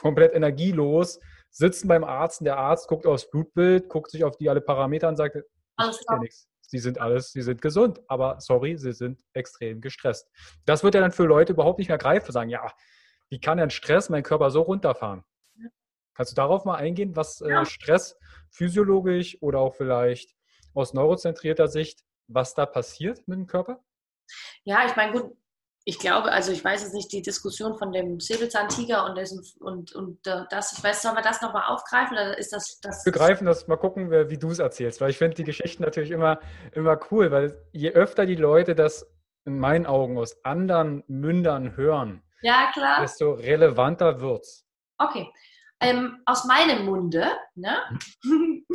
komplett 0.00 0.34
energielos, 0.34 1.20
sitzen 1.50 1.88
beim 1.88 2.04
Arzt 2.04 2.40
und 2.40 2.44
der 2.44 2.58
Arzt 2.58 2.88
guckt 2.88 3.06
aufs 3.06 3.30
Blutbild, 3.30 3.88
guckt 3.88 4.10
sich 4.10 4.24
auf 4.24 4.36
die 4.36 4.48
alle 4.48 4.60
Parameter 4.60 5.08
und 5.08 5.16
sagt, 5.16 5.36
alles 5.76 6.04
ja 6.08 6.18
nichts. 6.18 6.48
Sie 6.68 6.78
sind 6.78 7.00
alles, 7.00 7.30
sie 7.30 7.42
sind 7.42 7.62
gesund, 7.62 8.00
aber 8.08 8.40
sorry, 8.40 8.76
sie 8.76 8.92
sind 8.92 9.22
extrem 9.34 9.80
gestresst. 9.80 10.28
Das 10.64 10.82
wird 10.82 10.94
ja 10.94 11.00
dann 11.00 11.12
für 11.12 11.24
Leute 11.24 11.52
überhaupt 11.52 11.78
nicht 11.78 11.88
mehr 11.88 11.98
greifen, 11.98 12.32
sagen, 12.32 12.50
ja, 12.50 12.72
wie 13.28 13.40
kann 13.40 13.58
denn 13.58 13.70
Stress 13.70 14.08
meinen 14.08 14.24
Körper 14.24 14.50
so 14.50 14.62
runterfahren? 14.62 15.24
Ja. 15.56 15.68
Kannst 16.14 16.32
du 16.32 16.36
darauf 16.36 16.64
mal 16.64 16.76
eingehen, 16.76 17.14
was 17.14 17.40
äh, 17.40 17.64
Stress 17.66 18.18
physiologisch 18.50 19.40
oder 19.42 19.60
auch 19.60 19.74
vielleicht 19.74 20.34
aus 20.74 20.92
neurozentrierter 20.92 21.68
Sicht, 21.68 22.04
was 22.28 22.54
da 22.54 22.66
passiert 22.66 23.26
mit 23.28 23.38
dem 23.38 23.46
Körper? 23.46 23.82
Ja, 24.64 24.84
ich 24.86 24.96
meine, 24.96 25.12
gut, 25.12 25.36
ich 25.88 26.00
glaube, 26.00 26.32
also 26.32 26.50
ich 26.50 26.64
weiß 26.64 26.82
jetzt 26.82 26.94
nicht, 26.94 27.12
die 27.12 27.22
Diskussion 27.22 27.78
von 27.78 27.92
dem 27.92 28.18
Säbelzahntiger 28.18 29.04
und, 29.04 29.18
und, 29.60 29.92
und 29.94 30.26
äh, 30.26 30.42
das, 30.50 30.72
ich 30.72 30.82
weiß, 30.82 31.00
sollen 31.00 31.14
wir 31.14 31.22
das 31.22 31.40
nochmal 31.40 31.72
aufgreifen 31.72 32.14
oder 32.14 32.36
ist 32.36 32.52
das... 32.52 32.80
das 32.80 33.04
wir 33.04 33.12
greifen 33.12 33.46
das, 33.46 33.68
mal 33.68 33.76
gucken, 33.76 34.10
wie 34.10 34.36
du 34.36 34.50
es 34.50 34.58
erzählst, 34.58 35.00
weil 35.00 35.10
ich 35.10 35.18
finde 35.18 35.36
die 35.36 35.44
Geschichten 35.44 35.84
natürlich 35.84 36.10
immer, 36.10 36.40
immer 36.72 36.98
cool, 37.10 37.30
weil 37.30 37.64
je 37.70 37.92
öfter 37.92 38.26
die 38.26 38.34
Leute 38.34 38.74
das 38.74 39.06
in 39.44 39.60
meinen 39.60 39.86
Augen 39.86 40.18
aus 40.18 40.44
anderen 40.44 41.04
Mündern 41.06 41.76
hören, 41.76 42.20
ja, 42.42 42.70
klar. 42.72 43.00
desto 43.00 43.34
relevanter 43.34 44.20
wird 44.20 44.42
es. 44.42 44.66
Okay, 44.98 45.30
ähm, 45.78 46.20
aus 46.26 46.44
meinem 46.46 46.84
Munde, 46.84 47.30
ne? 47.54 47.78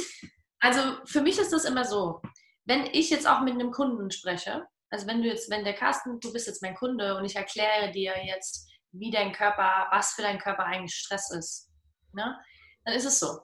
also 0.61 0.79
für 1.03 1.21
mich 1.21 1.37
ist 1.39 1.51
das 1.51 1.65
immer 1.65 1.83
so, 1.83 2.21
wenn 2.65 2.85
ich 2.85 3.09
jetzt 3.09 3.27
auch 3.27 3.41
mit 3.41 3.53
einem 3.53 3.71
Kunden 3.71 4.11
spreche, 4.11 4.67
also 4.89 5.07
wenn 5.07 5.21
du 5.21 5.27
jetzt, 5.27 5.49
wenn 5.49 5.63
der 5.63 5.73
Carsten, 5.73 6.19
du 6.19 6.33
bist 6.33 6.47
jetzt 6.47 6.61
mein 6.61 6.75
Kunde 6.75 7.15
und 7.15 7.25
ich 7.25 7.35
erkläre 7.35 7.91
dir 7.91 8.13
jetzt, 8.25 8.69
wie 8.91 9.09
dein 9.09 9.31
Körper, 9.31 9.87
was 9.91 10.13
für 10.13 10.21
dein 10.21 10.39
Körper 10.39 10.65
eigentlich 10.65 10.93
Stress 10.93 11.31
ist, 11.31 11.71
ne? 12.13 12.37
dann 12.83 12.93
ist 12.93 13.05
es 13.05 13.19
so. 13.19 13.39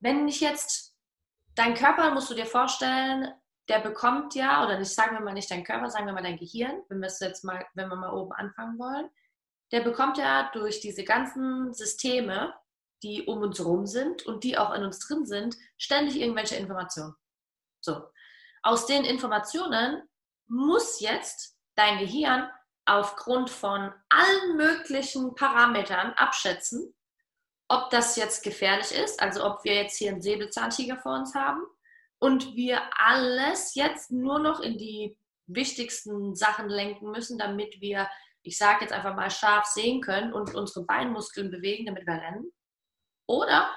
Wenn 0.00 0.26
ich 0.28 0.40
jetzt, 0.40 0.96
dein 1.54 1.74
Körper 1.74 2.12
musst 2.12 2.30
du 2.30 2.34
dir 2.34 2.46
vorstellen, 2.46 3.32
der 3.68 3.80
bekommt 3.80 4.34
ja, 4.34 4.64
oder 4.64 4.78
nicht, 4.78 4.94
sagen 4.94 5.14
wir 5.14 5.20
mal 5.20 5.34
nicht 5.34 5.50
dein 5.50 5.64
Körper, 5.64 5.90
sagen 5.90 6.06
wir 6.06 6.14
mal 6.14 6.22
dein 6.22 6.38
Gehirn, 6.38 6.82
wenn 6.88 7.00
wir 7.00 7.08
es 7.08 7.20
jetzt 7.20 7.44
mal, 7.44 7.66
wenn 7.74 7.88
wir 7.88 7.96
mal 7.96 8.14
oben 8.14 8.32
anfangen 8.32 8.78
wollen, 8.78 9.10
der 9.72 9.80
bekommt 9.80 10.16
ja 10.16 10.50
durch 10.52 10.80
diese 10.80 11.04
ganzen 11.04 11.74
Systeme 11.74 12.54
die 13.02 13.26
um 13.26 13.42
uns 13.42 13.58
herum 13.58 13.86
sind 13.86 14.26
und 14.26 14.44
die 14.44 14.58
auch 14.58 14.74
in 14.74 14.84
uns 14.84 14.98
drin 15.00 15.26
sind, 15.26 15.56
ständig 15.76 16.20
irgendwelche 16.20 16.56
Informationen. 16.56 17.14
So. 17.80 18.02
Aus 18.68 18.84
den 18.84 19.02
Informationen 19.06 20.06
muss 20.46 21.00
jetzt 21.00 21.56
dein 21.74 22.00
Gehirn 22.00 22.50
aufgrund 22.84 23.48
von 23.48 23.94
allen 24.10 24.56
möglichen 24.58 25.34
Parametern 25.34 26.12
abschätzen, 26.12 26.94
ob 27.68 27.88
das 27.88 28.16
jetzt 28.16 28.44
gefährlich 28.44 28.92
ist, 28.92 29.22
also 29.22 29.42
ob 29.46 29.64
wir 29.64 29.74
jetzt 29.74 29.96
hier 29.96 30.10
einen 30.10 30.20
Säbelzahntiger 30.20 30.98
vor 30.98 31.14
uns 31.14 31.34
haben 31.34 31.62
und 32.18 32.56
wir 32.56 32.82
alles 32.94 33.74
jetzt 33.74 34.10
nur 34.10 34.38
noch 34.38 34.60
in 34.60 34.76
die 34.76 35.16
wichtigsten 35.46 36.34
Sachen 36.34 36.68
lenken 36.68 37.10
müssen, 37.10 37.38
damit 37.38 37.80
wir, 37.80 38.06
ich 38.42 38.58
sage 38.58 38.82
jetzt 38.82 38.92
einfach 38.92 39.16
mal, 39.16 39.30
scharf 39.30 39.64
sehen 39.64 40.02
können 40.02 40.34
und 40.34 40.54
unsere 40.54 40.84
Beinmuskeln 40.84 41.50
bewegen, 41.50 41.86
damit 41.86 42.06
wir 42.06 42.20
rennen. 42.20 42.52
Oder 43.26 43.74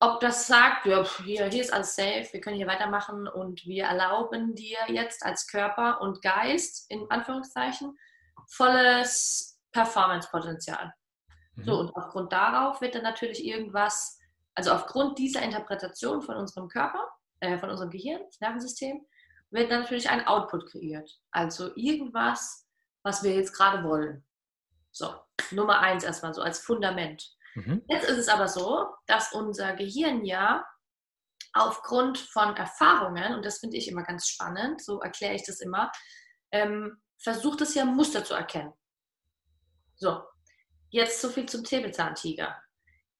ob 0.00 0.18
das 0.20 0.46
sagt, 0.46 0.86
ja, 0.86 1.04
hier, 1.24 1.46
hier 1.46 1.60
ist 1.60 1.72
alles 1.72 1.94
safe, 1.94 2.26
wir 2.32 2.40
können 2.40 2.56
hier 2.56 2.66
weitermachen 2.66 3.28
und 3.28 3.66
wir 3.66 3.84
erlauben 3.84 4.54
dir 4.54 4.78
jetzt 4.88 5.24
als 5.24 5.46
Körper 5.46 6.00
und 6.00 6.22
Geist, 6.22 6.90
in 6.90 7.06
Anführungszeichen, 7.10 7.98
volles 8.48 9.60
Performance-Potenzial. 9.72 10.92
Mhm. 11.56 11.64
So, 11.64 11.78
und 11.78 11.94
aufgrund 11.94 12.32
darauf 12.32 12.80
wird 12.80 12.94
dann 12.94 13.02
natürlich 13.02 13.44
irgendwas, 13.44 14.18
also 14.54 14.72
aufgrund 14.72 15.18
dieser 15.18 15.42
Interpretation 15.42 16.22
von 16.22 16.36
unserem 16.36 16.68
Körper, 16.68 17.06
äh, 17.40 17.58
von 17.58 17.68
unserem 17.68 17.90
Gehirn, 17.90 18.22
das 18.26 18.40
Nervensystem, 18.40 19.06
wird 19.50 19.70
dann 19.70 19.82
natürlich 19.82 20.08
ein 20.08 20.26
Output 20.26 20.70
kreiert. 20.70 21.10
Also 21.30 21.74
irgendwas, 21.76 22.66
was 23.02 23.22
wir 23.22 23.34
jetzt 23.34 23.52
gerade 23.52 23.84
wollen. 23.84 24.24
So, 24.92 25.14
Nummer 25.50 25.80
eins 25.80 26.04
erstmal 26.04 26.32
so 26.32 26.40
als 26.40 26.60
Fundament. 26.60 27.36
Mhm. 27.54 27.82
Jetzt 27.88 28.08
ist 28.08 28.18
es 28.18 28.28
aber 28.28 28.48
so, 28.48 28.86
dass 29.06 29.32
unser 29.32 29.74
Gehirn 29.74 30.24
ja 30.24 30.64
aufgrund 31.52 32.18
von 32.18 32.56
Erfahrungen, 32.56 33.34
und 33.34 33.44
das 33.44 33.58
finde 33.58 33.76
ich 33.76 33.88
immer 33.88 34.02
ganz 34.02 34.28
spannend, 34.28 34.82
so 34.82 35.00
erkläre 35.00 35.34
ich 35.34 35.44
das 35.44 35.60
immer, 35.60 35.90
ähm, 36.52 37.02
versucht 37.18 37.60
es 37.60 37.74
ja 37.74 37.84
Muster 37.84 38.24
zu 38.24 38.34
erkennen. 38.34 38.72
So, 39.96 40.22
jetzt 40.90 41.20
so 41.20 41.28
viel 41.28 41.46
zum 41.46 41.64
Säbelzahntiger. 41.64 42.62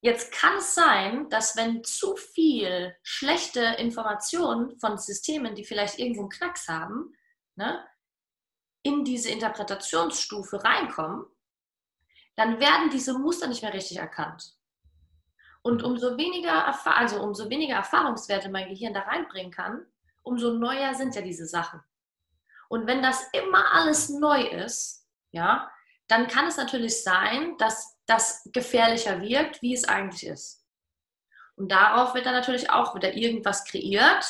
Jetzt 0.02 0.32
kann 0.32 0.56
es 0.56 0.74
sein, 0.74 1.28
dass 1.28 1.56
wenn 1.56 1.84
zu 1.84 2.16
viel 2.16 2.96
schlechte 3.02 3.60
Informationen 3.60 4.78
von 4.78 4.96
Systemen, 4.96 5.54
die 5.54 5.64
vielleicht 5.64 5.98
irgendwo 5.98 6.22
einen 6.22 6.30
Knacks 6.30 6.68
haben, 6.68 7.12
ne, 7.56 7.86
in 8.82 9.04
diese 9.04 9.28
Interpretationsstufe 9.28 10.64
reinkommen, 10.64 11.26
dann 12.40 12.58
werden 12.58 12.88
diese 12.88 13.18
Muster 13.18 13.48
nicht 13.48 13.60
mehr 13.60 13.74
richtig 13.74 13.98
erkannt. 13.98 14.54
Und 15.60 15.82
umso 15.82 16.16
weniger, 16.16 16.74
also 16.86 17.20
umso 17.22 17.50
weniger 17.50 17.74
Erfahrungswerte 17.74 18.48
mein 18.48 18.70
Gehirn 18.70 18.94
da 18.94 19.00
reinbringen 19.00 19.52
kann, 19.52 19.84
umso 20.22 20.54
neuer 20.54 20.94
sind 20.94 21.14
ja 21.14 21.20
diese 21.20 21.46
Sachen. 21.46 21.82
Und 22.70 22.86
wenn 22.86 23.02
das 23.02 23.28
immer 23.34 23.74
alles 23.74 24.08
neu 24.08 24.40
ist, 24.40 25.06
ja, 25.32 25.70
dann 26.08 26.28
kann 26.28 26.46
es 26.46 26.56
natürlich 26.56 27.02
sein, 27.02 27.58
dass 27.58 27.98
das 28.06 28.48
gefährlicher 28.54 29.20
wirkt, 29.20 29.60
wie 29.60 29.74
es 29.74 29.84
eigentlich 29.84 30.26
ist. 30.26 30.66
Und 31.56 31.70
darauf 31.70 32.14
wird 32.14 32.24
dann 32.24 32.32
natürlich 32.32 32.70
auch 32.70 32.94
wieder 32.94 33.12
irgendwas 33.12 33.66
kreiert, 33.66 34.24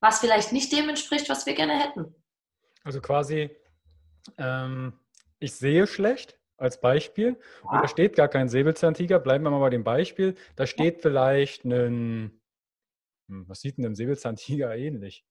was 0.00 0.18
vielleicht 0.18 0.50
nicht 0.50 0.72
dem 0.72 0.88
entspricht, 0.88 1.28
was 1.28 1.46
wir 1.46 1.54
gerne 1.54 1.78
hätten. 1.78 2.16
Also 2.82 3.00
quasi, 3.00 3.56
ähm, 4.38 4.98
ich 5.38 5.54
sehe 5.54 5.86
schlecht, 5.86 6.37
als 6.58 6.80
Beispiel. 6.80 7.36
Und 7.62 7.82
da 7.82 7.88
steht 7.88 8.16
gar 8.16 8.28
kein 8.28 8.48
Säbelzahntiger. 8.48 9.18
Bleiben 9.18 9.44
wir 9.44 9.50
mal 9.50 9.60
bei 9.60 9.70
dem 9.70 9.84
Beispiel. 9.84 10.34
Da 10.56 10.66
steht 10.66 11.00
vielleicht 11.00 11.64
ein, 11.64 12.40
hm, 13.28 13.48
was 13.48 13.60
sieht 13.60 13.78
denn 13.78 13.84
dem 13.84 13.94
Säbelzahntiger 13.94 14.74
ähnlich? 14.76 15.24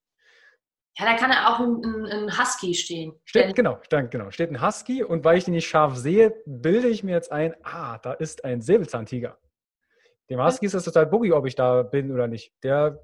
Ja, 0.97 1.05
da 1.05 1.15
kann 1.15 1.31
ja 1.31 1.53
auch 1.53 1.59
ein, 1.59 2.05
ein, 2.07 2.39
Husky 2.39 2.73
stehen. 2.73 3.13
Steht, 3.23 3.55
genau, 3.55 3.77
steht, 3.83 4.09
genau, 4.09 4.31
steht 4.31 4.49
ein 4.49 4.65
Husky 4.65 5.03
und 5.03 5.23
weil 5.23 5.37
ich 5.37 5.45
den 5.45 5.53
nicht 5.53 5.67
scharf 5.67 5.95
sehe, 5.95 6.33
bilde 6.47 6.87
ich 6.87 7.03
mir 7.03 7.11
jetzt 7.11 7.31
ein, 7.31 7.55
ah, 7.61 7.99
da 7.99 8.13
ist 8.13 8.43
ein 8.43 8.61
Säbelzahntiger. 8.61 9.37
Dem 10.29 10.43
Husky 10.43 10.65
ist 10.65 10.73
das 10.73 10.85
total 10.85 11.05
buggy, 11.05 11.33
ob 11.33 11.45
ich 11.45 11.53
da 11.53 11.83
bin 11.83 12.11
oder 12.11 12.27
nicht. 12.27 12.51
Der 12.63 12.99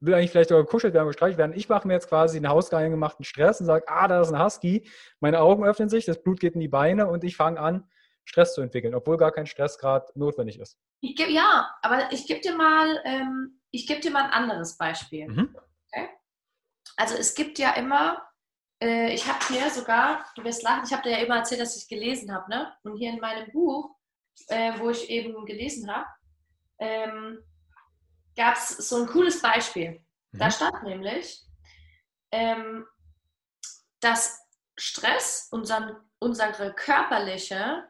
will 0.00 0.14
eigentlich 0.14 0.30
vielleicht 0.30 0.50
sogar 0.50 0.64
gekuschelt 0.64 0.94
werden, 0.94 1.06
gestreichelt 1.08 1.38
werden. 1.38 1.52
Ich 1.54 1.68
mache 1.68 1.86
mir 1.86 1.94
jetzt 1.94 2.08
quasi 2.08 2.36
einen 2.36 2.48
hausgeheim 2.48 2.90
gemachten 2.90 3.24
Stress 3.24 3.60
und 3.60 3.66
sage, 3.66 3.84
ah, 3.88 4.08
da 4.08 4.20
ist 4.20 4.32
ein 4.32 4.42
Husky. 4.42 4.88
Meine 5.20 5.40
Augen 5.40 5.64
öffnen 5.64 5.88
sich, 5.88 6.04
das 6.04 6.22
Blut 6.22 6.40
geht 6.40 6.54
in 6.54 6.60
die 6.60 6.68
Beine 6.68 7.06
und 7.06 7.24
ich 7.24 7.36
fange 7.36 7.60
an, 7.60 7.88
Stress 8.24 8.54
zu 8.54 8.62
entwickeln, 8.62 8.94
obwohl 8.94 9.16
gar 9.16 9.32
kein 9.32 9.46
Stressgrad 9.46 10.14
notwendig 10.16 10.58
ist. 10.58 10.78
Geb, 11.02 11.28
ja, 11.28 11.70
aber 11.82 12.12
ich 12.12 12.26
gebe 12.26 12.40
dir 12.40 12.56
mal, 12.56 13.00
ähm, 13.04 13.60
ich 13.70 13.86
gebe 13.86 14.00
dir 14.00 14.10
mal 14.10 14.24
ein 14.24 14.30
anderes 14.30 14.76
Beispiel. 14.78 15.28
Mhm. 15.28 15.56
Okay? 15.92 16.08
Also 16.96 17.14
es 17.16 17.34
gibt 17.34 17.58
ja 17.58 17.74
immer, 17.74 18.22
äh, 18.82 19.12
ich 19.12 19.26
habe 19.26 19.44
hier 19.48 19.68
sogar, 19.70 20.24
du 20.36 20.44
wirst 20.44 20.62
lachen, 20.62 20.84
ich 20.86 20.92
habe 20.92 21.02
dir 21.02 21.10
ja 21.10 21.24
immer 21.24 21.36
erzählt, 21.36 21.60
dass 21.60 21.76
ich 21.76 21.88
gelesen 21.88 22.32
habe, 22.32 22.48
ne? 22.48 22.72
Und 22.82 22.96
hier 22.96 23.10
in 23.10 23.20
meinem 23.20 23.50
Buch, 23.52 23.94
äh, 24.48 24.78
wo 24.78 24.90
ich 24.90 25.10
eben 25.10 25.44
gelesen 25.44 25.94
habe, 25.94 26.06
ähm, 26.78 27.38
gab 28.36 28.56
es 28.56 28.68
so 28.68 29.02
ein 29.02 29.06
cooles 29.06 29.40
Beispiel. 29.40 30.04
Mhm. 30.32 30.38
Da 30.38 30.50
stand 30.50 30.82
nämlich, 30.82 31.42
ähm, 32.30 32.86
dass 34.00 34.40
Stress 34.76 35.48
unseren, 35.50 35.96
unsere 36.18 36.74
körperliche 36.74 37.84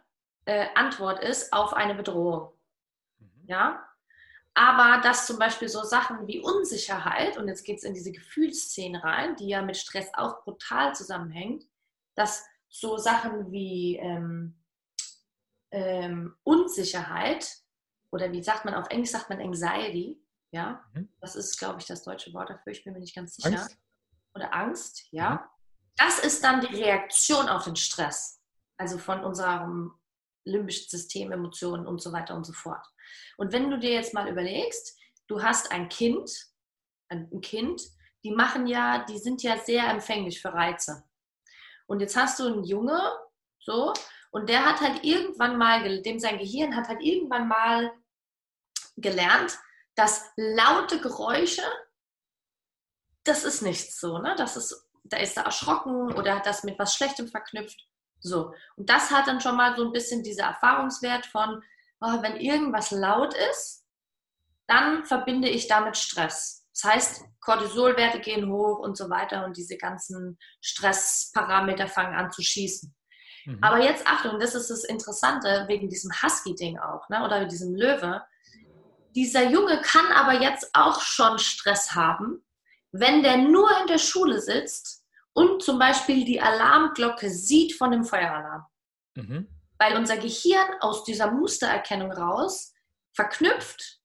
äh, 0.45 0.67
Antwort 0.75 1.23
ist 1.23 1.53
auf 1.53 1.73
eine 1.73 1.95
Bedrohung. 1.95 2.53
Mhm. 3.19 3.45
Ja? 3.47 3.89
Aber 4.55 5.01
dass 5.03 5.27
zum 5.27 5.39
Beispiel 5.39 5.69
so 5.69 5.83
Sachen 5.83 6.27
wie 6.29 6.41
Unsicherheit, 6.41 7.37
und 7.37 7.49
jetzt 7.49 7.65
geht 7.65 7.79
es 7.79 7.85
in 7.85 7.95
diese 7.95 8.13
Gefühlsszene 8.13 9.03
rein, 9.03 9.35
die 9.37 9.49
ja 9.49 9.63
mit 9.63 9.77
Stress 9.77 10.11
auch 10.15 10.45
brutal 10.45 10.95
zusammenhängt, 10.95 11.65
dass 12.15 12.47
so 12.69 12.97
Sachen 12.97 13.51
wie 13.51 13.97
ähm, 13.97 14.61
ähm, 15.73 16.37
Unsicherheit 16.45 17.49
oder 18.13 18.31
wie 18.31 18.43
sagt 18.43 18.65
man 18.65 18.75
auf 18.75 18.89
Englisch, 18.91 19.11
sagt 19.11 19.29
man 19.29 19.41
Anxiety, 19.41 20.24
ja, 20.55 20.85
mhm. 20.95 21.09
das 21.21 21.35
ist, 21.35 21.59
glaube 21.59 21.81
ich, 21.81 21.87
das 21.87 22.05
deutsche 22.05 22.33
Wort 22.33 22.49
dafür, 22.49 22.73
ich 22.73 22.85
bin 22.85 22.93
mir 22.93 23.01
nicht 23.01 23.15
ganz 23.15 23.35
sicher. 23.35 23.61
Angst. 23.61 23.77
Oder 24.35 24.55
Angst, 24.55 25.09
ja. 25.11 25.31
Mhm. 25.31 25.39
Das 25.97 26.19
ist 26.21 26.45
dann 26.45 26.61
die 26.61 26.75
Reaktion 26.75 27.49
auf 27.49 27.65
den 27.65 27.75
Stress, 27.75 28.41
also 28.79 28.99
von 28.99 29.25
unserem 29.25 29.99
limbischen 30.45 30.89
System, 30.89 31.33
Emotionen 31.33 31.89
und 31.89 32.01
so 32.01 32.13
weiter 32.13 32.37
und 32.37 32.45
so 32.45 32.53
fort. 32.53 32.87
Und 33.37 33.53
wenn 33.53 33.69
du 33.69 33.79
dir 33.81 33.93
jetzt 33.93 34.15
mal 34.15 34.29
überlegst, 34.29 34.97
du 35.27 35.43
hast 35.43 35.73
ein 35.73 35.89
Kind, 35.89 36.31
ein 37.09 37.41
Kind, 37.41 37.83
die 38.23 38.31
machen 38.31 38.69
ja, 38.69 39.05
die 39.05 39.19
sind 39.19 39.43
ja 39.43 39.59
sehr 39.59 39.89
empfänglich 39.89 40.41
für 40.41 40.53
Reize. 40.53 41.05
Und 41.87 42.01
jetzt 42.01 42.17
hast 42.17 42.39
du 42.39 42.47
einen 42.47 42.65
Junge, 42.65 43.01
so, 43.59 43.93
und 44.31 44.49
der 44.49 44.65
hat 44.65 44.81
halt 44.81 45.05
irgendwann 45.05 45.59
mal, 45.59 46.01
dem 46.03 46.19
sein 46.21 46.39
Gehirn 46.39 46.77
hat 46.77 46.89
halt 46.89 47.03
irgendwann 47.03 47.49
mal 47.49 47.93
gelernt, 48.97 49.59
dass 49.95 50.31
laute 50.37 51.01
Geräusche, 51.01 51.63
das 53.25 53.45
ist 53.45 53.63
nichts 53.63 54.01
so, 54.01 54.19
ne? 54.19 54.35
Das 54.37 54.57
ist, 54.57 54.89
da 55.05 55.19
ist 55.19 55.37
er 55.37 55.45
erschrocken 55.45 56.13
oder 56.15 56.37
hat 56.37 56.47
das 56.47 56.65
mit 56.65 56.79
was 56.79 56.95
Schlechtem 56.95 57.29
verknüpft. 57.29 57.87
So. 58.21 58.55
Und 58.77 58.89
das 58.89 59.11
hat 59.11 59.27
dann 59.27 59.41
schon 59.41 59.57
mal 59.57 59.77
so 59.77 59.85
ein 59.85 59.93
bisschen 59.93 60.23
dieser 60.23 60.45
Erfahrungswert 60.45 61.27
von, 61.27 61.63
oh, 62.01 62.23
wenn 62.23 62.37
irgendwas 62.37 62.91
laut 62.91 63.35
ist, 63.51 63.85
dann 64.67 65.05
verbinde 65.05 65.49
ich 65.49 65.69
damit 65.69 65.97
Stress. 65.97 66.67
Das 66.73 66.93
heißt, 66.93 67.25
Cortisolwerte 67.41 68.19
gehen 68.21 68.51
hoch 68.51 68.79
und 68.79 68.97
so 68.97 69.09
weiter 69.11 69.45
und 69.45 69.57
diese 69.57 69.77
ganzen 69.77 70.39
Stressparameter 70.61 71.87
fangen 71.87 72.15
an 72.15 72.33
zu 72.33 72.43
schießen. 72.43 72.95
Mhm. 73.45 73.59
Aber 73.63 73.79
jetzt 73.79 74.07
Achtung, 74.07 74.41
das 74.41 74.55
ist 74.55 74.71
das 74.71 74.85
Interessante 74.85 75.65
wegen 75.69 75.89
diesem 75.89 76.11
Husky-Ding 76.11 76.79
auch, 76.79 77.09
ne? 77.11 77.25
oder 77.25 77.45
diesem 77.45 77.75
Löwe 77.75 78.23
dieser 79.15 79.49
Junge 79.49 79.81
kann 79.81 80.07
aber 80.13 80.41
jetzt 80.41 80.71
auch 80.75 81.01
schon 81.01 81.39
Stress 81.39 81.95
haben, 81.95 82.45
wenn 82.93 83.23
der 83.23 83.39
nur 83.39 83.71
in 83.81 83.87
der 83.87 83.99
Schule 83.99 84.41
sitzt 84.41 85.05
und 85.33 85.63
zum 85.63 85.79
Beispiel 85.79 86.25
die 86.25 86.41
Alarmglocke 86.41 87.29
sieht 87.29 87.75
von 87.75 87.91
dem 87.91 88.05
Feueralarm. 88.05 88.65
Mhm. 89.15 89.49
Weil 89.79 89.97
unser 89.97 90.17
Gehirn 90.17 90.81
aus 90.81 91.05
dieser 91.05 91.31
Mustererkennung 91.31 92.13
raus 92.13 92.73
verknüpft, 93.15 94.01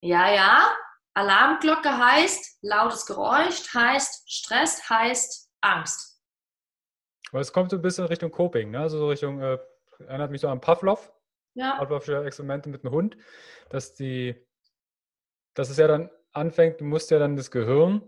ja, 0.00 0.32
ja, 0.32 0.72
Alarmglocke 1.14 1.96
heißt 1.96 2.58
lautes 2.62 3.06
Geräusch, 3.06 3.74
heißt 3.74 4.30
Stress, 4.30 4.88
heißt 4.88 5.50
Angst. 5.62 6.20
Aber 7.30 7.40
es 7.40 7.52
kommt 7.52 7.70
so 7.70 7.76
ein 7.76 7.82
bisschen 7.82 8.04
Richtung 8.04 8.30
Coping, 8.30 8.70
ne? 8.70 8.80
also 8.80 8.98
so 8.98 9.08
Richtung, 9.08 9.40
äh, 9.40 9.58
erinnert 10.06 10.30
mich 10.30 10.42
so 10.42 10.48
an 10.48 10.60
Pavlov, 10.60 11.10
ja. 11.56 11.76
Pavlovsche 11.78 12.24
Experimente 12.24 12.68
mit 12.68 12.84
einem 12.84 12.94
Hund, 12.94 13.16
dass 13.70 13.94
die 13.94 14.46
dass 15.56 15.70
es 15.70 15.78
ja 15.78 15.88
dann 15.88 16.10
anfängt, 16.32 16.80
du 16.80 16.84
musst 16.84 17.10
ja 17.10 17.18
dann 17.18 17.36
das 17.36 17.50
Gehirn 17.50 18.02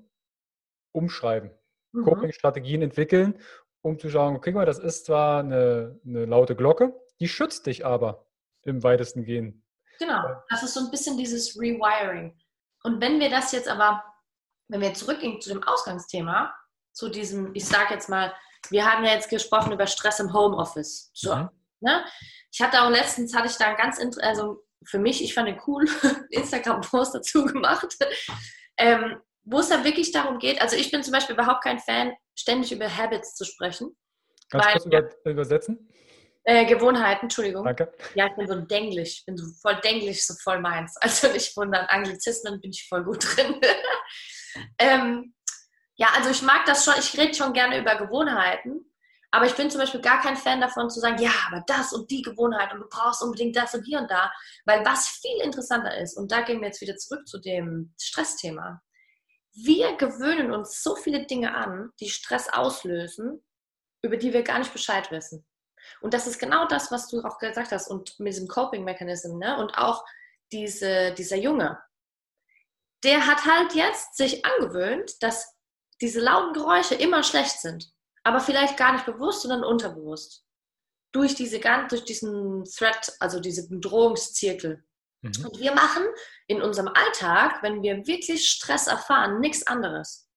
umschreiben, 0.93 1.51
mhm. 1.93 2.05
Coping-Strategien 2.05 2.83
entwickeln, 2.83 3.41
um 3.81 3.99
zu 3.99 4.11
schauen, 4.11 4.37
okay, 4.37 4.53
mal, 4.53 4.67
das 4.67 4.79
ist 4.79 5.07
zwar 5.07 5.41
eine, 5.41 5.99
eine 6.07 6.27
laute 6.27 6.55
Glocke, 6.55 6.95
die 7.21 7.29
schützt 7.29 7.67
dich 7.67 7.85
aber 7.85 8.27
im 8.63 8.83
weitesten 8.83 9.25
Gehen. 9.25 9.65
Genau, 9.99 10.23
das 10.51 10.63
ist 10.63 10.75
so 10.75 10.81
ein 10.81 10.91
bisschen 10.91 11.17
dieses 11.17 11.59
Rewiring. 11.59 12.39
Und 12.85 13.01
wenn 13.01 13.19
wir 13.19 13.31
das 13.31 13.51
jetzt 13.53 13.69
aber, 13.69 14.05
wenn 14.69 14.81
wir 14.81 14.95
zurückgehen 14.95 15.41
zu 15.41 15.49
dem 15.49 15.63
Ausgangsthema, 15.63 16.55
zu 16.93 17.09
diesem, 17.09 17.55
ich 17.55 17.67
sage 17.67 17.95
jetzt 17.95 18.09
mal, 18.09 18.33
wir 18.71 18.85
haben 18.85 19.05
ja 19.05 19.13
jetzt 19.13 19.31
gesprochen 19.31 19.73
über 19.73 19.87
Stress 19.87 20.21
im 20.21 20.33
Homeoffice. 20.33 21.11
So, 21.15 21.35
mhm. 21.35 21.49
ne? 21.81 22.05
Ich 22.53 22.61
hatte 22.61 22.83
auch 22.83 22.91
letztens, 22.91 23.35
hatte 23.35 23.49
ich 23.49 23.57
da 23.57 23.75
ganz, 23.75 23.99
also 24.21 24.65
für 24.85 24.99
mich, 24.99 25.23
ich 25.23 25.35
fand 25.35 25.49
den 25.49 25.61
cool, 25.67 25.87
Instagram-Post 26.31 27.15
dazu 27.15 27.45
gemacht, 27.45 27.97
ähm, 28.79 29.21
wo 29.45 29.61
es 29.61 29.69
dann 29.69 29.85
wirklich 29.85 30.13
darum 30.13 30.39
geht, 30.39 30.61
also 30.61 30.77
ich 30.77 30.91
bin 30.91 31.03
zum 31.03 31.13
Beispiel 31.13 31.35
überhaupt 31.35 31.63
kein 31.63 31.79
Fan, 31.79 32.13
ständig 32.35 32.73
über 32.73 32.97
Habits 32.97 33.35
zu 33.35 33.45
sprechen. 33.45 33.97
Kannst 34.51 34.69
du 34.69 34.91
kurz 34.91 35.15
über, 35.25 35.31
übersetzen? 35.31 35.91
Äh, 36.45 36.65
Gewohnheiten, 36.65 37.27
Entschuldigung. 37.27 37.65
Danke. 37.65 37.93
Ja, 38.15 38.27
ich 38.27 38.35
bin 38.35 38.47
so 38.47 38.55
Denglisch, 38.55 39.19
ich 39.19 39.27
bin 39.27 39.37
so 39.37 39.45
voll 39.61 39.79
Denglisch, 39.85 40.25
so 40.25 40.35
voll 40.43 40.61
meins. 40.61 40.97
Also 41.01 41.31
nicht 41.31 41.55
wundern, 41.57 41.85
Anglizismen 41.89 42.61
bin 42.61 42.71
ich 42.71 42.87
voll 42.89 43.05
gut 43.05 43.23
drin. 43.23 43.61
ähm, 44.79 45.35
ja, 45.97 46.09
also 46.17 46.31
ich 46.31 46.43
mag 46.43 46.65
das 46.65 46.85
schon, 46.85 46.95
ich 46.99 47.19
rede 47.19 47.35
schon 47.35 47.53
gerne 47.53 47.79
über 47.79 47.97
Gewohnheiten, 47.97 48.88
aber 49.31 49.47
ich 49.47 49.55
bin 49.55 49.71
zum 49.71 49.81
Beispiel 49.81 50.01
gar 50.01 50.21
kein 50.23 50.37
Fan 50.37 50.61
davon 50.61 50.89
zu 50.89 51.01
sagen, 51.01 51.21
ja, 51.23 51.33
aber 51.49 51.63
das 51.67 51.93
und 51.93 52.11
die 52.11 52.23
Gewohnheit 52.23 52.73
und 52.73 52.81
du 52.81 52.89
brauchst 52.89 53.23
unbedingt 53.23 53.57
das 53.57 53.75
und 53.75 53.85
hier 53.85 53.99
und 53.99 54.11
da, 54.11 54.33
weil 54.65 54.85
was 54.85 55.09
viel 55.09 55.41
interessanter 55.43 55.99
ist, 55.99 56.17
und 56.17 56.33
da 56.33 56.41
gehen 56.41 56.61
wir 56.61 56.69
jetzt 56.69 56.81
wieder 56.81 56.97
zurück 56.97 57.27
zu 57.29 57.39
dem 57.39 57.95
Stressthema. 58.01 58.81
Wir 59.53 59.97
gewöhnen 59.97 60.53
uns 60.53 60.83
so 60.83 60.97
viele 60.97 61.27
Dinge 61.27 61.55
an, 61.55 61.91
die 62.01 62.09
Stress 62.09 62.49
auslösen, 62.49 63.45
über 64.03 64.17
die 64.17 64.33
wir 64.33 64.43
gar 64.43 64.61
nicht 64.61 64.73
Bescheid 64.73 65.11
wissen. 65.11 65.45
Und 66.01 66.15
das 66.15 66.27
ist 66.27 66.39
genau 66.39 66.67
das, 66.67 66.91
was 66.91 67.09
du 67.09 67.23
auch 67.23 67.39
gesagt 67.39 67.73
hast 67.73 67.89
und 67.89 68.19
mit 68.19 68.33
diesem 68.33 68.49
Coping-Mechanism 68.49 69.39
ne? 69.39 69.59
und 69.59 69.77
auch 69.77 70.05
diese, 70.53 71.13
dieser 71.15 71.37
Junge. 71.37 71.79
Der 73.05 73.27
hat 73.27 73.45
halt 73.45 73.75
jetzt 73.75 74.17
sich 74.17 74.45
angewöhnt, 74.45 75.23
dass 75.23 75.55
diese 76.01 76.21
lauten 76.21 76.53
Geräusche 76.53 76.95
immer 76.95 77.23
schlecht 77.23 77.61
sind, 77.61 77.93
aber 78.25 78.41
vielleicht 78.41 78.77
gar 78.77 78.93
nicht 78.93 79.07
bewusst, 79.07 79.43
sondern 79.43 79.65
unterbewusst. 79.65 80.45
Durch, 81.13 81.35
diese, 81.35 81.61
durch 81.89 82.05
diesen 82.05 82.65
Threat, 82.65 83.13
also 83.21 83.41
diesen 83.41 83.69
Bedrohungszirkel. 83.69 84.85
Mhm. 85.23 85.47
Und 85.47 85.59
wir 85.59 85.75
machen 85.75 86.05
in 86.47 86.63
unserem 86.63 86.89
Alltag, 86.89 87.63
wenn 87.63 87.83
wir 87.83 88.07
wirklich 88.07 88.49
Stress 88.49 88.87
erfahren, 88.87 89.41
nichts 89.41 89.67
anderes. 89.67 90.29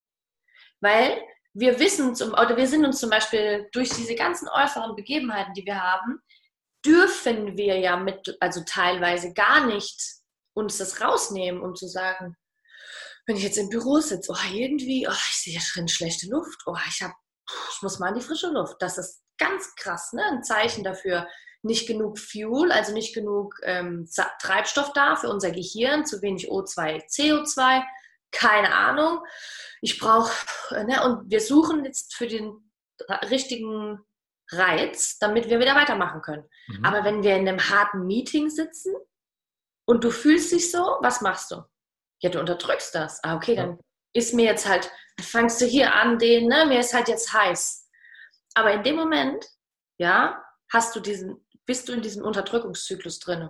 Weil 0.80 1.22
wir 1.54 1.80
wissen, 1.80 2.16
zum, 2.16 2.32
oder 2.32 2.56
wir 2.56 2.68
sind 2.68 2.86
uns 2.86 3.00
zum 3.00 3.10
Beispiel 3.10 3.68
durch 3.74 3.90
diese 3.90 4.16
ganzen 4.16 4.48
äußeren 4.48 4.96
Begebenheiten, 4.96 5.54
die 5.54 5.66
wir 5.66 5.82
haben, 5.82 6.22
dürfen 6.86 7.58
wir 7.58 7.78
ja 7.80 7.98
mit, 7.98 8.38
also 8.40 8.64
teilweise 8.66 9.34
gar 9.34 9.66
nicht 9.66 10.02
uns 10.54 10.78
das 10.78 11.02
rausnehmen, 11.02 11.62
um 11.62 11.76
zu 11.76 11.88
sagen, 11.88 12.36
wenn 13.26 13.36
ich 13.36 13.44
jetzt 13.44 13.58
im 13.58 13.70
Büro 13.70 14.00
sitze, 14.00 14.32
oh, 14.32 14.54
irgendwie, 14.54 15.08
oh, 15.08 15.12
ich 15.12 15.38
sehe 15.38 15.60
schon 15.60 15.88
schlechte 15.88 16.28
Luft, 16.28 16.62
oh, 16.66 16.76
ich 16.88 17.02
habe, 17.02 17.14
ich 17.48 17.82
muss 17.82 18.00
mal 18.00 18.10
in 18.10 18.16
die 18.16 18.22
frische 18.22 18.50
Luft. 18.50 18.78
Das 18.80 18.98
ist 18.98 19.24
ganz 19.38 19.76
krass, 19.76 20.14
ne? 20.14 20.24
Ein 20.24 20.44
Zeichen 20.44 20.84
dafür, 20.84 21.28
nicht 21.64 21.88
genug 21.88 22.18
Fuel, 22.18 22.72
also 22.72 22.94
nicht 22.94 23.14
genug 23.14 23.56
ähm, 23.64 24.10
Treibstoff 24.42 24.94
da 24.94 25.16
für 25.16 25.30
unser 25.30 25.52
Gehirn, 25.52 26.06
zu 26.06 26.22
wenig 26.22 26.50
O2, 26.50 27.06
CO2, 27.08 27.84
keine 28.32 28.74
Ahnung. 28.74 29.24
Ich 29.82 30.00
brauche, 30.00 30.32
ne, 30.86 31.04
und 31.04 31.30
wir 31.30 31.42
suchen 31.42 31.86
jetzt 31.86 32.16
für 32.16 32.28
den 32.28 32.72
richtigen 33.30 34.00
Reiz, 34.52 35.18
damit 35.20 35.50
wir 35.50 35.60
wieder 35.60 35.76
weitermachen 35.76 36.22
können. 36.22 36.48
Mhm. 36.68 36.86
Aber 36.86 37.04
wenn 37.04 37.24
wir 37.24 37.36
in 37.36 37.48
einem 37.48 37.70
harten 37.70 38.06
Meeting 38.06 38.50
sitzen 38.50 38.94
und 39.86 40.04
du 40.04 40.12
fühlst 40.12 40.52
dich 40.52 40.72
so, 40.72 40.98
was 41.02 41.22
machst 41.22 41.52
du? 41.52 41.64
Ja, 42.22 42.30
du 42.30 42.40
unterdrückst 42.40 42.94
das. 42.94 43.24
Ah, 43.24 43.36
okay, 43.36 43.56
dann 43.56 43.80
ist 44.14 44.34
mir 44.34 44.46
jetzt 44.46 44.68
halt, 44.68 44.92
fangst 45.20 45.62
du 45.62 45.66
hier 45.66 45.94
an, 45.94 46.18
den, 46.20 46.48
ne, 46.48 46.66
mir 46.66 46.80
ist 46.80 46.94
halt 46.94 47.08
jetzt 47.08 47.34
heiß. 47.34 47.90
Aber 48.54 48.74
in 48.74 48.84
dem 48.84 48.96
Moment, 48.96 49.46
ja, 49.98 50.44
hast 50.72 50.96
du 50.96 51.00
diesen, 51.00 51.46
bist 51.66 51.88
du 51.88 51.94
in 51.94 52.02
diesem 52.02 52.24
Unterdrückungszyklus 52.24 53.20
drin. 53.20 53.50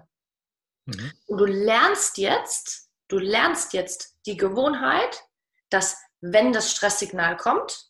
Mhm. 0.85 1.13
Und 1.27 1.37
du 1.37 1.45
lernst 1.45 2.17
jetzt, 2.17 2.89
du 3.07 3.17
lernst 3.17 3.73
jetzt 3.73 4.17
die 4.25 4.37
Gewohnheit, 4.37 5.23
dass 5.69 5.97
wenn 6.21 6.53
das 6.53 6.71
Stresssignal 6.71 7.37
kommt, 7.37 7.89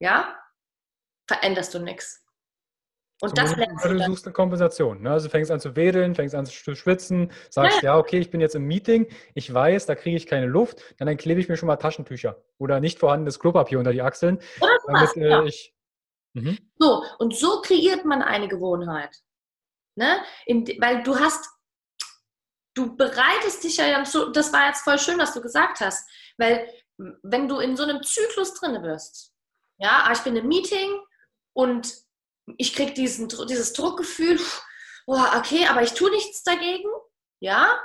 ja, 0.00 0.38
veränderst 1.26 1.72
du 1.74 1.78
nichts. 1.78 2.24
Und 3.20 3.36
das 3.36 3.54
lernst 3.56 3.84
du. 3.84 3.88
Du 3.90 4.04
suchst 4.04 4.26
eine 4.26 4.32
Kompensation. 4.32 5.02
Ne? 5.02 5.10
Also 5.10 5.26
du 5.26 5.30
fängst 5.30 5.50
an 5.50 5.60
zu 5.60 5.76
wedeln, 5.76 6.14
fängst 6.14 6.34
an 6.34 6.46
zu 6.46 6.74
schwitzen, 6.74 7.30
sagst, 7.50 7.82
ja, 7.82 7.92
ja 7.92 7.98
okay, 7.98 8.18
ich 8.18 8.30
bin 8.30 8.40
jetzt 8.40 8.54
im 8.54 8.64
Meeting, 8.64 9.06
ich 9.34 9.52
weiß, 9.52 9.86
da 9.86 9.94
kriege 9.94 10.16
ich 10.16 10.26
keine 10.26 10.46
Luft, 10.46 10.82
dann, 10.98 11.06
dann 11.06 11.16
klebe 11.16 11.40
ich 11.40 11.48
mir 11.48 11.56
schon 11.56 11.66
mal 11.66 11.76
Taschentücher 11.76 12.42
oder 12.58 12.80
nicht 12.80 12.98
vorhandenes 12.98 13.38
Klopapier 13.38 13.78
unter 13.78 13.92
die 13.92 14.02
Achseln. 14.02 14.38
Oder 14.60 14.78
damit, 14.86 15.16
äh, 15.16 15.28
ja. 15.28 15.44
ich, 15.44 15.74
mhm. 16.32 16.58
So, 16.78 17.04
und 17.18 17.36
so 17.36 17.60
kreiert 17.60 18.04
man 18.04 18.22
eine 18.22 18.48
Gewohnheit. 18.48 19.16
Ne? 19.96 20.22
In, 20.46 20.66
weil 20.80 21.02
du 21.02 21.18
hast, 21.18 21.46
du 22.74 22.96
bereitest 22.96 23.64
dich 23.64 23.76
ja, 23.76 24.02
das 24.02 24.52
war 24.52 24.66
jetzt 24.68 24.82
voll 24.82 24.98
schön, 24.98 25.18
was 25.18 25.34
du 25.34 25.42
gesagt 25.42 25.80
hast, 25.80 26.08
weil 26.38 26.66
wenn 27.22 27.48
du 27.48 27.58
in 27.58 27.76
so 27.76 27.82
einem 27.82 28.02
Zyklus 28.02 28.54
drin 28.54 28.80
bist, 28.82 29.32
ja, 29.78 30.04
ah, 30.06 30.12
ich 30.12 30.20
bin 30.20 30.36
im 30.36 30.48
Meeting 30.48 30.90
und 31.54 31.92
ich 32.58 32.74
kriege 32.74 32.92
dieses 32.94 33.72
Druckgefühl, 33.72 34.38
oh, 35.06 35.20
okay, 35.36 35.66
aber 35.68 35.82
ich 35.82 35.94
tue 35.94 36.10
nichts 36.10 36.42
dagegen, 36.42 36.88
ja, 37.40 37.80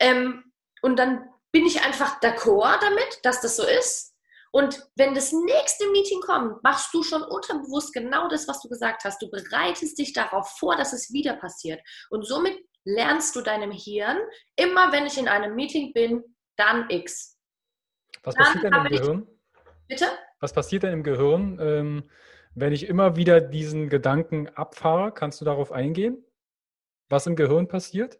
ähm, 0.00 0.44
und 0.82 0.98
dann 0.98 1.28
bin 1.52 1.66
ich 1.66 1.84
einfach 1.84 2.20
d'accord 2.20 2.80
damit, 2.80 3.20
dass 3.22 3.40
das 3.40 3.56
so 3.56 3.64
ist. 3.64 4.14
Und 4.52 4.88
wenn 4.96 5.14
das 5.14 5.32
nächste 5.32 5.90
Meeting 5.90 6.20
kommt, 6.20 6.62
machst 6.62 6.94
du 6.94 7.02
schon 7.02 7.22
unterbewusst 7.22 7.92
genau 7.92 8.28
das, 8.28 8.46
was 8.46 8.60
du 8.60 8.68
gesagt 8.68 9.02
hast. 9.04 9.20
Du 9.20 9.28
bereitest 9.28 9.98
dich 9.98 10.12
darauf 10.12 10.48
vor, 10.58 10.76
dass 10.76 10.92
es 10.92 11.12
wieder 11.12 11.34
passiert. 11.34 11.80
Und 12.10 12.24
somit 12.24 12.56
lernst 12.84 13.34
du 13.34 13.40
deinem 13.40 13.72
Hirn, 13.72 14.18
immer 14.56 14.92
wenn 14.92 15.06
ich 15.06 15.18
in 15.18 15.26
einem 15.26 15.54
Meeting 15.54 15.92
bin, 15.92 16.22
dann 16.56 16.88
X. 16.88 17.36
Was 18.22 18.34
dann 18.34 18.44
passiert 18.44 18.64
denn 18.64 18.74
im 18.74 18.84
Gehirn? 18.84 19.28
Bitte? 19.88 20.06
Was 20.40 20.52
passiert 20.52 20.82
denn 20.84 20.92
im 20.92 21.02
Gehirn, 21.02 21.58
ähm, 21.60 22.10
wenn 22.54 22.72
ich 22.72 22.88
immer 22.88 23.16
wieder 23.16 23.40
diesen 23.40 23.88
Gedanken 23.88 24.48
abfahre? 24.48 25.12
Kannst 25.12 25.40
du 25.40 25.44
darauf 25.44 25.72
eingehen? 25.72 26.24
Was 27.08 27.26
im 27.26 27.36
Gehirn 27.36 27.68
passiert? 27.68 28.18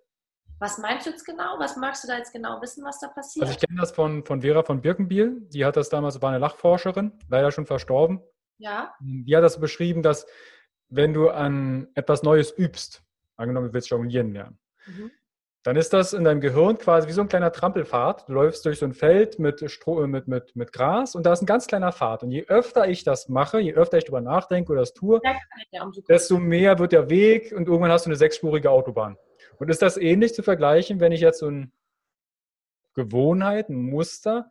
Was 0.58 0.78
meinst 0.78 1.06
du 1.06 1.10
jetzt 1.10 1.24
genau? 1.24 1.58
Was 1.58 1.76
magst 1.76 2.04
du 2.04 2.08
da 2.08 2.16
jetzt 2.16 2.32
genau 2.32 2.60
wissen, 2.62 2.84
was 2.84 3.00
da 3.00 3.08
passiert? 3.08 3.44
Also 3.44 3.54
ich 3.54 3.66
kenne 3.66 3.80
das 3.80 3.92
von, 3.92 4.24
von 4.24 4.42
Vera 4.42 4.62
von 4.62 4.80
Birkenbiel. 4.80 5.40
Die 5.48 5.64
hat 5.64 5.76
das 5.76 5.88
damals, 5.88 6.22
war 6.22 6.30
eine 6.30 6.38
Lachforscherin, 6.38 7.12
leider 7.28 7.50
schon 7.50 7.66
verstorben. 7.66 8.20
Ja. 8.58 8.94
Die 9.00 9.36
hat 9.36 9.42
das 9.42 9.58
beschrieben, 9.58 10.02
dass 10.02 10.26
wenn 10.88 11.12
du 11.12 11.30
an 11.30 11.88
etwas 11.94 12.22
Neues 12.22 12.56
übst, 12.56 13.02
angenommen, 13.36 13.68
du 13.68 13.72
willst 13.74 13.90
jonglieren 13.90 14.32
lernen, 14.32 14.58
mhm 14.86 15.10
dann 15.64 15.76
ist 15.76 15.94
das 15.94 16.12
in 16.12 16.24
deinem 16.24 16.42
Gehirn 16.42 16.76
quasi 16.76 17.08
wie 17.08 17.12
so 17.12 17.22
ein 17.22 17.28
kleiner 17.28 17.50
Trampelpfad. 17.50 18.28
Du 18.28 18.34
läufst 18.34 18.66
durch 18.66 18.78
so 18.78 18.84
ein 18.84 18.92
Feld 18.92 19.38
mit, 19.38 19.68
Stroh, 19.70 20.02
äh, 20.02 20.06
mit, 20.06 20.28
mit, 20.28 20.54
mit 20.54 20.72
Gras 20.74 21.14
und 21.14 21.24
da 21.24 21.32
ist 21.32 21.40
ein 21.40 21.46
ganz 21.46 21.66
kleiner 21.66 21.90
Pfad. 21.90 22.22
Und 22.22 22.30
je 22.30 22.44
öfter 22.48 22.86
ich 22.86 23.02
das 23.02 23.30
mache, 23.30 23.60
je 23.60 23.72
öfter 23.72 23.96
ich 23.96 24.04
darüber 24.04 24.20
nachdenke 24.20 24.72
oder 24.72 24.82
das 24.82 24.92
tue, 24.92 25.22
desto 26.06 26.38
mehr 26.38 26.78
wird 26.78 26.92
der 26.92 27.08
Weg 27.08 27.52
und 27.52 27.66
irgendwann 27.66 27.90
hast 27.90 28.04
du 28.04 28.10
eine 28.10 28.16
sechsspurige 28.16 28.70
Autobahn. 28.70 29.16
Und 29.56 29.70
ist 29.70 29.80
das 29.80 29.96
ähnlich 29.96 30.34
zu 30.34 30.42
vergleichen, 30.42 31.00
wenn 31.00 31.12
ich 31.12 31.22
jetzt 31.22 31.38
so 31.38 31.46
eine 31.46 31.70
Gewohnheit, 32.92 33.70
ein 33.70 33.76
Muster 33.76 34.50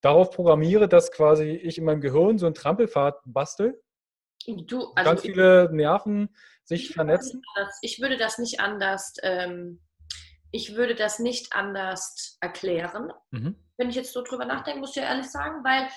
darauf 0.00 0.30
programmiere, 0.30 0.88
dass 0.88 1.12
quasi 1.12 1.50
ich 1.50 1.76
in 1.76 1.84
meinem 1.84 2.00
Gehirn 2.00 2.38
so 2.38 2.46
einen 2.46 2.54
Trampelpfad 2.54 3.20
bastel? 3.26 3.78
Du, 4.46 4.92
also 4.94 5.10
ganz 5.10 5.20
viele 5.20 5.68
Nerven 5.72 6.34
sich 6.64 6.94
vernetzen? 6.94 7.42
Ich 7.82 8.00
würde 8.00 8.16
das 8.16 8.38
nicht 8.38 8.60
anders 8.60 9.14
ähm, 9.22 9.80
ich 10.50 10.74
würde 10.74 10.94
das 10.94 11.18
nicht 11.18 11.52
anders 11.52 12.38
erklären, 12.40 13.12
mhm. 13.30 13.56
wenn 13.76 13.90
ich 13.90 13.96
jetzt 13.96 14.12
so 14.12 14.22
drüber 14.22 14.44
nachdenke, 14.44 14.80
muss 14.80 14.90
ich 14.90 15.02
ja 15.02 15.08
ehrlich 15.08 15.30
sagen, 15.30 15.62
weil 15.64 15.88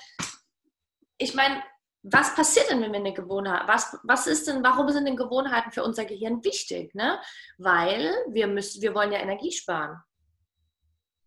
ich 1.18 1.34
meine, 1.34 1.62
was 2.02 2.34
passiert 2.34 2.68
denn, 2.68 2.82
wenn 2.82 2.92
wir 2.92 2.98
eine 2.98 3.14
Gewohnheit, 3.14 3.68
was, 3.68 3.96
was 4.02 4.26
ist 4.26 4.48
denn, 4.48 4.64
warum 4.64 4.88
sind 4.90 5.06
denn 5.06 5.16
Gewohnheiten 5.16 5.70
für 5.70 5.84
unser 5.84 6.04
Gehirn 6.04 6.42
wichtig? 6.44 6.94
Ne? 6.94 7.20
Weil 7.58 8.12
wir 8.28 8.48
müssen, 8.48 8.82
wir 8.82 8.94
wollen 8.94 9.12
ja 9.12 9.20
Energie 9.20 9.52
sparen. 9.52 10.02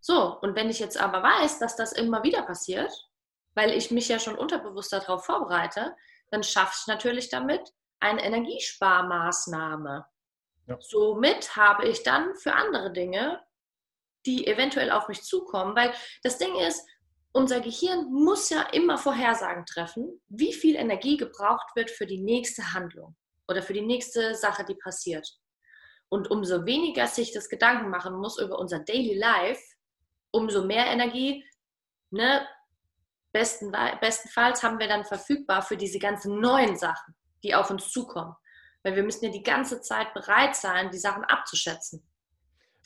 So, 0.01 0.37
und 0.41 0.55
wenn 0.55 0.69
ich 0.69 0.79
jetzt 0.79 0.99
aber 0.99 1.23
weiß, 1.23 1.59
dass 1.59 1.75
das 1.75 1.93
immer 1.93 2.23
wieder 2.23 2.43
passiert, 2.43 2.91
weil 3.55 3.71
ich 3.71 3.89
mich 3.89 4.09
ja 4.09 4.19
schon 4.19 4.37
unterbewusst 4.37 4.91
darauf 4.91 5.25
vorbereite, 5.25 5.95
dann 6.29 6.43
schaffe 6.43 6.75
ich 6.79 6.87
natürlich 6.87 7.29
damit 7.29 7.73
eine 7.99 8.23
Energiesparmaßnahme. 8.23 10.05
Somit 10.79 11.55
habe 11.55 11.87
ich 11.87 12.03
dann 12.03 12.35
für 12.35 12.53
andere 12.53 12.91
Dinge, 12.91 13.41
die 14.25 14.47
eventuell 14.47 14.91
auf 14.91 15.07
mich 15.07 15.21
zukommen, 15.21 15.75
weil 15.75 15.93
das 16.23 16.37
Ding 16.37 16.55
ist, 16.55 16.83
unser 17.31 17.59
Gehirn 17.59 18.11
muss 18.11 18.49
ja 18.49 18.61
immer 18.71 18.97
Vorhersagen 18.97 19.65
treffen, 19.65 20.21
wie 20.29 20.53
viel 20.53 20.75
Energie 20.75 21.17
gebraucht 21.17 21.75
wird 21.75 21.91
für 21.91 22.05
die 22.05 22.21
nächste 22.21 22.73
Handlung 22.73 23.15
oder 23.47 23.61
für 23.61 23.73
die 23.73 23.85
nächste 23.85 24.35
Sache, 24.35 24.63
die 24.63 24.75
passiert. 24.75 25.27
Und 26.09 26.31
umso 26.31 26.65
weniger 26.65 27.07
sich 27.07 27.33
das 27.33 27.49
Gedanken 27.49 27.89
machen 27.89 28.15
muss 28.15 28.39
über 28.39 28.57
unser 28.57 28.79
Daily 28.79 29.17
Life, 29.17 29.61
umso 30.31 30.63
mehr 30.63 30.85
Energie, 30.85 31.43
ne, 32.09 32.47
besten, 33.33 33.71
bestenfalls 33.99 34.63
haben 34.63 34.79
wir 34.79 34.87
dann 34.87 35.03
verfügbar 35.03 35.61
für 35.61 35.75
diese 35.75 35.99
ganzen 35.99 36.39
neuen 36.39 36.77
Sachen, 36.77 37.15
die 37.43 37.53
auf 37.53 37.69
uns 37.69 37.91
zukommen. 37.91 38.33
Weil 38.85 38.95
wir 38.95 39.03
müssen 39.03 39.25
ja 39.25 39.31
die 39.31 39.41
ganze 39.41 39.81
Zeit 39.81 40.13
bereit 40.13 40.55
sein, 40.55 40.91
die 40.91 40.99
Sachen 40.99 41.23
abzuschätzen. 41.23 42.07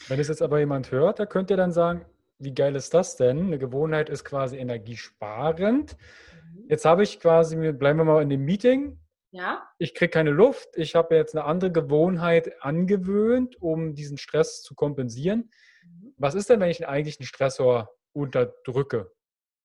Wenn 0.08 0.18
es 0.18 0.30
jetzt 0.30 0.42
aber 0.42 0.58
jemand 0.60 0.92
hört, 0.92 1.20
da 1.20 1.26
könnt 1.26 1.50
ihr 1.50 1.58
dann 1.58 1.74
sagen, 1.74 2.06
wie 2.38 2.54
geil 2.54 2.78
ist 2.78 2.94
das 2.94 3.18
denn? 3.18 3.48
Eine 3.48 3.60
Gewohnheit 3.60 4.10
ist 4.10 4.24
quasi 4.24 4.56
energiesparend. 4.56 5.98
Mhm. 5.98 6.68
Jetzt 6.70 6.86
habe 6.86 7.04
ich 7.04 7.20
quasi, 7.20 7.74
bleiben 7.74 8.00
wir 8.00 8.06
mal 8.06 8.22
in 8.24 8.30
dem 8.30 8.46
Meeting. 8.46 8.98
Ja. 9.32 9.68
Ich 9.78 9.94
kriege 9.94 10.10
keine 10.10 10.32
Luft. 10.32 10.70
Ich 10.76 10.96
habe 10.96 11.18
jetzt 11.18 11.36
eine 11.36 11.44
andere 11.44 11.70
Gewohnheit 11.70 12.64
angewöhnt, 12.64 13.62
um 13.62 13.94
diesen 13.94 14.18
Stress 14.18 14.62
zu 14.62 14.76
kompensieren. 14.76 15.52
Mhm. 15.84 16.14
Was 16.16 16.34
ist 16.34 16.50
denn, 16.50 16.62
wenn 16.62 16.70
ich 16.70 16.88
eigentlich 16.88 17.20
einen 17.20 17.28
Stressor 17.28 17.94
unterdrücke? 18.14 19.12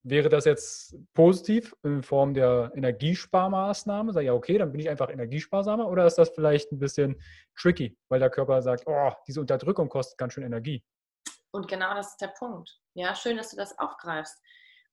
Wäre 0.07 0.29
das 0.29 0.45
jetzt 0.45 0.95
positiv 1.15 1.75
in 1.83 2.03
Form 2.03 2.35
der 2.35 2.71
Energiesparmaßnahme? 2.75 4.13
Sag 4.13 4.23
ja, 4.23 4.35
okay, 4.35 4.59
dann 4.59 4.71
bin 4.71 4.83
ich 4.83 4.91
einfach 4.91 5.09
energiesparsamer. 5.09 5.89
Oder 5.89 6.07
ist 6.07 6.19
das 6.19 6.29
vielleicht 6.29 6.71
ein 6.73 6.79
bisschen 6.79 7.21
tricky, 7.57 7.97
weil 8.11 8.21
der 8.21 8.29
Körper 8.29 8.61
sagt, 8.61 8.85
oh, 8.87 9.13
diese 9.27 9.41
Unterdrückung 9.41 9.89
kostet 9.89 10.19
ganz 10.19 10.35
schön 10.35 10.45
Energie? 10.45 10.85
Und 11.53 11.69
genau 11.69 11.95
das 11.95 12.11
ist 12.11 12.21
der 12.21 12.35
Punkt. 12.39 12.79
Ja, 12.93 13.15
schön, 13.15 13.39
dass 13.39 13.51
du 13.51 13.57
das 13.57 13.79
aufgreifst. 13.79 14.39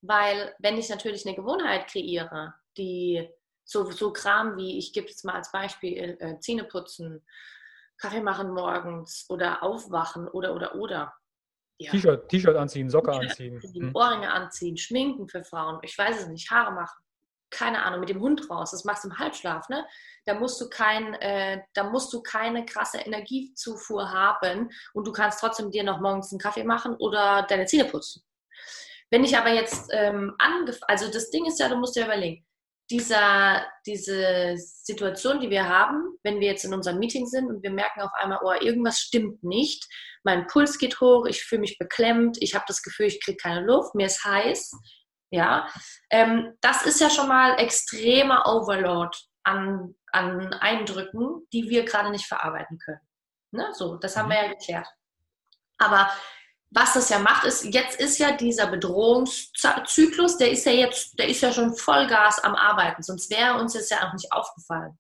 Weil 0.02 0.56
wenn 0.60 0.78
ich 0.78 0.88
natürlich 0.90 1.28
eine 1.28 1.36
Gewohnheit 1.36 1.88
kreiere, 1.88 2.54
die 2.78 3.30
so, 3.66 3.92
so 3.92 4.14
Kram 4.14 4.56
wie, 4.56 4.78
ich 4.78 4.94
gebe 4.94 5.08
jetzt 5.08 5.26
mal 5.26 5.36
als 5.36 5.52
Beispiel, 5.52 6.18
äh, 6.20 6.40
Zähne 6.40 6.64
putzen, 6.64 7.26
Kaffee 7.98 8.22
machen 8.22 8.52
morgens 8.54 9.26
oder 9.30 9.62
aufwachen 9.62 10.30
oder, 10.30 10.56
oder, 10.56 10.76
oder. 10.76 11.14
Ja. 11.82 11.92
T-Shirt 11.92 12.56
anziehen, 12.56 12.90
Socke 12.90 13.12
anziehen. 13.12 13.62
Hm. 13.62 13.96
Ohrringe 13.96 14.32
anziehen, 14.32 14.78
schminken 14.78 15.28
für 15.28 15.44
Frauen, 15.44 15.80
ich 15.82 15.98
weiß 15.98 16.22
es 16.22 16.28
nicht, 16.28 16.50
Haare 16.52 16.72
machen. 16.72 17.04
Keine 17.50 17.84
Ahnung, 17.84 18.00
mit 18.00 18.10
dem 18.10 18.22
Hund 18.22 18.50
raus, 18.50 18.72
das 18.72 18.86
machst 18.86 19.04
du 19.04 19.10
im 19.10 19.20
Halbschlaf, 19.20 19.68
ne? 19.68 19.86
Da 20.26 20.36
musst 20.36 20.62
du 20.62 20.70
kein, 20.70 21.16
äh, 21.16 21.62
da 21.74 21.84
musst 21.84 22.14
du 22.14 22.22
keine 22.22 22.66
krasse 22.66 23.00
Energiezufuhr 23.00 24.10
haben 24.12 24.70
und 24.94 25.06
du 25.06 25.12
kannst 25.12 25.40
trotzdem 25.42 25.70
dir 25.72 25.84
noch 25.84 26.00
morgens 26.00 26.32
einen 26.32 26.40
Kaffee 26.40 26.64
machen 26.64 26.96
oder 26.96 27.46
deine 27.50 27.66
Zähne 27.66 27.86
putzen. 27.86 28.24
Wenn 29.10 29.26
ich 29.26 29.38
aber 29.38 29.50
jetzt 29.50 29.90
ähm, 29.92 30.34
angefangen, 30.38 30.86
also 30.88 31.12
das 31.12 31.30
Ding 31.32 31.46
ist 31.46 31.60
ja, 31.60 31.68
du 31.68 31.76
musst 31.76 31.98
dir 31.98 32.06
überlegen, 32.06 32.46
dieser, 32.90 33.66
diese 33.86 34.56
Situation, 34.58 35.40
die 35.40 35.50
wir 35.50 35.68
haben, 35.68 36.18
wenn 36.24 36.40
wir 36.40 36.48
jetzt 36.48 36.66
in 36.66 36.74
unserem 36.74 37.00
Meeting 37.00 37.26
sind 37.26 37.48
und 37.48 37.64
wir 37.64 37.72
merken 37.72 38.02
auf 38.02 38.12
einmal, 38.16 38.40
oh, 38.44 38.54
irgendwas 38.54 39.00
stimmt 39.00 39.44
nicht, 39.44 39.88
mein 40.24 40.48
Puls 40.48 40.78
geht 40.78 41.00
hoch, 41.00 41.26
ich 41.26 41.44
fühle 41.44 41.62
mich 41.62 41.78
beklemmt, 41.78 42.38
ich 42.42 42.54
habe 42.54 42.66
das 42.68 42.82
Gefühl, 42.82 43.08
ich 43.08 43.24
kriege 43.24 43.38
keine 43.38 43.62
Luft, 43.62 43.96
mir 43.96 44.08
ist 44.08 44.24
heiß, 44.24 44.72
ja, 45.32 45.68
ähm, 46.10 46.54
das 46.62 46.86
ist 46.86 47.00
ja 47.00 47.10
schon 47.10 47.30
mal 47.30 47.58
extremer 47.58 48.46
Overload 48.46 49.18
an, 49.44 49.96
an 50.12 50.54
Eindrücken, 50.54 51.48
die 51.54 51.70
wir 51.70 51.86
gerade 51.86 52.12
nicht 52.12 52.26
verarbeiten 52.26 52.78
können. 52.80 53.02
Ne? 53.52 53.70
So, 53.74 53.96
das 53.96 54.18
haben 54.18 54.30
wir 54.30 54.44
ja 54.44 54.50
geklärt. 54.50 54.88
Aber 55.78 56.12
was 56.72 56.94
das 56.94 57.10
ja 57.10 57.20
macht, 57.20 57.46
ist, 57.46 57.66
jetzt 57.66 58.00
ist 58.00 58.18
ja 58.18 58.32
dieser 58.32 58.68
Bedrohungszyklus, 58.68 60.38
der 60.38 60.52
ist 60.52 60.66
ja 60.66 60.72
jetzt, 60.72 61.20
der 61.20 61.28
ist 61.28 61.42
ja 61.42 61.52
schon 61.52 61.76
Vollgas 61.76 62.40
am 62.44 62.56
Arbeiten, 62.56 63.04
sonst 63.04 63.30
wäre 63.30 63.60
uns 63.60 63.74
das 63.74 63.90
ja 63.90 64.08
auch 64.08 64.14
nicht 64.14 64.32
aufgefallen. 64.32 64.98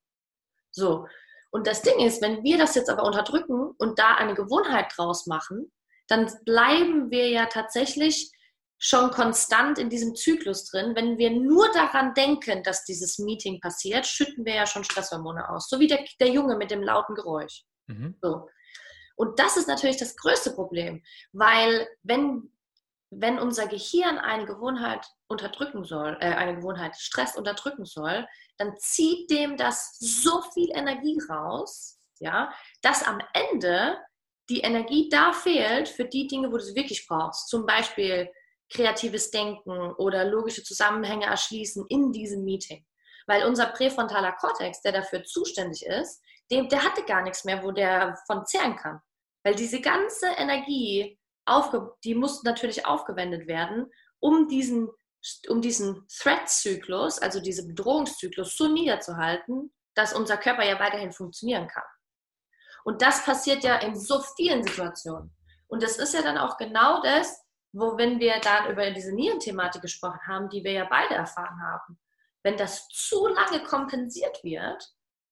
So. 0.72 1.08
Und 1.50 1.68
das 1.68 1.82
Ding 1.82 2.00
ist, 2.00 2.22
wenn 2.22 2.44
wir 2.44 2.58
das 2.58 2.76
jetzt 2.76 2.90
aber 2.90 3.04
unterdrücken 3.04 3.72
und 3.78 4.00
da 4.00 4.16
eine 4.16 4.36
Gewohnheit 4.36 4.94
draus 4.96 5.28
machen, 5.28 5.72
dann 6.08 6.30
bleiben 6.46 7.10
wir 7.10 7.30
ja 7.30 7.46
tatsächlich 7.46 8.32
schon 8.78 9.12
konstant 9.12 9.78
in 9.78 9.90
diesem 9.90 10.16
Zyklus 10.16 10.66
drin. 10.66 10.96
Wenn 10.96 11.18
wir 11.18 11.30
nur 11.30 11.72
daran 11.72 12.14
denken, 12.14 12.64
dass 12.64 12.84
dieses 12.84 13.20
Meeting 13.20 13.60
passiert, 13.62 14.08
schütten 14.08 14.44
wir 14.44 14.56
ja 14.56 14.66
schon 14.66 14.84
Stresshormone 14.84 15.50
aus. 15.50 15.70
So 15.70 15.80
wie 15.80 15.88
der, 15.88 16.04
der 16.20 16.30
Junge 16.30 16.58
mit 16.58 16.72
dem 16.72 16.82
lauten 16.82 17.16
Geräusch. 17.16 17.64
Mhm. 17.88 18.18
So. 18.22 18.50
Und 19.15 19.39
das 19.39 19.58
ist 19.58 19.67
natürlich 19.67 19.97
das 19.97 20.15
größte 20.15 20.52
Problem, 20.52 21.04
weil 21.32 21.88
wenn, 22.04 22.52
wenn 23.10 23.39
unser 23.39 23.67
Gehirn 23.67 24.17
eine 24.17 24.45
Gewohnheit 24.45 25.06
unterdrücken 25.28 25.84
soll, 25.84 26.17
äh, 26.21 26.34
eine 26.34 26.56
Gewohnheit 26.56 26.95
Stress 26.95 27.36
unterdrücken 27.36 27.86
soll, 27.86 28.28
dann 28.58 28.78
zieht 28.78 29.30
dem 29.30 29.58
das 29.58 29.97
so 30.00 30.41
viel 30.54 30.69
Energie 30.74 31.19
raus, 31.30 32.00
ja, 32.19 32.54
dass 32.82 33.04
am 33.04 33.19
Ende 33.34 33.97
die 34.50 34.62
Energie 34.62 35.10
da 35.10 35.34
fehlt 35.34 35.88
für 35.89 36.06
die 36.06 36.28
Dinge, 36.28 36.52
wo 36.52 36.58
du 36.58 36.63
sie 36.63 36.76
wirklich 36.76 37.08
brauchst. 37.08 37.47
Zum 37.47 37.65
Beispiel 37.65 38.30
kreatives 38.69 39.32
Denken 39.32 39.93
oder 39.93 40.26
logische 40.26 40.63
Zusammenhänge 40.63 41.26
erschließen 41.26 41.86
in 41.89 42.12
diesem 42.12 42.43
Meeting. 42.43 42.86
Weil 43.28 43.45
unser 43.45 43.67
präfrontaler 43.67 44.34
Kortex, 44.34 44.82
der 44.82 44.93
dafür 44.93 45.24
zuständig 45.24 45.86
ist, 45.86 46.21
dem, 46.52 46.70
der 46.70 46.84
hatte 46.84 47.04
gar 47.04 47.22
nichts 47.24 47.44
mehr, 47.46 47.64
wo 47.64 47.72
der 47.72 48.18
von 48.28 48.46
zehren 48.46 48.76
kann. 48.76 49.02
Weil 49.44 49.56
diese 49.56 49.82
ganze 49.82 50.28
Energie, 50.28 51.18
aufge, 51.46 51.94
die 52.04 52.16
muss 52.16 52.44
natürlich 52.44 52.86
aufgewendet 52.86 53.48
werden, 53.48 53.92
um 54.20 54.48
diesen, 54.48 54.90
um 55.50 55.62
diesen 55.62 56.08
Threat-Zyklus, 56.08 57.20
also 57.20 57.40
diesen 57.40 57.68
Bedrohungszyklus, 57.68 58.56
so 58.56 58.68
niederzuhalten, 58.68 59.74
dass 59.96 60.14
unser 60.14 60.38
Körper 60.38 60.64
ja 60.64 60.80
weiterhin 60.80 61.12
funktionieren 61.12 61.68
kann. 61.68 61.84
Und 62.84 63.02
das 63.02 63.24
passiert 63.26 63.64
ja 63.64 63.78
in 63.78 63.96
so 63.96 64.22
vielen 64.36 64.64
Situationen. 64.64 65.36
Und 65.68 65.84
das 65.84 65.98
ist 65.98 66.14
ja 66.14 66.22
dann 66.22 66.38
auch 66.38 66.58
genau 66.58 67.02
das, 67.02 67.42
wo, 67.74 67.98
wenn 67.98 68.20
wir 68.20 68.40
dann 68.42 68.70
über 68.70 68.90
diese 68.92 69.14
Nierenthematik 69.14 69.82
gesprochen 69.82 70.20
haben, 70.28 70.50
die 70.50 70.64
wir 70.64 70.72
ja 70.72 70.88
beide 70.90 71.16
erfahren 71.16 71.62
haben, 71.62 72.00
wenn 72.44 72.58
das 72.58 72.88
zu 72.90 73.28
lange 73.28 73.64
kompensiert 73.64 74.44
wird, 74.44 74.84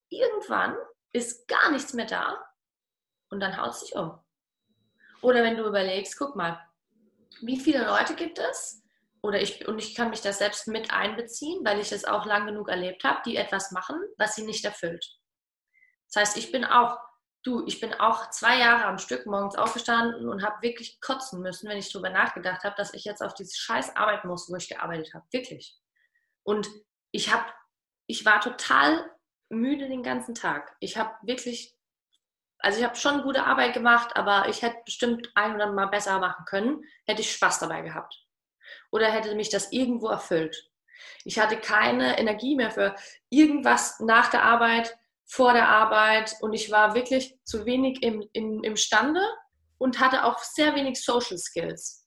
irgendwann 0.09 0.75
ist 1.13 1.47
gar 1.47 1.71
nichts 1.71 1.93
mehr 1.93 2.05
da 2.05 2.37
und 3.29 3.39
dann 3.39 3.57
haut 3.57 3.71
es 3.71 3.81
sich 3.81 3.95
um. 3.95 4.19
Oder 5.21 5.43
wenn 5.43 5.57
du 5.57 5.65
überlegst, 5.65 6.17
guck 6.17 6.35
mal, 6.35 6.59
wie 7.41 7.59
viele 7.59 7.85
Leute 7.85 8.15
gibt 8.15 8.39
es? 8.39 8.83
Oder 9.21 9.41
ich, 9.41 9.67
und 9.67 9.79
ich 9.79 9.95
kann 9.95 10.11
mich 10.11 10.21
da 10.21 10.31
selbst 10.31 10.67
mit 10.67 10.93
einbeziehen, 10.93 11.65
weil 11.65 11.79
ich 11.79 11.91
es 11.91 12.05
auch 12.05 12.25
lang 12.25 12.45
genug 12.45 12.69
erlebt 12.69 13.03
habe, 13.03 13.21
die 13.25 13.35
etwas 13.35 13.71
machen, 13.71 13.99
was 14.17 14.35
sie 14.35 14.45
nicht 14.45 14.63
erfüllt. 14.63 15.05
Das 16.07 16.21
heißt, 16.21 16.37
ich 16.37 16.51
bin 16.51 16.63
auch, 16.63 16.97
du, 17.43 17.65
ich 17.67 17.81
bin 17.81 17.93
auch 17.93 18.29
zwei 18.29 18.59
Jahre 18.59 18.85
am 18.85 18.97
Stück 18.97 19.25
morgens 19.25 19.55
aufgestanden 19.55 20.29
und 20.29 20.43
habe 20.43 20.61
wirklich 20.61 21.01
kotzen 21.01 21.41
müssen, 21.41 21.69
wenn 21.69 21.77
ich 21.77 21.91
darüber 21.91 22.09
nachgedacht 22.09 22.63
habe, 22.63 22.75
dass 22.77 22.93
ich 22.93 23.03
jetzt 23.03 23.21
auf 23.21 23.33
diese 23.33 23.57
Scheiß 23.57 23.95
arbeiten 23.95 24.29
muss, 24.29 24.49
wo 24.49 24.55
ich 24.55 24.69
gearbeitet 24.69 25.13
habe. 25.13 25.25
Wirklich. 25.31 25.77
Und 26.43 26.69
ich 27.11 27.33
habe, 27.33 27.45
ich 28.07 28.25
war 28.25 28.39
total 28.39 29.11
müde 29.49 29.87
den 29.87 30.03
ganzen 30.03 30.35
Tag. 30.35 30.75
Ich 30.79 30.97
habe 30.97 31.13
wirklich 31.21 31.75
also 32.59 32.79
ich 32.79 32.85
habe 32.85 32.95
schon 32.95 33.23
gute 33.23 33.45
Arbeit 33.45 33.73
gemacht, 33.73 34.15
aber 34.15 34.49
ich 34.49 34.61
hätte 34.61 34.81
bestimmt 34.83 35.31
ein 35.33 35.55
oder 35.55 35.71
mal 35.71 35.87
besser 35.87 36.19
machen 36.19 36.45
können, 36.45 36.83
hätte 37.05 37.21
ich 37.21 37.31
Spaß 37.31 37.59
dabei 37.59 37.81
gehabt. 37.81 38.21
Oder 38.91 39.09
hätte 39.09 39.33
mich 39.35 39.49
das 39.49 39.71
irgendwo 39.71 40.09
erfüllt. 40.09 40.69
Ich 41.23 41.39
hatte 41.39 41.57
keine 41.57 42.19
Energie 42.19 42.55
mehr 42.55 42.71
für 42.71 42.95
irgendwas 43.29 43.99
nach 44.01 44.29
der 44.29 44.43
Arbeit, 44.43 44.97
vor 45.25 45.53
der 45.53 45.69
Arbeit 45.69 46.35
und 46.41 46.53
ich 46.53 46.69
war 46.71 46.95
wirklich 46.95 47.39
zu 47.45 47.65
wenig 47.65 48.03
im, 48.03 48.27
im, 48.33 48.63
imstande 48.63 49.21
und 49.77 49.99
hatte 49.99 50.25
auch 50.25 50.39
sehr 50.39 50.75
wenig 50.75 51.01
Social 51.01 51.37
Skills. 51.37 52.05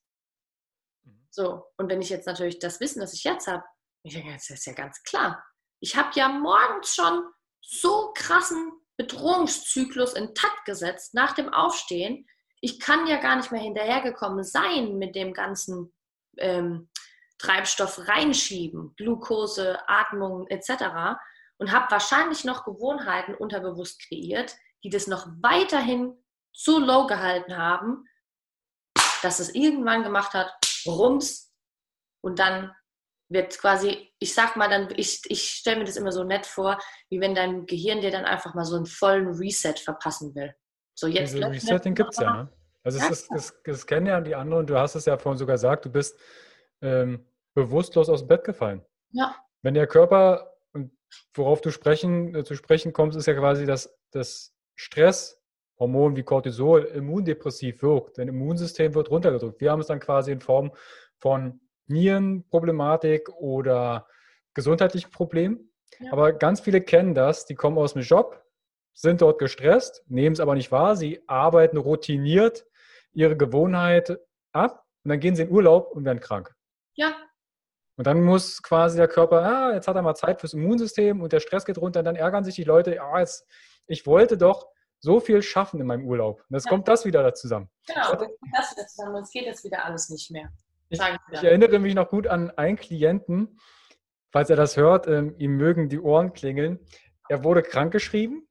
Mhm. 1.05 1.27
So, 1.31 1.65
und 1.79 1.89
wenn 1.89 2.03
ich 2.03 2.11
jetzt 2.11 2.27
natürlich 2.27 2.59
das 2.59 2.81
Wissen, 2.81 3.01
das 3.01 3.15
ich 3.15 3.25
jetzt 3.25 3.47
habe, 3.47 3.65
ich 4.03 4.15
denke, 4.15 4.33
das 4.33 4.51
ist 4.51 4.67
ja 4.67 4.73
ganz 4.73 5.03
klar. 5.05 5.43
Ich 5.83 5.97
habe 5.97 6.11
ja 6.15 6.29
morgens 6.29 6.95
schon 6.95 7.25
so 7.61 8.13
krassen 8.15 8.73
Bedrohungszyklus 8.97 10.13
in 10.13 10.33
Takt 10.33 10.65
gesetzt 10.65 11.13
nach 11.13 11.33
dem 11.33 11.53
Aufstehen. 11.53 12.25
Ich 12.61 12.79
kann 12.79 13.09
ja 13.09 13.17
gar 13.17 13.35
nicht 13.35 13.51
mehr 13.51 13.61
hinterhergekommen 13.61 14.45
sein 14.45 14.99
mit 14.99 15.17
dem 15.17 15.33
ganzen 15.33 15.93
ähm, 16.39 16.89
Treibstoff 17.39 18.07
reinschieben, 18.07 18.95
Glucose, 18.97 19.77
Atmung 19.89 20.47
etc. 20.47 21.19
und 21.59 21.73
habe 21.73 21.91
wahrscheinlich 21.91 22.45
noch 22.45 22.65
Gewohnheiten 22.65 23.35
unterbewusst 23.35 24.07
kreiert, 24.07 24.55
die 24.85 24.91
das 24.91 25.09
noch 25.09 25.27
weiterhin 25.41 26.17
so 26.53 26.79
low 26.79 27.09
gehalten 27.09 27.57
haben, 27.57 28.05
dass 29.23 29.41
es 29.41 29.53
irgendwann 29.53 30.05
gemacht 30.05 30.33
hat, 30.33 30.55
rums 30.87 31.53
und 32.21 32.39
dann 32.39 32.73
wird 33.33 33.59
quasi, 33.59 34.13
ich 34.19 34.35
sag 34.35 34.57
mal 34.57 34.69
dann, 34.69 34.89
ich, 34.97 35.23
ich 35.29 35.43
stelle 35.43 35.79
mir 35.79 35.85
das 35.85 35.97
immer 35.97 36.13
so 36.13 36.25
nett 36.25 36.47
vor, 36.47 36.79
wie 37.09 37.21
wenn 37.21 37.35
dein 37.35 37.67
Gehirn 37.67 38.01
dir 38.01 38.11
dann 38.11 38.25
einfach 38.25 38.55
mal 38.55 38.65
so 38.65 38.77
einen 38.77 38.87
vollen 38.87 39.29
Reset 39.29 39.75
verpassen 39.83 40.35
will. 40.35 40.55
So 40.95 41.07
jetzt. 41.07 41.35
Diese 41.35 41.49
Resetting 41.49 41.95
gibt 41.95 42.11
es 42.13 42.19
ja, 42.19 42.45
ne? 42.45 42.53
Also 42.85 42.99
ja, 42.99 43.07
es 43.07 43.11
ist, 43.11 43.33
es, 43.33 43.55
es 43.65 43.87
kennen 43.87 44.07
ja 44.07 44.21
die 44.21 44.35
anderen, 44.35 44.67
du 44.67 44.77
hast 44.77 44.95
es 44.95 45.05
ja 45.05 45.17
vorhin 45.17 45.39
sogar 45.39 45.55
gesagt, 45.55 45.85
du 45.85 45.91
bist 45.91 46.19
ähm, 46.81 47.27
bewusstlos 47.55 48.09
aus 48.09 48.21
dem 48.21 48.29
Bett 48.29 48.45
gefallen. 48.45 48.85
Ja. 49.11 49.37
Wenn 49.63 49.75
der 49.75 49.87
Körper, 49.87 50.57
worauf 51.35 51.61
du 51.61 51.71
sprechen, 51.71 52.35
äh, 52.35 52.45
zu 52.45 52.57
sprechen 52.57 52.93
kommst, 52.93 53.17
ist 53.17 53.27
ja 53.27 53.35
quasi, 53.35 53.67
dass 53.67 53.97
das 54.11 54.55
Stress 54.75 55.41
Hormon 55.79 56.17
wie 56.17 56.23
Cortisol 56.23 56.85
immundepressiv 56.85 57.83
wirkt. 57.83 58.19
Dein 58.19 58.29
Immunsystem 58.29 58.95
wird 58.95 59.11
runtergedrückt. 59.11 59.61
Wir 59.61 59.71
haben 59.71 59.81
es 59.81 59.87
dann 59.87 60.01
quasi 60.01 60.33
in 60.33 60.41
Form 60.41 60.73
von 61.19 61.61
Nierenproblematik 61.93 63.29
oder 63.31 64.07
gesundheitlichen 64.55 65.11
Problemen. 65.11 65.73
Ja. 66.01 66.13
Aber 66.13 66.33
ganz 66.33 66.61
viele 66.61 66.81
kennen 66.81 67.15
das, 67.15 67.47
die 67.47 67.55
kommen 67.55 67.79
aus 67.79 67.93
dem 67.95 68.03
Job, 68.03 68.43
sind 68.95 69.23
dort 69.23 69.39
gestresst, 69.39 70.03
nehmen 70.09 70.33
es 70.35 70.41
aber 70.41 70.55
nicht 70.55 70.73
wahr, 70.73 70.97
sie 70.97 71.23
arbeiten 71.27 71.77
routiniert 71.77 72.67
ihre 73.13 73.37
Gewohnheit 73.37 74.19
ab 74.53 74.85
und 75.05 75.11
dann 75.11 75.21
gehen 75.21 75.37
sie 75.37 75.43
in 75.43 75.51
Urlaub 75.51 75.93
und 75.93 76.05
werden 76.05 76.21
krank. 76.21 76.55
Ja. 76.95 77.15
Und 77.97 78.07
dann 78.07 78.23
muss 78.23 78.63
quasi 78.63 78.97
der 78.97 79.09
Körper, 79.09 79.43
ah, 79.43 79.75
jetzt 79.75 79.87
hat 79.87 79.97
er 79.97 80.03
mal 80.03 80.15
Zeit 80.15 80.41
fürs 80.41 80.55
Immunsystem 80.55 81.21
und 81.21 81.33
der 81.33 81.41
Stress 81.41 81.65
geht 81.65 81.79
runter 81.79 82.01
und 82.01 82.07
dann 82.07 82.17
ärgern 82.17 82.45
sich 82.45 82.55
die 82.55 82.65
Leute, 82.65 82.95
ja, 82.95 83.19
jetzt, 83.19 83.47
ich 83.87 84.07
wollte 84.07 84.39
doch 84.39 84.67
so 85.01 85.21
viel 85.21 85.43
schaffen 85.43 85.81
in 85.81 85.87
meinem 85.87 86.07
Urlaub. 86.07 86.41
Und 86.49 86.55
jetzt 86.55 86.67
ja. 86.67 86.71
kommt 86.71 86.89
das 86.89 87.05
wieder 87.05 87.23
da 87.23 87.35
zusammen. 87.35 87.69
Genau, 87.87 88.13
das 88.13 88.77
wieder 88.77 88.87
zusammen 88.87 89.17
und 89.17 89.23
es 89.23 89.31
geht 89.31 89.45
jetzt 89.45 89.65
wieder 89.65 89.85
alles 89.85 90.09
nicht 90.09 90.31
mehr. 90.31 90.49
Ich, 90.93 91.01
ich, 91.33 91.43
erinnere 91.43 91.79
mich 91.79 91.95
noch 91.95 92.09
gut 92.09 92.27
an 92.27 92.51
einen 92.51 92.77
Klienten, 92.77 93.59
falls 94.31 94.51
er 94.51 94.57
das 94.57 94.77
hört, 94.77 95.07
ähm, 95.07 95.35
ihm 95.39 95.57
mögen 95.57 95.89
die 95.89 96.01
Ohren 96.01 96.35
klingeln. 96.35 96.81
Er 97.29 97.45
wurde 97.45 97.63
krankgeschrieben 97.63 98.47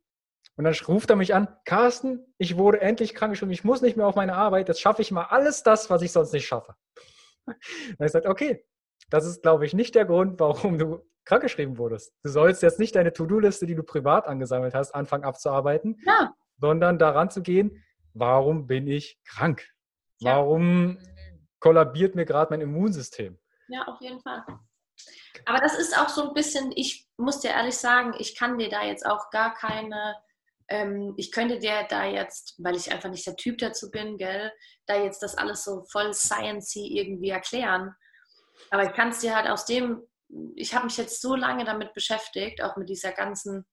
und 0.55 0.63
dann 0.63 0.73
ruft 0.87 1.09
er 1.11 1.15
mich 1.15 1.35
an, 1.35 1.47
Carsten, 1.65 2.33
ich 2.37 2.57
wurde 2.57 2.81
endlich 2.81 3.13
krankgeschrieben, 3.13 3.53
ich 3.53 3.63
muss 3.63 3.81
nicht 3.81 3.95
mehr 3.95 4.07
auf 4.07 4.15
meine 4.15 4.35
Arbeit, 4.35 4.69
jetzt 4.69 4.81
schaffe 4.81 5.01
ich 5.01 5.11
mal 5.11 5.25
alles 5.25 5.63
das, 5.63 5.89
was 5.89 6.01
ich 6.01 6.11
sonst 6.11 6.33
nicht 6.33 6.47
schaffe. 6.47 6.75
Dann 7.45 7.55
ich 7.91 7.97
gesagt, 7.97 8.25
okay, 8.25 8.65
das 9.09 9.25
ist, 9.25 9.43
glaube 9.43 9.65
ich, 9.65 9.73
nicht 9.73 9.93
der 9.93 10.05
Grund, 10.05 10.39
warum 10.39 10.79
du 10.79 11.05
krankgeschrieben 11.25 11.77
wurdest. 11.77 12.13
Du 12.23 12.29
sollst 12.29 12.63
jetzt 12.63 12.79
nicht 12.79 12.95
deine 12.95 13.13
To-Do-Liste, 13.13 13.65
die 13.65 13.75
du 13.75 13.83
privat 13.83 14.27
angesammelt 14.27 14.73
hast, 14.73 14.95
anfangen 14.95 15.23
abzuarbeiten, 15.23 15.99
ja. 16.05 16.33
sondern 16.57 16.97
daran 16.97 17.29
zu 17.29 17.41
gehen, 17.41 17.83
warum 18.13 18.67
bin 18.67 18.87
ich 18.87 19.19
krank? 19.25 19.67
Ja. 20.19 20.37
Warum 20.37 20.97
kollabiert 21.61 22.15
mir 22.15 22.25
gerade 22.25 22.51
mein 22.51 22.61
Immunsystem? 22.61 23.39
Ja, 23.69 23.87
auf 23.87 24.01
jeden 24.01 24.19
Fall. 24.19 24.43
Aber 25.45 25.59
das 25.59 25.77
ist 25.77 25.97
auch 25.97 26.09
so 26.09 26.27
ein 26.27 26.33
bisschen, 26.33 26.71
ich 26.75 27.07
muss 27.17 27.39
dir 27.39 27.51
ehrlich 27.51 27.77
sagen, 27.77 28.13
ich 28.19 28.35
kann 28.35 28.57
dir 28.57 28.69
da 28.69 28.83
jetzt 28.83 29.05
auch 29.05 29.29
gar 29.29 29.53
keine, 29.53 30.15
ähm, 30.67 31.13
ich 31.17 31.31
könnte 31.31 31.59
dir 31.59 31.85
da 31.89 32.05
jetzt, 32.05 32.55
weil 32.57 32.75
ich 32.75 32.91
einfach 32.91 33.09
nicht 33.09 33.25
der 33.25 33.37
Typ 33.37 33.57
dazu 33.59 33.89
bin, 33.89 34.17
gell, 34.17 34.51
da 34.87 35.01
jetzt 35.01 35.23
das 35.23 35.37
alles 35.37 35.63
so 35.63 35.83
voll 35.89 36.13
sciencey 36.13 36.97
irgendwie 36.97 37.29
erklären. 37.29 37.95
Aber 38.69 38.83
ich 38.83 38.93
kann 38.93 39.09
es 39.09 39.19
dir 39.19 39.35
halt 39.35 39.49
aus 39.49 39.65
dem, 39.65 40.01
ich 40.55 40.75
habe 40.75 40.85
mich 40.85 40.97
jetzt 40.97 41.21
so 41.21 41.35
lange 41.35 41.63
damit 41.63 41.93
beschäftigt, 41.93 42.61
auch 42.61 42.75
mit 42.75 42.89
dieser 42.89 43.11
ganzen 43.13 43.65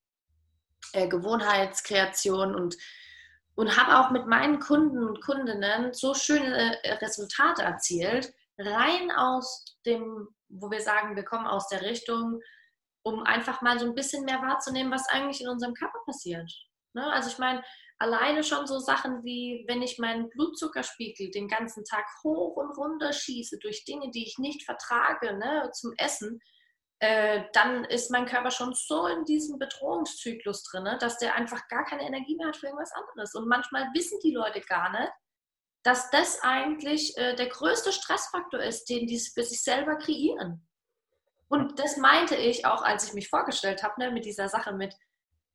äh, 0.92 1.08
Gewohnheitskreation 1.08 2.54
und, 2.54 2.76
und 3.58 3.76
habe 3.76 3.98
auch 3.98 4.12
mit 4.12 4.28
meinen 4.28 4.60
Kunden 4.60 5.02
und 5.02 5.20
Kundinnen 5.20 5.92
so 5.92 6.14
schöne 6.14 6.80
äh, 6.84 6.92
Resultate 6.92 7.62
erzielt, 7.62 8.32
rein 8.56 9.10
aus 9.10 9.76
dem, 9.84 10.28
wo 10.48 10.70
wir 10.70 10.80
sagen, 10.80 11.16
wir 11.16 11.24
kommen 11.24 11.48
aus 11.48 11.66
der 11.66 11.82
Richtung, 11.82 12.40
um 13.02 13.24
einfach 13.24 13.60
mal 13.60 13.76
so 13.80 13.86
ein 13.86 13.96
bisschen 13.96 14.24
mehr 14.24 14.40
wahrzunehmen, 14.42 14.92
was 14.92 15.08
eigentlich 15.08 15.40
in 15.40 15.48
unserem 15.48 15.74
Körper 15.74 15.98
passiert. 16.06 16.48
Ne? 16.94 17.04
Also 17.12 17.30
ich 17.30 17.38
meine, 17.38 17.64
alleine 17.98 18.44
schon 18.44 18.68
so 18.68 18.78
Sachen 18.78 19.24
wie, 19.24 19.64
wenn 19.66 19.82
ich 19.82 19.98
meinen 19.98 20.30
Blutzuckerspiegel 20.30 21.32
den 21.32 21.48
ganzen 21.48 21.84
Tag 21.84 22.06
hoch 22.22 22.54
und 22.54 22.78
runter 22.78 23.12
schieße 23.12 23.58
durch 23.58 23.84
Dinge, 23.84 24.12
die 24.12 24.22
ich 24.22 24.38
nicht 24.38 24.62
vertrage, 24.62 25.36
ne, 25.36 25.68
zum 25.72 25.92
Essen, 25.96 26.40
äh, 27.00 27.44
dann 27.52 27.84
ist 27.84 28.10
mein 28.10 28.26
Körper 28.26 28.50
schon 28.50 28.74
so 28.74 29.06
in 29.06 29.24
diesem 29.24 29.58
Bedrohungszyklus 29.58 30.64
drin, 30.64 30.82
ne, 30.82 30.98
dass 31.00 31.18
der 31.18 31.34
einfach 31.34 31.68
gar 31.68 31.84
keine 31.84 32.02
Energie 32.02 32.36
mehr 32.36 32.48
hat 32.48 32.56
für 32.56 32.66
irgendwas 32.66 32.92
anderes. 32.92 33.34
Und 33.34 33.46
manchmal 33.46 33.88
wissen 33.94 34.18
die 34.22 34.32
Leute 34.32 34.60
gar 34.62 34.90
nicht, 34.90 35.12
dass 35.84 36.10
das 36.10 36.40
eigentlich 36.42 37.16
äh, 37.16 37.36
der 37.36 37.48
größte 37.48 37.92
Stressfaktor 37.92 38.60
ist, 38.60 38.86
den 38.88 39.06
die 39.06 39.18
für 39.18 39.44
sich 39.44 39.62
selber 39.62 39.96
kreieren. 39.96 40.66
Und 41.46 41.78
das 41.78 41.96
meinte 41.96 42.34
ich 42.34 42.66
auch, 42.66 42.82
als 42.82 43.04
ich 43.04 43.14
mich 43.14 43.28
vorgestellt 43.28 43.82
habe, 43.82 44.00
ne, 44.00 44.10
mit 44.10 44.24
dieser 44.24 44.48
Sache 44.48 44.72
mit, 44.72 44.94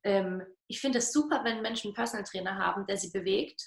ähm, 0.02 0.42
ich 0.66 0.80
finde 0.80 0.98
es 0.98 1.12
super, 1.12 1.44
wenn 1.44 1.60
Menschen 1.60 1.88
einen 1.88 1.94
Personal 1.94 2.24
Trainer 2.24 2.56
haben, 2.56 2.86
der 2.86 2.96
sie 2.96 3.10
bewegt. 3.10 3.62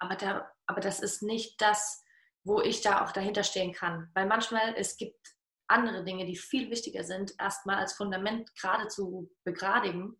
Aber, 0.00 0.16
da, 0.16 0.50
aber 0.66 0.80
das 0.80 0.98
ist 0.98 1.22
nicht 1.22 1.60
das, 1.60 2.02
wo 2.42 2.60
ich 2.60 2.80
da 2.80 3.04
auch 3.04 3.12
dahinter 3.12 3.44
stehen 3.44 3.72
kann. 3.72 4.10
Weil 4.14 4.26
manchmal 4.26 4.74
es 4.76 4.96
gibt 4.96 5.36
andere 5.72 6.04
Dinge, 6.04 6.26
die 6.26 6.36
viel 6.36 6.70
wichtiger 6.70 7.04
sind, 7.04 7.32
erstmal 7.38 7.76
als 7.76 7.94
Fundament 7.94 8.54
gerade 8.56 8.88
zu 8.88 9.30
begradigen. 9.44 10.18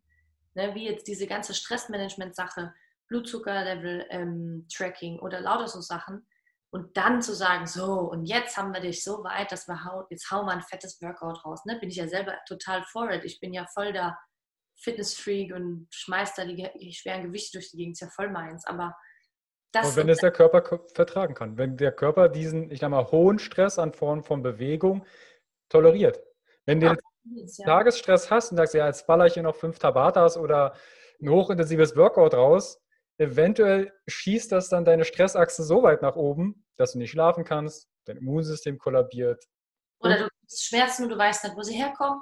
Ne, 0.55 0.75
wie 0.75 0.85
jetzt 0.85 1.07
diese 1.07 1.25
ganze 1.25 1.55
Stressmanagement-Sache, 1.55 2.75
Blutzuckerlevel-Tracking 3.07 5.15
ähm, 5.15 5.23
oder 5.23 5.41
lauter 5.41 5.67
so 5.67 5.81
Sachen. 5.81 6.27
Und 6.69 6.95
dann 6.97 7.21
zu 7.21 7.33
sagen, 7.33 7.67
so, 7.67 8.01
und 8.01 8.25
jetzt 8.25 8.57
haben 8.57 8.73
wir 8.73 8.81
dich 8.81 9.03
so 9.03 9.23
weit, 9.23 9.51
dass 9.51 9.67
wir 9.67 9.83
hauen, 9.83 10.05
jetzt 10.09 10.31
hauen 10.31 10.45
wir 10.45 10.53
ein 10.53 10.61
fettes 10.61 11.01
Workout 11.01 11.43
raus. 11.45 11.65
Ne? 11.65 11.77
Bin 11.79 11.89
ich 11.89 11.97
ja 11.97 12.07
selber 12.07 12.37
total 12.47 12.83
for 12.83 13.11
it. 13.11 13.25
Ich 13.25 13.39
bin 13.39 13.53
ja 13.53 13.65
voll 13.73 13.93
da 13.93 14.17
Fitnessfreak 14.77 15.53
und 15.53 15.87
schmeißt 15.91 16.37
da 16.37 16.45
die, 16.45 16.67
die 16.79 16.93
schweren 16.93 17.23
Gewichte 17.23 17.57
durch 17.57 17.71
die 17.71 17.77
Gegend, 17.77 17.93
ist 17.93 18.01
ja 18.01 18.09
voll 18.09 18.29
meins. 18.29 18.65
Aber 18.65 18.95
das. 19.71 19.89
Und 19.89 19.97
wenn 19.97 20.09
es 20.09 20.19
der 20.19 20.31
Körper 20.31 20.81
vertragen 20.93 21.33
kann, 21.33 21.57
wenn 21.57 21.77
der 21.77 21.91
Körper 21.91 22.29
diesen, 22.29 22.71
ich 22.71 22.79
sag 22.79 22.89
mal, 22.89 23.11
hohen 23.11 23.39
Stress 23.39 23.79
an 23.79 23.93
Form 23.93 24.23
von 24.23 24.41
Bewegung 24.41 25.05
toleriert. 25.73 26.21
Wenn 26.65 26.79
du 26.79 26.95
jetzt 27.35 27.57
ja. 27.59 27.65
Tagesstress 27.65 28.29
hast 28.31 28.51
und 28.51 28.57
sagst, 28.57 28.73
ja, 28.73 28.87
jetzt 28.87 29.05
baller 29.07 29.25
ich 29.25 29.33
hier 29.33 29.43
noch 29.43 29.55
fünf 29.55 29.79
Tabatas 29.79 30.37
oder 30.37 30.75
ein 31.21 31.29
hochintensives 31.29 31.95
Workout 31.95 32.33
raus, 32.33 32.79
eventuell 33.17 33.91
schießt 34.07 34.51
das 34.51 34.69
dann 34.69 34.85
deine 34.85 35.05
Stressachse 35.05 35.63
so 35.63 35.83
weit 35.83 36.01
nach 36.01 36.15
oben, 36.15 36.65
dass 36.77 36.93
du 36.93 36.99
nicht 36.99 37.11
schlafen 37.11 37.43
kannst, 37.43 37.89
dein 38.05 38.17
Immunsystem 38.17 38.77
kollabiert. 38.77 39.43
Oder 39.99 40.17
du 40.17 40.23
hast 40.23 40.65
Schmerzen 40.65 41.03
und 41.03 41.09
du 41.09 41.17
weißt 41.17 41.43
nicht, 41.43 41.55
wo 41.55 41.61
sie 41.61 41.75
herkommen. 41.75 42.21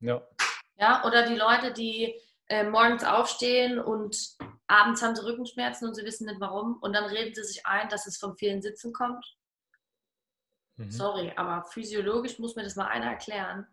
Ja. 0.00 0.26
Ja, 0.76 1.04
oder 1.06 1.26
die 1.26 1.36
Leute, 1.36 1.72
die 1.72 2.18
äh, 2.48 2.64
morgens 2.64 3.04
aufstehen 3.04 3.78
und 3.78 4.16
abends 4.66 5.02
haben 5.02 5.14
sie 5.14 5.24
Rückenschmerzen 5.24 5.86
und 5.86 5.94
sie 5.94 6.04
wissen 6.04 6.26
nicht 6.26 6.40
warum 6.40 6.78
und 6.80 6.92
dann 6.94 7.04
reden 7.04 7.34
sie 7.34 7.44
sich 7.44 7.64
ein, 7.66 7.88
dass 7.88 8.06
es 8.06 8.18
vom 8.18 8.36
vielen 8.36 8.62
Sitzen 8.62 8.92
kommt. 8.92 9.24
Mhm. 10.86 10.90
Sorry, 10.90 11.32
aber 11.36 11.64
physiologisch 11.64 12.38
muss 12.38 12.56
mir 12.56 12.62
das 12.62 12.76
mal 12.76 12.86
einer 12.86 13.06
erklären, 13.06 13.66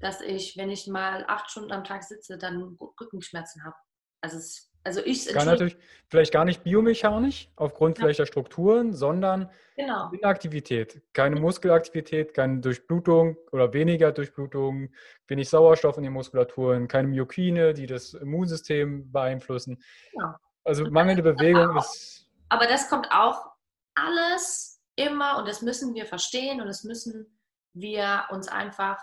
dass 0.00 0.20
ich, 0.20 0.56
wenn 0.56 0.70
ich 0.70 0.86
mal 0.86 1.24
acht 1.28 1.50
Stunden 1.50 1.72
am 1.72 1.84
Tag 1.84 2.02
sitze, 2.02 2.38
dann 2.38 2.76
Rückenschmerzen 3.00 3.64
habe. 3.64 3.76
Also 4.20 4.38
es 4.38 4.72
also 4.84 5.00
ich 5.04 5.28
Kann 5.28 5.46
natürlich 5.46 5.76
vielleicht 6.08 6.32
gar 6.32 6.44
nicht 6.44 6.64
biomechanisch 6.64 7.48
aufgrund 7.54 7.98
ja. 7.98 8.02
vielleicht 8.02 8.18
der 8.18 8.26
Strukturen, 8.26 8.92
sondern 8.92 9.48
genau. 9.76 10.10
Inaktivität. 10.10 11.02
Keine 11.12 11.40
Muskelaktivität, 11.40 12.34
keine 12.34 12.60
Durchblutung 12.60 13.36
oder 13.52 13.72
weniger 13.72 14.10
Durchblutung, 14.10 14.90
wenig 15.28 15.48
Sauerstoff 15.48 15.98
in 15.98 16.02
den 16.02 16.12
Muskulaturen, 16.12 16.88
keine 16.88 17.08
Myokine, 17.08 17.74
die 17.74 17.86
das 17.86 18.14
Immunsystem 18.14 19.12
beeinflussen. 19.12 19.80
Genau. 20.12 20.34
Also 20.64 20.90
mangelnde 20.90 21.22
Bewegung 21.22 21.76
ist. 21.76 22.28
Aber 22.48 22.66
das 22.66 22.88
kommt 22.88 23.08
auch 23.12 23.52
alles 23.94 24.71
immer 24.96 25.38
und 25.38 25.48
das 25.48 25.62
müssen 25.62 25.94
wir 25.94 26.06
verstehen 26.06 26.60
und 26.60 26.66
das 26.66 26.84
müssen 26.84 27.38
wir 27.72 28.24
uns 28.30 28.48
einfach 28.48 28.98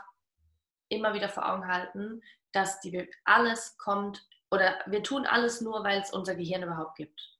immer 0.89 1.13
wieder 1.13 1.29
vor 1.29 1.51
Augen 1.51 1.67
halten, 1.67 2.21
dass 2.51 2.79
die, 2.81 3.09
alles 3.23 3.77
kommt 3.77 4.27
oder 4.51 4.79
wir 4.87 5.03
tun 5.03 5.25
alles 5.25 5.61
nur, 5.61 5.83
weil 5.83 6.01
es 6.01 6.11
unser 6.11 6.35
Gehirn 6.35 6.63
überhaupt 6.63 6.95
gibt. 6.95 7.37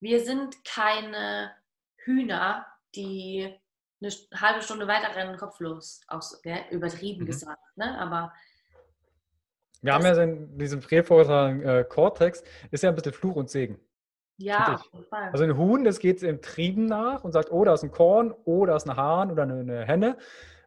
Wir 0.00 0.24
sind 0.24 0.64
keine 0.64 1.52
Hühner, 1.96 2.66
die 2.94 3.54
eine 4.00 4.12
halbe 4.40 4.62
Stunde 4.62 4.86
weiter 4.86 5.14
rennen, 5.14 5.36
kopflos, 5.36 6.00
aus, 6.08 6.40
ja, 6.44 6.68
übertrieben 6.70 7.22
mhm. 7.22 7.26
gesagt. 7.26 7.76
Ne? 7.76 7.98
Aber 7.98 8.32
wir 9.82 9.94
haben 9.94 10.04
ja 10.04 10.22
in 10.22 10.58
diesem 10.58 10.80
prävortrag 10.80 11.62
äh, 11.62 11.84
Cortex, 11.84 12.42
ist 12.70 12.82
ja 12.82 12.88
ein 12.88 12.96
bisschen 12.96 13.12
Fluch 13.12 13.36
und 13.36 13.48
Segen. 13.48 13.78
Ja, 14.38 14.74
auf 14.74 14.84
jeden 14.92 15.04
Fall. 15.04 15.30
Also 15.32 15.44
ein 15.44 15.56
Huhn, 15.56 15.84
das 15.84 15.98
geht 15.98 16.22
im 16.22 16.40
Trieben 16.40 16.86
nach 16.86 17.24
und 17.24 17.32
sagt, 17.32 17.50
oh, 17.50 17.64
da 17.64 17.74
ist 17.74 17.82
ein 17.82 17.90
Korn, 17.90 18.32
oh, 18.44 18.64
da 18.66 18.76
ist 18.76 18.88
ein 18.88 18.96
Hahn 18.96 19.32
oder 19.32 19.42
eine, 19.42 19.60
eine 19.60 19.84
Henne. 19.84 20.16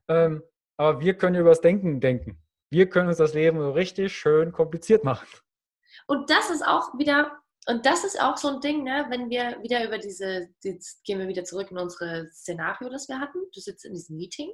Ähm, 0.09 0.43
aber 0.77 0.99
wir 0.99 1.17
können 1.17 1.37
über 1.37 1.49
das 1.49 1.61
Denken 1.61 2.01
denken. 2.01 2.37
Wir 2.69 2.89
können 2.89 3.07
uns 3.07 3.17
das 3.17 3.33
Leben 3.33 3.59
so 3.59 3.71
richtig 3.71 4.13
schön 4.13 4.51
kompliziert 4.51 5.03
machen. 5.03 5.27
Und 6.07 6.29
das 6.29 6.49
ist 6.49 6.65
auch 6.65 6.97
wieder, 6.97 7.39
und 7.67 7.85
das 7.85 8.03
ist 8.03 8.21
auch 8.21 8.35
so 8.37 8.49
ein 8.49 8.59
Ding, 8.59 8.83
ne, 8.83 9.05
wenn 9.09 9.29
wir 9.29 9.61
wieder 9.61 9.85
über 9.85 9.97
diese, 9.97 10.49
jetzt 10.63 11.03
gehen 11.05 11.19
wir 11.19 11.27
wieder 11.27 11.45
zurück 11.45 11.71
in 11.71 11.77
unsere 11.77 12.29
Szenario, 12.31 12.89
das 12.89 13.07
wir 13.07 13.19
hatten. 13.19 13.39
Du 13.53 13.59
sitzt 13.61 13.85
in 13.85 13.93
diesem 13.93 14.17
Meeting 14.17 14.51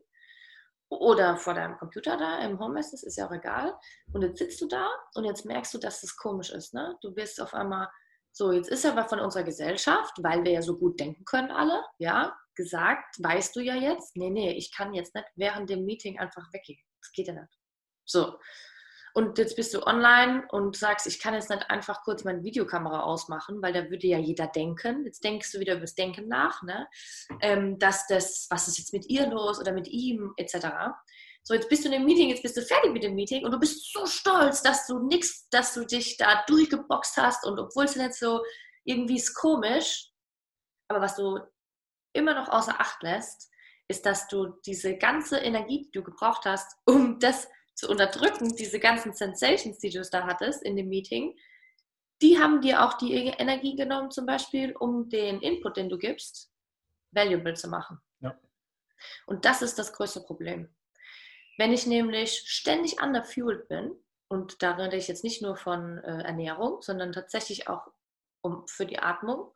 oder 0.89 1.38
vor 1.38 1.55
deinem 1.55 1.78
Computer 1.78 2.18
da 2.18 2.39
im 2.39 2.59
Homeoffice, 2.59 3.03
ist 3.03 3.18
ja 3.18 3.28
auch 3.28 3.34
egal. 3.34 3.74
Und 4.13 4.22
jetzt 4.22 4.38
sitzt 4.38 4.61
du 4.61 4.68
da 4.68 4.88
und 5.15 5.26
jetzt 5.26 5.45
merkst 5.45 5.74
du, 5.74 5.80
dass 5.80 6.01
das 6.01 6.15
komisch 6.18 6.51
ist. 6.51 6.74
Ne? 6.74 6.97
Du 7.01 7.15
wirst 7.15 7.41
auf 7.41 7.53
einmal 7.53 7.88
so, 8.38 8.51
jetzt 8.51 8.69
ist 8.69 8.85
aber 8.85 9.09
von 9.09 9.19
unserer 9.19 9.43
Gesellschaft, 9.43 10.13
weil 10.21 10.43
wir 10.43 10.51
ja 10.51 10.61
so 10.61 10.77
gut 10.77 10.99
denken 10.99 11.25
können 11.25 11.49
alle, 11.49 11.83
ja, 11.97 12.38
gesagt, 12.53 13.15
weißt 13.17 13.55
du 13.55 13.61
ja 13.61 13.73
jetzt, 13.73 14.15
nee, 14.15 14.29
nee, 14.29 14.51
ich 14.51 14.71
kann 14.71 14.93
jetzt 14.93 15.15
nicht 15.15 15.27
während 15.35 15.71
dem 15.71 15.85
Meeting 15.85 16.19
einfach 16.19 16.43
weggehen. 16.53 16.79
Das 17.01 17.11
geht 17.13 17.27
ja 17.27 17.33
nicht. 17.33 17.51
So. 18.05 18.38
und 19.15 19.39
jetzt 19.39 19.55
bist 19.55 19.73
du 19.73 19.81
online 19.88 20.47
und 20.51 20.75
sagst, 20.77 21.07
ich 21.07 21.19
kann 21.19 21.33
jetzt 21.33 21.49
nicht 21.49 21.67
einfach 21.71 22.03
kurz 22.03 22.23
meine 22.25 22.43
Videokamera 22.43 23.01
ausmachen, 23.01 23.59
weil 23.63 23.73
da 23.73 23.89
würde 23.89 24.05
ja 24.05 24.19
jeder 24.19 24.45
denken. 24.45 25.03
Jetzt 25.05 25.23
denkst 25.23 25.51
du 25.51 25.59
wieder 25.59 25.73
über 25.73 25.81
das 25.81 25.95
Denken 25.95 26.27
nach, 26.27 26.61
ne? 26.61 26.88
Ähm, 27.41 27.79
dass 27.79 28.05
das, 28.05 28.45
was 28.51 28.67
ist 28.67 28.77
jetzt 28.77 28.93
mit 28.93 29.09
ihr 29.09 29.25
los 29.25 29.59
oder 29.59 29.71
mit 29.71 29.88
ihm, 29.88 30.33
etc. 30.38 30.93
So, 31.47 31.53
jetzt 31.53 31.69
bist 31.69 31.85
du 31.85 31.87
in 31.87 31.93
dem 31.93 32.03
Meeting, 32.03 32.27
jetzt 32.27 32.43
bist 32.43 32.57
du 32.57 32.61
fertig 32.61 32.91
mit 32.91 33.03
dem 33.03 33.15
Meeting 33.15 33.45
und 33.45 33.51
du 33.51 33.57
bist 33.57 33.93
so 33.93 34.05
stolz, 34.05 34.61
dass 34.61 34.85
du 34.85 34.99
nichts, 34.99 35.47
dass 35.47 35.73
du 35.73 35.85
dich 35.85 36.17
da 36.17 36.43
durchgeboxt 36.45 37.15
hast 37.15 37.45
und 37.45 37.57
obwohl 37.57 37.85
es 37.85 37.95
nicht 37.95 38.15
so 38.15 38.43
irgendwie 38.83 39.15
ist 39.15 39.33
komisch, 39.33 40.11
aber 40.89 40.99
was 40.99 41.15
du 41.15 41.39
immer 42.11 42.33
noch 42.33 42.49
außer 42.49 42.77
Acht 42.81 43.01
lässt, 43.01 43.49
ist, 43.87 44.05
dass 44.05 44.27
du 44.27 44.59
diese 44.65 44.97
ganze 44.97 45.37
Energie, 45.37 45.83
die 45.83 45.91
du 45.91 46.03
gebraucht 46.03 46.43
hast, 46.43 46.69
um 46.85 47.17
das 47.17 47.47
zu 47.75 47.89
unterdrücken, 47.89 48.53
diese 48.57 48.81
ganzen 48.81 49.13
Sensations, 49.13 49.77
die 49.77 49.89
du 49.89 50.01
da 50.01 50.25
hattest 50.25 50.63
in 50.63 50.75
dem 50.75 50.89
Meeting, 50.89 51.33
die 52.21 52.37
haben 52.37 52.59
dir 52.59 52.83
auch 52.83 52.95
die 52.95 53.13
Energie 53.13 53.77
genommen, 53.77 54.11
zum 54.11 54.25
Beispiel, 54.25 54.75
um 54.75 55.07
den 55.07 55.39
Input, 55.39 55.77
den 55.77 55.87
du 55.87 55.97
gibst, 55.97 56.51
valuable 57.13 57.53
zu 57.53 57.69
machen. 57.69 58.01
Ja. 58.19 58.37
Und 59.27 59.45
das 59.45 59.61
ist 59.61 59.79
das 59.79 59.93
größte 59.93 60.19
Problem. 60.23 60.75
Wenn 61.58 61.74
ich 61.74 61.86
nämlich 61.88 62.43
ständig 62.45 63.01
underfueled 63.01 63.68
bin, 63.68 63.91
und 64.30 64.62
da 64.62 64.76
rede 64.76 64.97
ich 64.97 65.08
jetzt 65.08 65.24
nicht 65.24 65.41
nur 65.41 65.55
von 65.55 65.97
äh, 65.99 66.24
Ernährung, 66.24 66.82
sondern 66.82 67.12
tatsächlich 67.12 67.70
auch 67.70 67.88
um, 68.41 68.68
für 68.68 68.86
die 68.86 68.99
Atmung. 68.99 69.51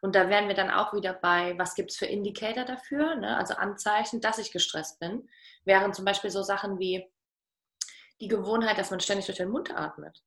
Und 0.00 0.14
da 0.14 0.28
wären 0.28 0.48
wir 0.48 0.54
dann 0.54 0.70
auch 0.70 0.92
wieder 0.94 1.12
bei, 1.12 1.56
was 1.58 1.74
gibt 1.74 1.90
es 1.90 1.96
für 1.96 2.06
Indikator 2.06 2.64
dafür, 2.64 3.16
ne? 3.16 3.36
also 3.36 3.54
Anzeichen, 3.54 4.20
dass 4.20 4.38
ich 4.38 4.52
gestresst 4.52 4.98
bin. 4.98 5.28
Wären 5.64 5.94
zum 5.94 6.04
Beispiel 6.04 6.30
so 6.30 6.42
Sachen 6.42 6.78
wie, 6.78 7.10
die 8.20 8.28
Gewohnheit, 8.28 8.78
dass 8.78 8.90
man 8.90 9.00
ständig 9.00 9.26
durch 9.26 9.38
den 9.38 9.50
Mund 9.50 9.70
atmet. 9.74 10.22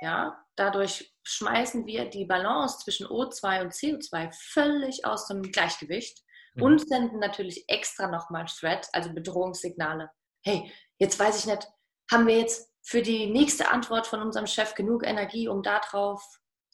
Ja, 0.00 0.44
dadurch 0.56 1.14
schmeißen 1.22 1.86
wir 1.86 2.06
die 2.06 2.24
Balance 2.24 2.78
zwischen 2.78 3.06
O2 3.06 3.62
und 3.62 3.72
CO2 3.72 4.32
völlig 4.32 5.04
aus 5.04 5.26
dem 5.26 5.42
Gleichgewicht 5.42 6.22
mhm. 6.54 6.62
und 6.62 6.88
senden 6.88 7.18
natürlich 7.18 7.64
extra 7.68 8.08
nochmal 8.08 8.46
Threat, 8.46 8.88
also 8.92 9.12
Bedrohungssignale. 9.12 10.10
Hey, 10.44 10.72
jetzt 10.98 11.18
weiß 11.18 11.38
ich 11.38 11.46
nicht, 11.46 11.68
haben 12.10 12.26
wir 12.26 12.38
jetzt 12.38 12.70
für 12.82 13.02
die 13.02 13.26
nächste 13.26 13.70
Antwort 13.70 14.06
von 14.06 14.20
unserem 14.20 14.46
Chef 14.46 14.74
genug 14.74 15.06
Energie, 15.06 15.48
um 15.48 15.62
darauf 15.62 16.22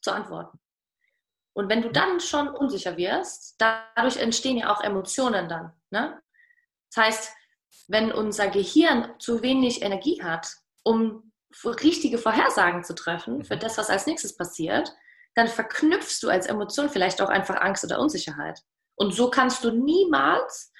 zu 0.01 0.11
antworten? 0.11 0.59
Und 1.53 1.69
wenn 1.69 1.83
du 1.83 1.91
dann 1.91 2.21
schon 2.21 2.49
unsicher 2.49 2.97
wirst, 2.97 3.57
dadurch 3.59 4.17
entstehen 4.17 4.59
ja 4.59 4.73
auch 4.73 4.81
Emotionen 4.81 5.49
dann. 5.49 5.73
Ne? 5.91 6.23
Das 6.95 7.05
heißt, 7.05 7.33
wenn 7.89 8.13
unser 8.13 8.49
Gehirn 8.49 9.15
zu 9.19 9.43
wenig 9.43 9.83
Energie 9.83 10.23
hat, 10.23 10.49
um 10.85 11.33
richtige 11.65 12.19
Vorhersagen 12.19 12.85
zu 12.85 12.95
treffen 12.95 13.45
für 13.45 13.57
mhm. 13.57 13.61
das, 13.61 13.77
was 13.79 13.91
als 13.91 14.07
nächstes 14.07 14.37
passiert, 14.37 14.95
dann 15.35 15.49
verknüpfst 15.49 16.21
du 16.23 16.29
als 16.29 16.47
Emotion 16.47 16.89
vielleicht 16.89 17.21
auch 17.21 17.29
einfach 17.29 17.61
Angst 17.61 17.85
oder 17.85 18.01
Unsicherheit. 18.01 18.63
Und 18.99 19.15
so 19.15 19.31
kannst 19.31 19.65
du 19.65 19.71
niemals 19.71 20.73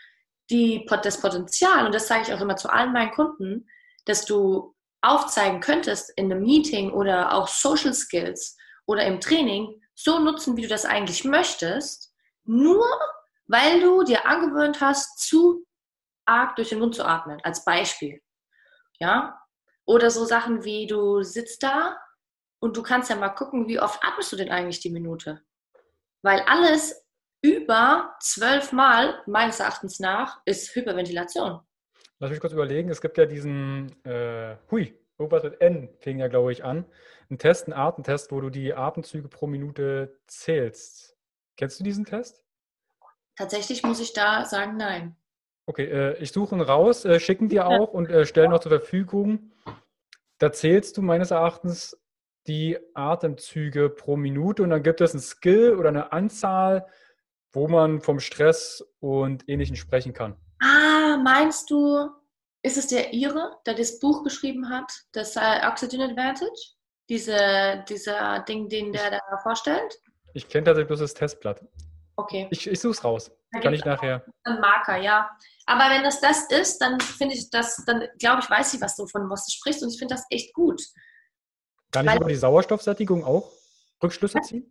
die, 0.51 0.87
das 1.03 1.21
Potenzial, 1.21 1.87
und 1.87 1.95
das 1.95 2.09
sage 2.09 2.23
ich 2.23 2.33
auch 2.33 2.41
immer 2.41 2.57
zu 2.57 2.71
allen 2.71 2.93
meinen 2.93 3.13
Kunden, 3.13 3.67
dass 4.07 4.25
du 4.25 4.75
aufzeigen 5.03 5.61
könntest 5.61 6.11
in 6.17 6.31
einem 6.31 6.43
Meeting 6.43 6.93
oder 6.93 7.33
auch 7.33 7.49
Social 7.49 7.95
Skills 7.95 8.57
oder 8.87 9.05
im 9.05 9.21
Training, 9.21 9.81
so 9.95 10.19
nutzen, 10.19 10.57
wie 10.57 10.63
du 10.63 10.69
das 10.69 10.85
eigentlich 10.85 11.25
möchtest, 11.25 12.15
nur 12.45 12.85
weil 13.47 13.81
du 13.81 14.05
dir 14.05 14.27
angewöhnt 14.27 14.81
hast, 14.81 15.21
zu 15.21 15.67
arg 16.27 16.57
durch 16.57 16.71
den 16.71 16.79
Mund 16.79 16.95
zu 16.95 17.05
atmen, 17.05 17.41
als 17.43 17.65
Beispiel. 17.65 18.21
Ja? 19.01 19.41
Oder 19.87 20.11
so 20.11 20.25
Sachen 20.25 20.65
wie, 20.65 20.87
du 20.87 21.23
sitzt 21.23 21.63
da 21.63 21.99
und 22.61 22.77
du 22.77 22.83
kannst 22.83 23.11
ja 23.11 23.17
mal 23.17 23.31
gucken, 23.31 23.69
wie 23.69 23.81
oft 23.81 24.03
atmest 24.05 24.33
du 24.33 24.37
denn 24.37 24.51
eigentlich 24.51 24.81
die 24.81 24.91
Minute? 24.91 25.43
Weil 26.23 26.41
alles 26.43 27.08
über 27.43 28.15
zwölf 28.21 28.73
Mal, 28.73 29.23
meines 29.27 29.61
Erachtens 29.61 30.01
nach, 30.01 30.41
ist 30.45 30.75
Hyperventilation. 30.75 31.61
Lass 32.19 32.31
mich 32.31 32.41
kurz 32.41 32.53
überlegen, 32.53 32.91
es 32.91 33.01
gibt 33.01 33.17
ja 33.17 33.27
diesen, 33.27 33.95
äh, 34.05 34.57
hui, 34.71 34.99
irgendwas 35.19 35.45
mit 35.45 35.61
N 35.61 35.89
fing 36.01 36.19
ja, 36.19 36.29
glaube 36.29 36.53
ich, 36.53 36.65
an. 36.65 36.85
Ein 37.31 37.39
Test, 37.39 37.69
ein 37.69 37.73
Atemtest, 37.73 38.33
wo 38.33 38.41
du 38.41 38.51
die 38.51 38.75
Atemzüge 38.75 39.29
pro 39.29 39.47
Minute 39.47 40.19
zählst. 40.27 41.17
Kennst 41.57 41.79
du 41.79 41.85
diesen 41.85 42.05
Test? 42.05 42.43
Tatsächlich 43.37 43.83
muss 43.85 44.01
ich 44.01 44.13
da 44.13 44.45
sagen, 44.45 44.77
nein. 44.77 45.17
Okay, 45.67 45.85
äh, 45.85 46.17
ich 46.19 46.33
suche 46.33 46.57
ihn 46.57 46.61
raus, 46.61 47.05
äh, 47.05 47.21
schicken 47.21 47.49
dir 47.49 47.67
auch 47.67 47.93
und 47.93 48.09
äh, 48.11 48.25
stellen 48.25 48.51
noch 48.51 48.61
zur 48.61 48.71
Verfügung. 48.71 49.53
Da 50.39 50.51
zählst 50.51 50.97
du 50.97 51.03
meines 51.03 51.31
Erachtens 51.31 52.01
die 52.47 52.79
Atemzüge 52.95 53.91
pro 53.91 54.17
Minute 54.17 54.63
und 54.63 54.71
dann 54.71 54.83
gibt 54.83 55.01
es 55.01 55.13
einen 55.13 55.21
Skill 55.21 55.77
oder 55.77 55.91
eine 55.91 56.13
Anzahl, 56.13 56.87
wo 57.53 57.69
man 57.69 58.01
vom 58.01 58.21
Stress 58.21 58.85
und 59.01 59.49
Ähnlichem 59.49 59.77
sprechen 59.77 60.13
kann. 60.13 60.37
Ah, 60.61 61.17
meinst 61.23 61.71
du, 61.71 62.11
ist 62.63 62.77
es 62.77 62.89
der 62.89 63.13
Ire, 63.13 63.57
der 63.67 63.75
das 63.75 63.99
Buch 63.99 64.25
geschrieben 64.25 64.69
hat, 64.69 64.93
das 65.13 65.37
Oxygen 65.37 66.03
Advantage? 66.03 66.75
Diese, 67.09 67.85
dieser 67.89 68.41
Ding, 68.41 68.69
den 68.69 68.93
der 68.93 69.11
da 69.11 69.39
vorstellt? 69.43 69.99
Ich 70.35 70.49
kenne 70.49 70.65
tatsächlich 70.65 70.89
bloß 70.89 71.01
das 71.01 71.15
Testblatt. 71.15 71.65
Okay. 72.17 72.49
Ich, 72.51 72.67
ich 72.67 72.81
suche 72.81 72.93
es 72.93 73.05
raus. 73.05 73.31
Da 73.53 73.61
Kann 73.61 73.73
ich 73.73 73.85
nachher. 73.85 74.25
Ein 74.43 74.61
Marker, 74.61 74.97
ja. 74.99 75.31
Aber 75.67 75.89
wenn 75.95 76.03
das 76.03 76.21
das 76.21 76.51
ist, 76.51 76.79
dann 76.79 77.01
finde 77.01 77.35
ich 77.35 77.49
das, 77.49 77.83
dann 77.87 78.09
glaube 78.19 78.43
ich, 78.43 78.51
weiß 78.51 78.75
ich, 78.75 78.81
was 78.81 78.97
du 78.97 79.07
von 79.07 79.31
was 79.31 79.47
du 79.47 79.53
sprichst 79.53 79.83
und 79.83 79.91
ich 79.91 79.99
finde 79.99 80.15
das 80.15 80.25
echt 80.29 80.53
gut. 80.53 80.83
Kann 81.93 82.05
ich 82.05 82.11
Weil, 82.11 82.19
über 82.19 82.29
die 82.29 82.35
Sauerstoffsättigung 82.35 83.25
auch 83.25 83.51
Rückschlüsse 84.03 84.41
ziehen? 84.41 84.71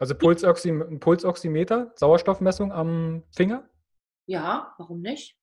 Also 0.00 0.16
Pulsoxy 0.16 0.72
Pulsoximeter, 0.98 1.92
Sauerstoffmessung 1.94 2.72
am 2.72 3.22
Finger? 3.30 3.68
Ja, 4.26 4.74
warum 4.78 5.00
nicht? 5.00 5.36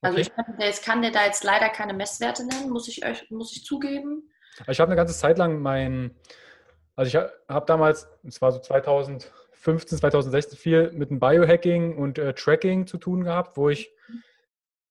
Also 0.00 0.16
okay. 0.16 0.22
ich 0.22 0.34
kann, 0.34 0.60
jetzt 0.60 0.84
kann 0.84 1.02
der 1.02 1.10
da 1.10 1.26
jetzt 1.26 1.44
leider 1.44 1.68
keine 1.68 1.92
Messwerte 1.92 2.46
nennen, 2.46 2.70
muss 2.70 2.88
ich 2.88 3.04
euch, 3.04 3.30
muss 3.30 3.54
ich 3.54 3.64
zugeben. 3.64 4.30
Ich 4.66 4.80
habe 4.80 4.88
eine 4.90 4.96
ganze 4.96 5.14
Zeit 5.14 5.36
lang 5.36 5.60
mein, 5.60 6.16
also 6.96 7.08
ich 7.08 7.30
habe 7.48 7.66
damals, 7.66 8.08
es 8.22 8.40
war 8.40 8.52
so 8.52 8.60
2000, 8.60 9.30
2015, 9.60 9.98
2016 9.98 10.58
viel 10.58 10.92
mit 10.92 11.10
dem 11.10 11.20
Biohacking 11.20 11.96
und 11.96 12.18
äh, 12.18 12.32
Tracking 12.34 12.86
zu 12.86 12.98
tun 12.98 13.24
gehabt, 13.24 13.56
wo 13.56 13.68
ich 13.68 13.92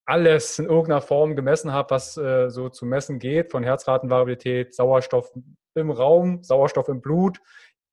alles 0.04 0.58
in 0.58 0.66
irgendeiner 0.66 1.00
Form 1.00 1.36
gemessen 1.36 1.72
habe, 1.72 1.90
was 1.90 2.16
äh, 2.16 2.50
so 2.50 2.68
zu 2.68 2.86
messen 2.86 3.18
geht, 3.18 3.50
von 3.50 3.62
Herzratenvariabilität, 3.62 4.74
Sauerstoff 4.74 5.32
im 5.74 5.90
Raum, 5.90 6.42
Sauerstoff 6.42 6.88
im 6.88 7.00
Blut, 7.00 7.40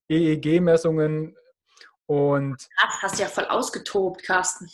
EEG-Messungen 0.09 1.35
und. 2.05 2.67
Ach, 2.77 3.03
hast 3.03 3.17
du 3.17 3.23
ja 3.23 3.29
voll 3.29 3.45
ausgetobt, 3.45 4.23
Carsten. 4.23 4.67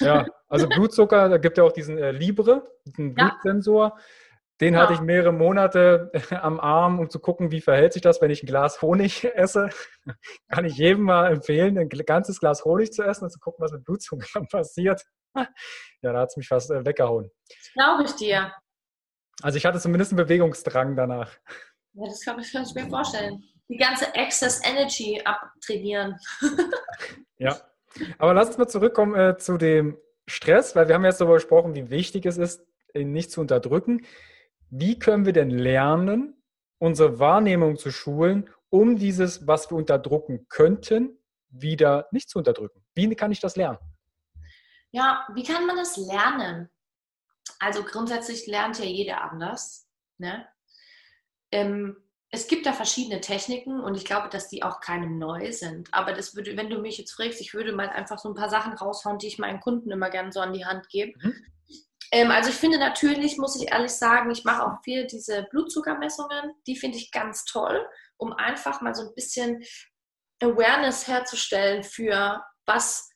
Ja, 0.00 0.26
also 0.48 0.68
Blutzucker, 0.68 1.28
da 1.28 1.38
gibt 1.38 1.56
es 1.56 1.62
ja 1.62 1.68
auch 1.68 1.72
diesen 1.72 1.98
äh, 1.98 2.10
Libre, 2.10 2.68
diesen 2.84 3.16
ja. 3.16 3.28
Blutsensor. 3.28 3.98
Den 4.60 4.74
ja. 4.74 4.80
hatte 4.80 4.92
ich 4.92 5.00
mehrere 5.00 5.32
Monate 5.32 6.12
am 6.42 6.60
Arm, 6.60 6.98
um 6.98 7.08
zu 7.08 7.18
gucken, 7.18 7.50
wie 7.50 7.62
verhält 7.62 7.94
sich 7.94 8.02
das, 8.02 8.20
wenn 8.20 8.30
ich 8.30 8.42
ein 8.42 8.46
Glas 8.46 8.82
Honig 8.82 9.24
esse. 9.34 9.70
Kann 10.48 10.66
ich 10.66 10.76
jedem 10.76 11.04
mal 11.04 11.32
empfehlen, 11.32 11.78
ein 11.78 11.88
ganzes 11.88 12.40
Glas 12.40 12.64
Honig 12.64 12.92
zu 12.92 13.02
essen 13.02 13.24
und 13.24 13.30
zu 13.30 13.38
gucken, 13.38 13.62
was 13.62 13.72
mit 13.72 13.84
Blutzucker 13.84 14.42
passiert. 14.50 15.02
Ja, 15.34 16.12
da 16.12 16.20
hat 16.20 16.30
es 16.30 16.36
mich 16.36 16.48
fast 16.48 16.70
äh, 16.70 16.84
weggehauen. 16.84 17.30
Das 17.48 17.72
glaube 17.72 18.04
ich 18.04 18.12
dir. 18.16 18.52
Also 19.42 19.56
ich 19.56 19.64
hatte 19.64 19.78
zumindest 19.78 20.12
einen 20.12 20.18
Bewegungsdrang 20.18 20.96
danach. 20.96 21.32
Ja, 21.94 22.04
das 22.06 22.20
kann 22.22 22.38
ich, 22.38 22.52
kann 22.52 22.64
ich 22.64 22.74
mir 22.74 22.88
vorstellen. 22.88 23.42
Die 23.70 23.78
ganze 23.78 24.14
Excess 24.14 24.60
Energy 24.64 25.22
abtrainieren. 25.24 26.18
ja, 27.38 27.58
aber 28.18 28.34
lass 28.34 28.48
uns 28.48 28.58
mal 28.58 28.68
zurückkommen 28.68 29.14
äh, 29.14 29.38
zu 29.38 29.56
dem 29.56 29.96
Stress, 30.26 30.76
weil 30.76 30.88
wir 30.88 30.94
haben 30.94 31.04
jetzt 31.04 31.20
darüber 31.20 31.36
gesprochen, 31.36 31.74
wie 31.74 31.88
wichtig 31.88 32.26
es 32.26 32.36
ist, 32.36 32.62
ihn 32.94 33.12
nicht 33.12 33.30
zu 33.30 33.40
unterdrücken 33.40 34.04
wie 34.70 34.98
können 34.98 35.26
wir 35.26 35.32
denn 35.32 35.50
lernen, 35.50 36.40
unsere 36.78 37.18
Wahrnehmung 37.18 37.76
zu 37.76 37.90
schulen, 37.90 38.48
um 38.70 38.96
dieses, 38.96 39.46
was 39.46 39.70
wir 39.70 39.76
unterdrücken 39.76 40.46
könnten, 40.48 41.18
wieder 41.48 42.06
nicht 42.12 42.30
zu 42.30 42.38
unterdrücken? 42.38 42.84
Wie 42.94 43.12
kann 43.16 43.32
ich 43.32 43.40
das 43.40 43.56
lernen? 43.56 43.78
Ja, 44.92 45.26
wie 45.34 45.42
kann 45.42 45.66
man 45.66 45.76
das 45.76 45.96
lernen? 45.96 46.70
Also 47.58 47.82
grundsätzlich 47.82 48.46
lernt 48.46 48.78
ja 48.78 48.84
jeder 48.84 49.22
anders. 49.22 49.88
Ne? 50.18 50.46
Ähm, 51.50 51.96
es 52.32 52.46
gibt 52.46 52.64
da 52.64 52.72
verschiedene 52.72 53.20
Techniken 53.20 53.80
und 53.80 53.96
ich 53.96 54.04
glaube, 54.04 54.28
dass 54.28 54.48
die 54.48 54.62
auch 54.62 54.80
keine 54.80 55.08
neu 55.08 55.50
sind. 55.50 55.92
Aber 55.92 56.12
das 56.12 56.36
würde, 56.36 56.56
wenn 56.56 56.70
du 56.70 56.78
mich 56.78 56.98
jetzt 56.98 57.12
fragst, 57.12 57.40
ich 57.40 57.54
würde 57.54 57.72
mal 57.72 57.88
einfach 57.88 58.18
so 58.18 58.28
ein 58.28 58.36
paar 58.36 58.48
Sachen 58.48 58.72
raushauen, 58.72 59.18
die 59.18 59.26
ich 59.26 59.38
meinen 59.38 59.60
Kunden 59.60 59.90
immer 59.90 60.10
gerne 60.10 60.30
so 60.30 60.40
an 60.40 60.52
die 60.52 60.64
Hand 60.64 60.88
gebe. 60.88 61.12
Mhm. 61.20 61.46
Ähm, 62.12 62.30
also 62.30 62.50
ich 62.50 62.56
finde 62.56 62.78
natürlich, 62.78 63.36
muss 63.36 63.60
ich 63.60 63.72
ehrlich 63.72 63.92
sagen, 63.92 64.30
ich 64.30 64.44
mache 64.44 64.64
auch 64.64 64.82
viel 64.84 65.06
diese 65.06 65.46
Blutzuckermessungen. 65.50 66.54
Die 66.66 66.76
finde 66.76 66.98
ich 66.98 67.10
ganz 67.10 67.44
toll, 67.44 67.84
um 68.16 68.32
einfach 68.32 68.80
mal 68.80 68.94
so 68.94 69.08
ein 69.08 69.14
bisschen 69.14 69.64
Awareness 70.40 71.08
herzustellen 71.08 71.82
für 71.82 72.42
was 72.64 73.10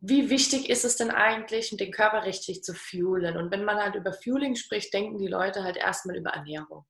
wie 0.00 0.30
wichtig 0.30 0.68
ist 0.68 0.84
es 0.84 0.96
denn 0.96 1.12
eigentlich, 1.12 1.70
den 1.76 1.92
Körper 1.92 2.24
richtig 2.24 2.64
zu 2.64 2.74
fuelen? 2.74 3.36
Und 3.36 3.52
wenn 3.52 3.64
man 3.64 3.76
halt 3.76 3.94
über 3.94 4.12
Fueling 4.12 4.56
spricht, 4.56 4.92
denken 4.92 5.18
die 5.18 5.28
Leute 5.28 5.62
halt 5.62 5.76
erstmal 5.76 6.16
über 6.16 6.30
Ernährung. 6.30 6.84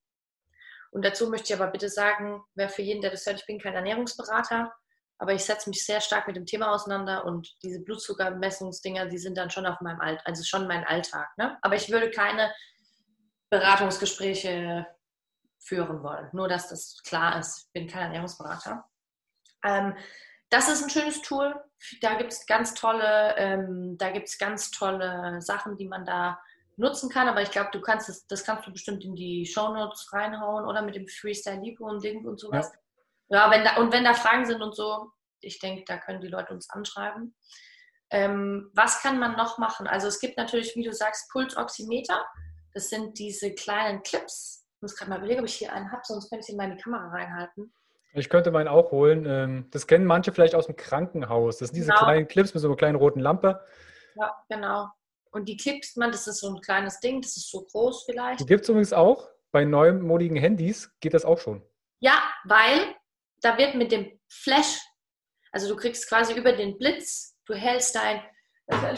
Und 0.96 1.04
dazu 1.04 1.28
möchte 1.28 1.52
ich 1.52 1.60
aber 1.60 1.70
bitte 1.70 1.90
sagen, 1.90 2.42
wer 2.54 2.70
für 2.70 2.80
jeden, 2.80 3.02
der 3.02 3.10
das 3.10 3.26
hört, 3.26 3.38
ich 3.38 3.44
bin 3.44 3.60
kein 3.60 3.74
Ernährungsberater, 3.74 4.72
aber 5.18 5.34
ich 5.34 5.44
setze 5.44 5.68
mich 5.68 5.84
sehr 5.84 6.00
stark 6.00 6.26
mit 6.26 6.36
dem 6.36 6.46
Thema 6.46 6.72
auseinander 6.72 7.26
und 7.26 7.54
diese 7.62 7.82
Blutzuckermessungsdinger, 7.82 9.04
die 9.04 9.18
sind 9.18 9.36
dann 9.36 9.50
schon 9.50 9.66
auf 9.66 9.78
meinem 9.82 10.00
Alltag, 10.00 10.26
also 10.26 10.42
schon 10.42 10.66
mein 10.66 10.84
Alltag. 10.84 11.28
Ne? 11.36 11.58
Aber 11.60 11.74
ich 11.74 11.90
würde 11.90 12.10
keine 12.10 12.50
Beratungsgespräche 13.50 14.86
führen 15.58 16.02
wollen. 16.02 16.30
Nur, 16.32 16.48
dass 16.48 16.70
das 16.70 17.02
klar 17.02 17.40
ist. 17.40 17.66
Ich 17.66 17.72
bin 17.72 17.88
kein 17.88 18.04
Ernährungsberater. 18.04 18.86
Ähm, 19.64 19.94
das 20.48 20.70
ist 20.70 20.82
ein 20.82 20.88
schönes 20.88 21.20
Tool. 21.20 21.62
Da 22.00 22.14
gibt 22.14 22.32
es 22.32 22.46
ganz 22.46 22.72
tolle, 22.72 23.34
ähm, 23.36 23.98
da 23.98 24.12
gibt 24.12 24.28
es 24.28 24.38
ganz 24.38 24.70
tolle 24.70 25.42
Sachen, 25.42 25.76
die 25.76 25.88
man 25.88 26.06
da 26.06 26.40
nutzen 26.76 27.10
kann. 27.10 27.28
Aber 27.28 27.42
ich 27.42 27.50
glaube, 27.50 27.70
du 27.72 27.80
kannst 27.80 28.08
das, 28.08 28.26
das 28.26 28.44
kannst 28.44 28.66
du 28.66 28.72
bestimmt 28.72 29.04
in 29.04 29.14
die 29.14 29.46
Show 29.46 29.72
Notes 29.72 30.12
reinhauen 30.12 30.64
oder 30.66 30.82
mit 30.82 30.94
dem 30.94 31.08
Freestyle 31.08 31.60
Lipo 31.60 31.88
und 31.88 32.02
Ding 32.02 32.24
und 32.26 32.38
sowas. 32.38 32.70
Ja. 32.72 32.80
Ja, 33.28 33.50
wenn 33.50 33.64
da, 33.64 33.76
und 33.76 33.92
wenn 33.92 34.04
da 34.04 34.14
Fragen 34.14 34.46
sind 34.46 34.62
und 34.62 34.74
so, 34.74 35.10
ich 35.40 35.58
denke, 35.58 35.84
da 35.86 35.98
können 35.98 36.20
die 36.20 36.28
Leute 36.28 36.52
uns 36.52 36.70
anschreiben. 36.70 37.34
Ähm, 38.10 38.70
was 38.74 39.02
kann 39.02 39.18
man 39.18 39.36
noch 39.36 39.58
machen? 39.58 39.86
Also 39.86 40.06
es 40.06 40.20
gibt 40.20 40.36
natürlich, 40.36 40.76
wie 40.76 40.84
du 40.84 40.92
sagst, 40.92 41.28
Pulsoximeter. 41.32 42.24
Das 42.72 42.88
sind 42.88 43.18
diese 43.18 43.52
kleinen 43.52 44.02
Clips. 44.02 44.64
Ich 44.76 44.82
muss 44.82 44.96
gerade 44.96 45.10
mal 45.10 45.18
überlegen, 45.18 45.40
ob 45.40 45.46
ich 45.46 45.54
hier 45.54 45.72
einen 45.72 45.90
habe, 45.90 46.02
sonst 46.04 46.28
könnte 46.28 46.44
ich 46.44 46.50
ihn 46.50 46.56
mal 46.56 46.70
in 46.70 46.76
die 46.76 46.82
Kamera 46.82 47.08
reinhalten. 47.08 47.72
Ich 48.12 48.28
könnte 48.30 48.50
meinen 48.50 48.68
auch 48.68 48.92
holen. 48.92 49.26
Ähm, 49.26 49.68
das 49.72 49.86
kennen 49.86 50.06
manche 50.06 50.32
vielleicht 50.32 50.54
aus 50.54 50.66
dem 50.66 50.76
Krankenhaus. 50.76 51.58
Das 51.58 51.68
sind 51.68 51.76
diese 51.76 51.90
genau. 51.90 52.04
kleinen 52.04 52.28
Clips 52.28 52.54
mit 52.54 52.60
so 52.60 52.68
einer 52.68 52.76
kleinen 52.76 52.96
roten 52.96 53.20
Lampe. 53.20 53.60
Ja, 54.14 54.32
genau. 54.48 54.88
Und 55.36 55.50
die 55.50 55.58
Clips, 55.58 55.96
man, 55.96 56.10
das 56.10 56.26
ist 56.26 56.40
so 56.40 56.48
ein 56.48 56.62
kleines 56.62 56.98
Ding, 56.98 57.20
das 57.20 57.36
ist 57.36 57.50
so 57.50 57.60
groß 57.60 58.04
vielleicht. 58.06 58.40
Die 58.40 58.46
gibt 58.46 58.62
es 58.62 58.70
übrigens 58.70 58.94
auch. 58.94 59.28
Bei 59.52 59.66
neumodigen 59.66 60.38
Handys 60.38 60.90
geht 61.00 61.12
das 61.12 61.26
auch 61.26 61.38
schon. 61.38 61.62
Ja, 62.00 62.22
weil 62.44 62.94
da 63.42 63.58
wird 63.58 63.74
mit 63.74 63.92
dem 63.92 64.18
Flash, 64.28 64.80
also 65.52 65.68
du 65.68 65.76
kriegst 65.76 66.08
quasi 66.08 66.32
über 66.32 66.52
den 66.52 66.78
Blitz, 66.78 67.36
du 67.44 67.52
hältst 67.52 67.94
dein, 67.94 68.22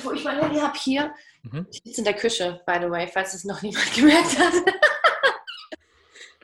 wo 0.05 0.13
ich 0.13 0.23
mein 0.23 0.41
Handy 0.41 0.61
habe 0.61 0.79
hier, 0.79 1.13
mhm. 1.43 1.67
ich 1.73 1.81
sitze 1.85 2.03
in 2.03 2.05
der 2.05 2.15
Küche, 2.15 2.63
by 2.69 2.79
the 2.81 2.89
way, 2.89 3.09
falls 3.09 3.35
es 3.35 3.43
noch 3.43 3.61
niemand 3.61 3.93
gemerkt 3.97 4.39
hat. 4.39 4.55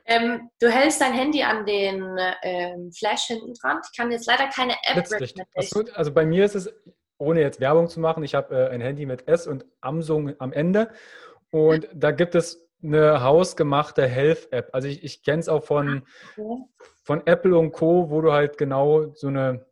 ähm, 0.06 0.50
du 0.58 0.72
hältst 0.72 1.00
dein 1.00 1.12
Handy 1.12 1.44
an 1.44 1.64
den 1.66 2.18
ähm, 2.42 2.90
Flash 2.90 3.26
hinten 3.26 3.54
dran. 3.54 3.80
Ich 3.88 3.96
kann 3.96 4.10
jetzt 4.10 4.26
leider 4.26 4.48
keine 4.48 4.74
App 4.82 5.06
Achso, 5.54 5.84
Also 5.94 6.12
bei 6.12 6.26
mir 6.26 6.46
ist 6.46 6.56
es, 6.56 6.68
ohne 7.24 7.40
jetzt 7.40 7.60
Werbung 7.60 7.88
zu 7.88 8.00
machen, 8.00 8.22
ich 8.22 8.34
habe 8.34 8.54
äh, 8.54 8.68
ein 8.68 8.80
Handy 8.80 9.06
mit 9.06 9.26
S 9.28 9.46
und 9.46 9.64
Samsung 9.82 10.34
am 10.38 10.52
Ende 10.52 10.90
und 11.50 11.88
da 11.92 12.10
gibt 12.10 12.34
es 12.34 12.68
eine 12.82 13.22
hausgemachte 13.22 14.06
Health-App. 14.06 14.70
Also 14.72 14.88
ich, 14.88 15.02
ich 15.02 15.22
kenne 15.22 15.40
es 15.40 15.48
auch 15.48 15.64
von, 15.64 16.02
von 17.02 17.26
Apple 17.26 17.56
und 17.56 17.72
Co., 17.72 18.10
wo 18.10 18.20
du 18.20 18.32
halt 18.32 18.58
genau 18.58 19.14
so 19.14 19.28
eine 19.28 19.66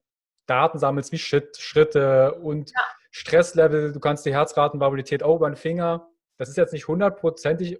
Daten 0.46 0.78
sammelst 0.78 1.12
wie 1.12 1.18
Schritt, 1.18 1.56
Schritte 1.58 2.34
und 2.36 2.70
ja. 2.70 2.80
Stresslevel. 3.10 3.92
Du 3.92 4.00
kannst 4.00 4.24
die 4.24 4.32
Herzratenvariabilität 4.32 5.22
auch 5.22 5.36
über 5.36 5.50
den 5.50 5.56
Finger. 5.56 6.08
Das 6.38 6.48
ist 6.48 6.56
jetzt 6.56 6.72
nicht 6.72 6.88
hundertprozentig 6.88 7.78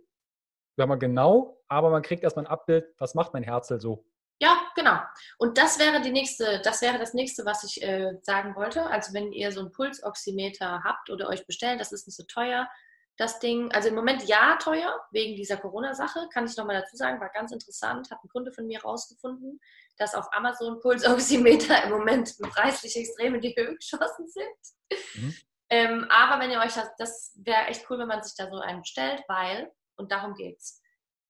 sagen 0.77 0.91
wir, 0.91 0.97
genau, 0.97 1.59
aber 1.69 1.91
man 1.91 2.03
kriegt 2.03 2.23
erstmal 2.23 2.47
ein 2.47 2.51
Abbild, 2.51 2.87
was 2.99 3.15
macht 3.15 3.33
mein 3.33 3.43
Herzl 3.43 3.81
so. 3.81 4.05
Ja, 4.43 4.61
genau. 4.75 4.99
Und 5.39 5.57
das 5.57 5.79
wäre 5.79 6.01
die 6.01 6.11
nächste, 6.11 6.61
das 6.65 6.83
wäre 6.83 6.99
das 6.99 7.15
nächste, 7.15 7.45
was 7.45 7.63
ich 7.63 7.81
äh, 7.81 8.19
sagen 8.23 8.57
wollte. 8.57 8.85
Also 8.87 9.15
wenn 9.15 9.31
ihr 9.31 9.53
so 9.53 9.61
ein 9.61 9.71
Pulsoximeter 9.71 10.83
habt 10.83 11.11
oder 11.11 11.29
euch 11.29 11.47
bestellt, 11.47 11.81
das 11.81 11.93
ist 11.93 12.09
nicht 12.09 12.17
so 12.17 12.25
teuer, 12.25 12.69
das 13.17 13.39
Ding, 13.39 13.71
also 13.71 13.91
im 13.91 13.95
Moment 13.95 14.27
ja 14.27 14.57
teuer, 14.57 15.01
wegen 15.13 15.37
dieser 15.37 15.59
Corona-Sache, 15.59 16.29
kann 16.33 16.47
ich 16.47 16.57
nochmal 16.57 16.81
dazu 16.81 16.97
sagen, 16.97 17.21
war 17.21 17.29
ganz 17.29 17.53
interessant, 17.53 18.11
hat 18.11 18.19
ein 18.25 18.29
Kunde 18.31 18.51
von 18.51 18.67
mir 18.67 18.83
rausgefunden, 18.83 19.61
dass 19.97 20.17
auf 20.17 20.27
Amazon 20.33 20.81
Pulsoximeter 20.81 21.85
im 21.85 21.91
Moment 21.91 22.37
preislich 22.41 22.97
extrem 22.97 23.37
in 23.37 23.43
die 23.43 23.55
Höhe 23.57 23.77
geschossen 23.77 24.27
sind. 24.27 24.99
Mhm. 25.15 25.37
Ähm, 25.69 26.07
aber 26.11 26.43
wenn 26.43 26.51
ihr 26.51 26.59
euch 26.59 26.75
das, 26.75 26.91
das 26.99 27.33
wäre 27.37 27.67
echt 27.67 27.89
cool, 27.89 28.01
wenn 28.01 28.09
man 28.09 28.25
sich 28.25 28.35
da 28.37 28.51
so 28.51 28.59
einen 28.59 28.81
bestellt, 28.81 29.23
weil, 29.29 29.71
und 29.95 30.11
darum 30.11 30.35
geht's, 30.35 30.83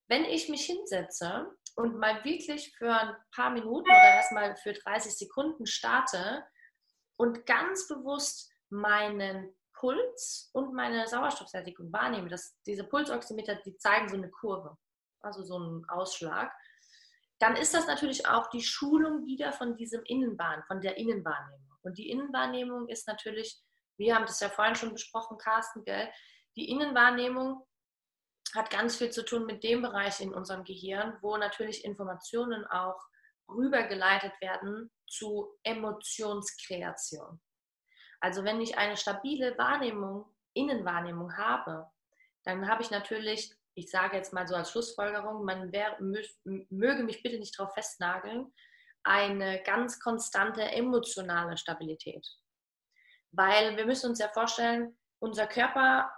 wenn 0.08 0.24
ich 0.24 0.48
mich 0.48 0.64
hinsetze 0.64 1.46
und 1.76 1.98
mal 1.98 2.24
wirklich 2.24 2.74
für 2.76 2.92
ein 2.92 3.16
paar 3.34 3.50
Minuten 3.50 3.88
oder 3.88 4.14
erstmal 4.14 4.56
für 4.56 4.72
30 4.72 5.16
Sekunden 5.16 5.66
starte 5.66 6.44
und 7.16 7.46
ganz 7.46 7.88
bewusst 7.88 8.50
meinen 8.68 9.54
Puls 9.74 10.50
und 10.52 10.74
meine 10.74 11.06
Sauerstoffsättigung 11.06 11.92
wahrnehme. 11.92 12.28
Das, 12.28 12.56
diese 12.66 12.84
Pulsoximeter, 12.84 13.56
die 13.56 13.76
zeigen 13.76 14.08
so 14.08 14.16
eine 14.16 14.30
Kurve, 14.30 14.76
also 15.20 15.42
so 15.42 15.56
einen 15.56 15.88
Ausschlag. 15.88 16.52
Dann 17.38 17.56
ist 17.56 17.74
das 17.74 17.86
natürlich 17.86 18.28
auch 18.28 18.48
die 18.50 18.62
Schulung 18.62 19.26
wieder 19.26 19.52
von 19.52 19.76
diesem 19.76 20.02
Innenbahn, 20.04 20.62
von 20.68 20.80
der 20.80 20.96
Innenwahrnehmung. 20.96 21.78
Und 21.82 21.98
die 21.98 22.10
Innenwahrnehmung 22.10 22.88
ist 22.88 23.08
natürlich, 23.08 23.60
wir 23.96 24.14
haben 24.14 24.26
das 24.26 24.38
ja 24.40 24.48
vorhin 24.48 24.76
schon 24.76 24.92
besprochen, 24.92 25.38
Carsten, 25.38 25.84
gell? 25.84 26.08
Die 26.54 26.70
Innenwahrnehmung 26.70 27.66
hat 28.54 28.70
ganz 28.70 28.96
viel 28.96 29.10
zu 29.10 29.24
tun 29.24 29.46
mit 29.46 29.64
dem 29.64 29.82
Bereich 29.82 30.20
in 30.20 30.34
unserem 30.34 30.64
Gehirn, 30.64 31.16
wo 31.22 31.36
natürlich 31.36 31.84
Informationen 31.84 32.66
auch 32.66 33.00
rübergeleitet 33.48 34.32
werden 34.40 34.90
zu 35.06 35.58
Emotionskreation. 35.62 37.40
Also 38.20 38.44
wenn 38.44 38.60
ich 38.60 38.78
eine 38.78 38.96
stabile 38.96 39.56
Wahrnehmung, 39.58 40.26
Innenwahrnehmung 40.54 41.36
habe, 41.36 41.90
dann 42.44 42.68
habe 42.68 42.82
ich 42.82 42.90
natürlich, 42.90 43.54
ich 43.74 43.90
sage 43.90 44.16
jetzt 44.16 44.32
mal 44.32 44.46
so 44.46 44.54
als 44.54 44.70
Schlussfolgerung, 44.70 45.44
man 45.44 45.72
wär, 45.72 45.96
möge 46.00 47.02
mich 47.02 47.22
bitte 47.22 47.38
nicht 47.38 47.58
darauf 47.58 47.74
festnageln, 47.74 48.52
eine 49.02 49.62
ganz 49.62 49.98
konstante 49.98 50.62
emotionale 50.62 51.56
Stabilität. 51.56 52.26
Weil 53.32 53.76
wir 53.76 53.86
müssen 53.86 54.10
uns 54.10 54.18
ja 54.18 54.28
vorstellen, 54.28 54.96
unser 55.18 55.46
Körper 55.46 56.12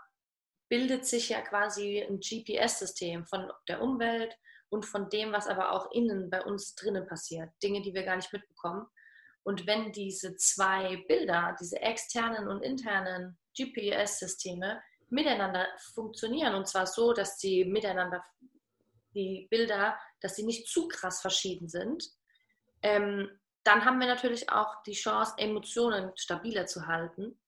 bildet 0.68 1.06
sich 1.06 1.28
ja 1.28 1.40
quasi 1.40 2.02
ein 2.02 2.20
GPS-System 2.20 3.26
von 3.26 3.50
der 3.68 3.82
Umwelt 3.82 4.36
und 4.70 4.84
von 4.84 5.08
dem, 5.08 5.32
was 5.32 5.46
aber 5.46 5.72
auch 5.72 5.90
innen 5.92 6.30
bei 6.30 6.42
uns 6.42 6.74
drinnen 6.74 7.06
passiert. 7.06 7.50
Dinge, 7.62 7.82
die 7.82 7.94
wir 7.94 8.02
gar 8.02 8.16
nicht 8.16 8.32
mitbekommen. 8.32 8.86
Und 9.44 9.66
wenn 9.66 9.92
diese 9.92 10.36
zwei 10.36 11.04
Bilder, 11.06 11.56
diese 11.60 11.80
externen 11.80 12.48
und 12.48 12.62
internen 12.62 13.38
GPS-Systeme 13.56 14.82
miteinander 15.10 15.68
funktionieren, 15.94 16.54
und 16.54 16.66
zwar 16.66 16.86
so, 16.86 17.12
dass 17.12 17.38
sie 17.38 17.64
miteinander, 17.64 18.24
die 19.14 19.46
Bilder, 19.50 19.98
dass 20.20 20.34
sie 20.34 20.44
nicht 20.44 20.66
zu 20.66 20.88
krass 20.88 21.20
verschieden 21.20 21.68
sind, 21.68 22.04
ähm, 22.82 23.30
dann 23.64 23.84
haben 23.84 24.00
wir 24.00 24.06
natürlich 24.06 24.50
auch 24.50 24.82
die 24.82 24.92
Chance, 24.92 25.34
Emotionen 25.38 26.12
stabiler 26.16 26.66
zu 26.66 26.86
halten. 26.86 27.38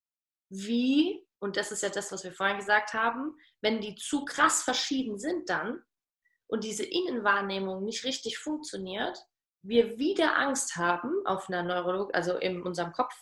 Wie, 0.48 1.25
und 1.38 1.56
das 1.56 1.72
ist 1.72 1.82
ja 1.82 1.88
das, 1.88 2.12
was 2.12 2.24
wir 2.24 2.32
vorhin 2.32 2.58
gesagt 2.58 2.94
haben, 2.94 3.36
wenn 3.60 3.80
die 3.80 3.94
zu 3.94 4.24
krass 4.24 4.62
verschieden 4.62 5.18
sind 5.18 5.48
dann 5.48 5.82
und 6.46 6.64
diese 6.64 6.84
Innenwahrnehmung 6.84 7.84
nicht 7.84 8.04
richtig 8.04 8.38
funktioniert, 8.38 9.18
wir 9.62 9.98
wieder 9.98 10.38
Angst 10.38 10.76
haben 10.76 11.12
auf 11.24 11.48
einer 11.48 11.62
Neurolog, 11.62 12.14
also 12.14 12.36
in 12.38 12.62
unserem 12.62 12.92
Kopf, 12.92 13.14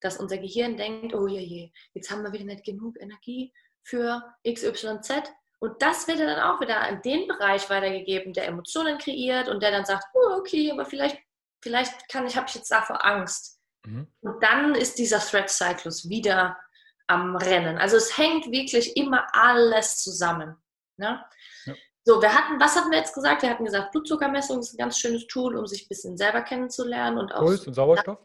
dass 0.00 0.18
unser 0.18 0.38
Gehirn 0.38 0.76
denkt, 0.76 1.14
oh 1.14 1.26
je, 1.26 1.40
je, 1.40 1.72
jetzt 1.94 2.10
haben 2.10 2.22
wir 2.22 2.32
wieder 2.32 2.44
nicht 2.44 2.64
genug 2.64 3.00
Energie 3.00 3.52
für 3.84 4.22
XYZ. 4.46 5.22
Und 5.60 5.80
das 5.80 6.06
wird 6.08 6.20
dann 6.20 6.40
auch 6.40 6.60
wieder 6.60 6.86
in 6.88 7.00
den 7.02 7.26
Bereich 7.28 7.70
weitergegeben, 7.70 8.32
der 8.32 8.48
Emotionen 8.48 8.98
kreiert 8.98 9.48
und 9.48 9.62
der 9.62 9.70
dann 9.70 9.86
sagt, 9.86 10.04
oh, 10.12 10.38
okay, 10.38 10.70
aber 10.70 10.84
vielleicht, 10.84 11.18
vielleicht 11.62 12.08
kann 12.10 12.26
ich, 12.26 12.36
habe 12.36 12.46
ich 12.48 12.56
jetzt 12.56 12.70
davor 12.70 13.04
Angst. 13.04 13.60
Mhm. 13.86 14.08
Und 14.20 14.42
dann 14.42 14.74
ist 14.74 14.98
dieser 14.98 15.20
Threat-Cyclus 15.20 16.08
wieder 16.08 16.58
am 17.06 17.36
Rennen. 17.36 17.78
Also 17.78 17.96
es 17.96 18.16
hängt 18.16 18.50
wirklich 18.50 18.96
immer 18.96 19.26
alles 19.32 20.02
zusammen. 20.02 20.56
Ne? 20.96 21.24
Ja. 21.66 21.74
So, 22.04 22.20
wir 22.20 22.34
hatten, 22.34 22.60
was 22.60 22.76
hatten 22.76 22.90
wir 22.90 22.98
jetzt 22.98 23.14
gesagt? 23.14 23.42
Wir 23.42 23.50
hatten 23.50 23.64
gesagt, 23.64 23.92
Blutzuckermessung 23.92 24.60
ist 24.60 24.74
ein 24.74 24.78
ganz 24.78 24.98
schönes 24.98 25.26
Tool, 25.26 25.56
um 25.56 25.66
sich 25.66 25.84
ein 25.84 25.88
bisschen 25.88 26.16
selber 26.16 26.42
kennenzulernen 26.42 27.18
und 27.18 27.32
auch. 27.32 27.40
Puls 27.40 27.66
und 27.66 27.74
Sauerstoff? 27.74 28.18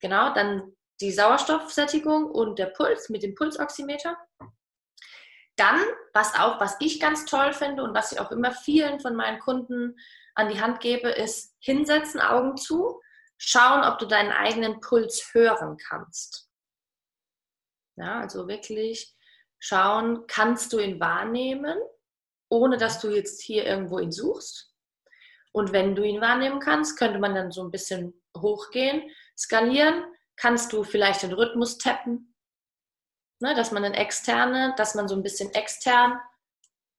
Genau, 0.00 0.34
dann 0.34 0.74
die 1.00 1.10
Sauerstoffsättigung 1.10 2.26
und 2.26 2.58
der 2.58 2.66
Puls 2.66 3.08
mit 3.08 3.22
dem 3.22 3.34
Pulsoximeter. 3.34 4.16
Dann, 5.56 5.80
was 6.12 6.34
auch, 6.34 6.60
was 6.60 6.76
ich 6.80 7.00
ganz 7.00 7.24
toll 7.24 7.52
finde 7.52 7.82
und 7.82 7.94
was 7.94 8.12
ich 8.12 8.20
auch 8.20 8.30
immer 8.30 8.52
vielen 8.52 9.00
von 9.00 9.14
meinen 9.14 9.38
Kunden 9.38 9.96
an 10.34 10.48
die 10.48 10.60
Hand 10.60 10.80
gebe, 10.80 11.08
ist 11.08 11.54
hinsetzen, 11.60 12.20
Augen 12.20 12.56
zu, 12.56 13.00
schauen, 13.38 13.84
ob 13.84 13.98
du 13.98 14.06
deinen 14.06 14.32
eigenen 14.32 14.80
Puls 14.80 15.30
hören 15.32 15.76
kannst. 15.76 16.50
Ja, 17.96 18.20
also 18.20 18.48
wirklich 18.48 19.14
schauen, 19.58 20.26
kannst 20.26 20.72
du 20.72 20.78
ihn 20.78 21.00
wahrnehmen 21.00 21.78
ohne 22.54 22.76
dass 22.76 23.00
du 23.00 23.10
jetzt 23.10 23.42
hier 23.42 23.64
irgendwo 23.64 23.98
ihn 23.98 24.12
suchst. 24.12 24.72
Und 25.52 25.72
wenn 25.72 25.94
du 25.94 26.02
ihn 26.02 26.20
wahrnehmen 26.20 26.60
kannst, 26.60 26.98
könnte 26.98 27.18
man 27.18 27.34
dann 27.34 27.52
so 27.52 27.62
ein 27.62 27.70
bisschen 27.70 28.20
hochgehen, 28.36 29.10
skalieren, 29.36 30.04
kannst 30.36 30.72
du 30.72 30.82
vielleicht 30.82 31.22
den 31.22 31.32
Rhythmus 31.32 31.78
tappen, 31.78 32.34
ne, 33.40 33.54
dass 33.54 33.70
man 33.70 33.84
eine 33.84 33.96
externe, 33.96 34.74
dass 34.76 34.94
man 34.94 35.06
so 35.06 35.14
ein 35.14 35.22
bisschen 35.22 35.52
extern 35.52 36.18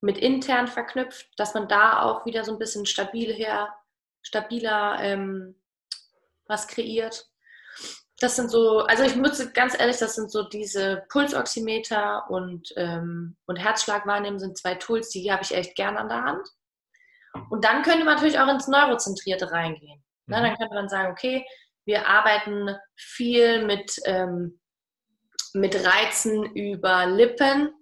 mit 0.01 0.17
intern 0.17 0.67
verknüpft, 0.67 1.27
dass 1.37 1.53
man 1.53 1.67
da 1.67 2.01
auch 2.03 2.25
wieder 2.25 2.43
so 2.43 2.53
ein 2.53 2.59
bisschen 2.59 2.85
stabil 2.85 3.33
her, 3.33 3.75
stabiler 4.21 4.99
ähm, 5.01 5.61
was 6.47 6.67
kreiert. 6.67 7.29
Das 8.19 8.37
sind 8.37 8.49
so, 8.49 8.79
also 8.79 9.03
ich 9.03 9.15
muss 9.17 9.51
ganz 9.53 9.77
ehrlich, 9.77 9.97
das 9.97 10.15
sind 10.15 10.31
so 10.31 10.43
diese 10.43 11.03
Pulsoximeter 11.09 12.29
und, 12.29 12.73
ähm, 12.77 13.35
und 13.45 13.57
Herzschlagwahrnehmen 13.57 14.39
sind 14.39 14.57
zwei 14.57 14.75
Tools, 14.75 15.09
die 15.09 15.31
habe 15.31 15.43
ich 15.43 15.53
echt 15.53 15.75
gern 15.75 15.97
an 15.97 16.07
der 16.07 16.23
Hand. 16.23 16.47
Und 17.49 17.65
dann 17.65 17.83
könnte 17.83 18.05
man 18.05 18.15
natürlich 18.15 18.39
auch 18.39 18.47
ins 18.47 18.69
Neurozentrierte 18.69 19.51
reingehen. 19.51 20.01
Ne, 20.27 20.37
dann 20.37 20.51
mhm. 20.51 20.55
könnte 20.55 20.75
man 20.75 20.89
sagen, 20.89 21.11
okay, 21.11 21.45
wir 21.85 22.07
arbeiten 22.07 22.75
viel 22.95 23.65
mit, 23.65 23.99
ähm, 24.05 24.59
mit 25.53 25.75
Reizen 25.85 26.45
über 26.55 27.05
Lippen 27.05 27.73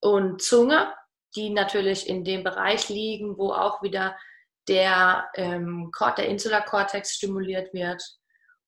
und 0.00 0.42
Zunge, 0.42 0.92
die 1.36 1.50
natürlich 1.50 2.08
in 2.08 2.24
dem 2.24 2.42
Bereich 2.42 2.88
liegen, 2.88 3.38
wo 3.38 3.52
auch 3.52 3.82
wieder 3.82 4.16
der, 4.68 5.30
ähm, 5.34 5.90
der 6.16 6.28
Insularkortex 6.28 7.14
stimuliert 7.14 7.72
wird 7.72 8.02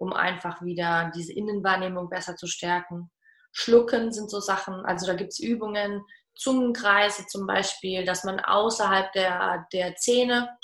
um 0.04 0.12
einfach 0.12 0.60
wieder 0.62 1.10
diese 1.14 1.32
Innenwahrnehmung 1.32 2.10
besser 2.10 2.36
zu 2.36 2.46
stärken. 2.46 3.10
Schlucken 3.52 4.12
sind 4.12 4.30
so 4.30 4.38
Sachen, 4.38 4.84
also 4.84 5.06
da 5.06 5.14
gibt 5.14 5.32
es 5.32 5.40
Übungen, 5.40 6.04
Zungenkreise 6.36 7.26
zum 7.26 7.46
Beispiel, 7.46 8.04
dass 8.04 8.24
man 8.24 8.40
außerhalb 8.40 9.12
der, 9.12 9.66
der 9.72 9.96
Zähne 9.96 10.58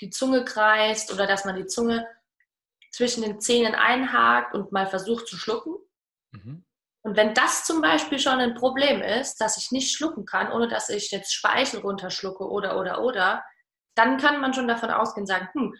die 0.00 0.10
Zunge 0.10 0.44
kreist 0.44 1.12
oder 1.12 1.26
dass 1.26 1.44
man 1.44 1.56
die 1.56 1.66
Zunge 1.66 2.06
zwischen 2.90 3.22
den 3.22 3.40
Zähnen 3.40 3.74
einhakt 3.74 4.54
und 4.54 4.72
mal 4.72 4.86
versucht 4.86 5.28
zu 5.28 5.36
schlucken. 5.36 5.76
Mhm. 6.32 6.64
Und 7.02 7.16
wenn 7.16 7.34
das 7.34 7.64
zum 7.64 7.80
Beispiel 7.80 8.18
schon 8.18 8.40
ein 8.40 8.54
Problem 8.54 9.02
ist, 9.02 9.36
dass 9.40 9.56
ich 9.56 9.70
nicht 9.70 9.94
schlucken 9.94 10.24
kann, 10.24 10.50
ohne 10.50 10.66
dass 10.66 10.88
ich 10.88 11.10
jetzt 11.10 11.32
Speichel 11.32 11.80
runterschlucke 11.80 12.44
oder, 12.44 12.78
oder, 12.78 13.02
oder, 13.02 13.44
dann 13.94 14.18
kann 14.18 14.40
man 14.40 14.52
schon 14.52 14.68
davon 14.68 14.90
ausgehen, 14.90 15.26
sagen, 15.26 15.48
hm, 15.52 15.74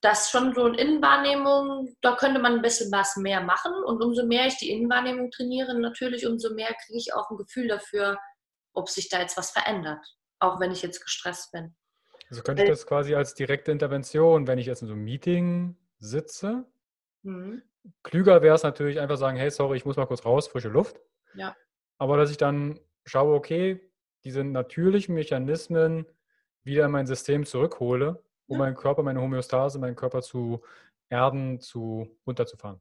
das 0.00 0.30
schon 0.30 0.54
so 0.54 0.64
eine 0.64 0.78
Innenwahrnehmung, 0.78 1.94
da 2.00 2.16
könnte 2.16 2.40
man 2.40 2.54
ein 2.54 2.62
bisschen 2.62 2.90
was 2.90 3.16
mehr 3.16 3.42
machen. 3.42 3.72
Und 3.84 4.02
umso 4.02 4.24
mehr 4.24 4.46
ich 4.46 4.56
die 4.56 4.70
Innenwahrnehmung 4.70 5.30
trainiere, 5.30 5.78
natürlich, 5.78 6.26
umso 6.26 6.54
mehr 6.54 6.74
kriege 6.84 6.98
ich 6.98 7.12
auch 7.14 7.30
ein 7.30 7.36
Gefühl 7.36 7.68
dafür, 7.68 8.18
ob 8.72 8.88
sich 8.88 9.08
da 9.08 9.20
jetzt 9.20 9.36
was 9.36 9.50
verändert, 9.50 10.04
auch 10.38 10.58
wenn 10.60 10.70
ich 10.70 10.82
jetzt 10.82 11.02
gestresst 11.02 11.52
bin. 11.52 11.74
Also 12.30 12.42
könnte 12.42 12.62
ich 12.62 12.68
das 12.68 12.86
quasi 12.86 13.14
als 13.14 13.34
direkte 13.34 13.72
Intervention, 13.72 14.46
wenn 14.46 14.58
ich 14.58 14.66
jetzt 14.66 14.82
in 14.82 14.88
so 14.88 14.94
einem 14.94 15.04
Meeting 15.04 15.76
sitze. 15.98 16.64
Mhm. 17.22 17.62
Klüger 18.02 18.40
wäre 18.42 18.54
es 18.54 18.62
natürlich 18.62 19.00
einfach 19.00 19.16
sagen, 19.16 19.36
hey, 19.36 19.50
sorry, 19.50 19.76
ich 19.76 19.84
muss 19.84 19.96
mal 19.96 20.06
kurz 20.06 20.24
raus, 20.24 20.48
frische 20.48 20.68
Luft. 20.68 21.00
Ja. 21.34 21.56
Aber 21.98 22.16
dass 22.16 22.30
ich 22.30 22.36
dann 22.36 22.78
schaue, 23.04 23.34
okay, 23.34 23.90
diese 24.24 24.44
natürlichen 24.44 25.14
Mechanismen 25.14 26.06
wieder 26.62 26.84
in 26.86 26.90
mein 26.90 27.06
System 27.06 27.44
zurückhole 27.44 28.22
um 28.50 28.58
meinen 28.58 28.74
Körper, 28.74 29.02
meine 29.02 29.20
Homöostase, 29.20 29.78
meinen 29.78 29.96
Körper 29.96 30.22
zu 30.22 30.60
erden, 31.08 31.60
zu 31.60 32.08
runterzufahren. 32.26 32.80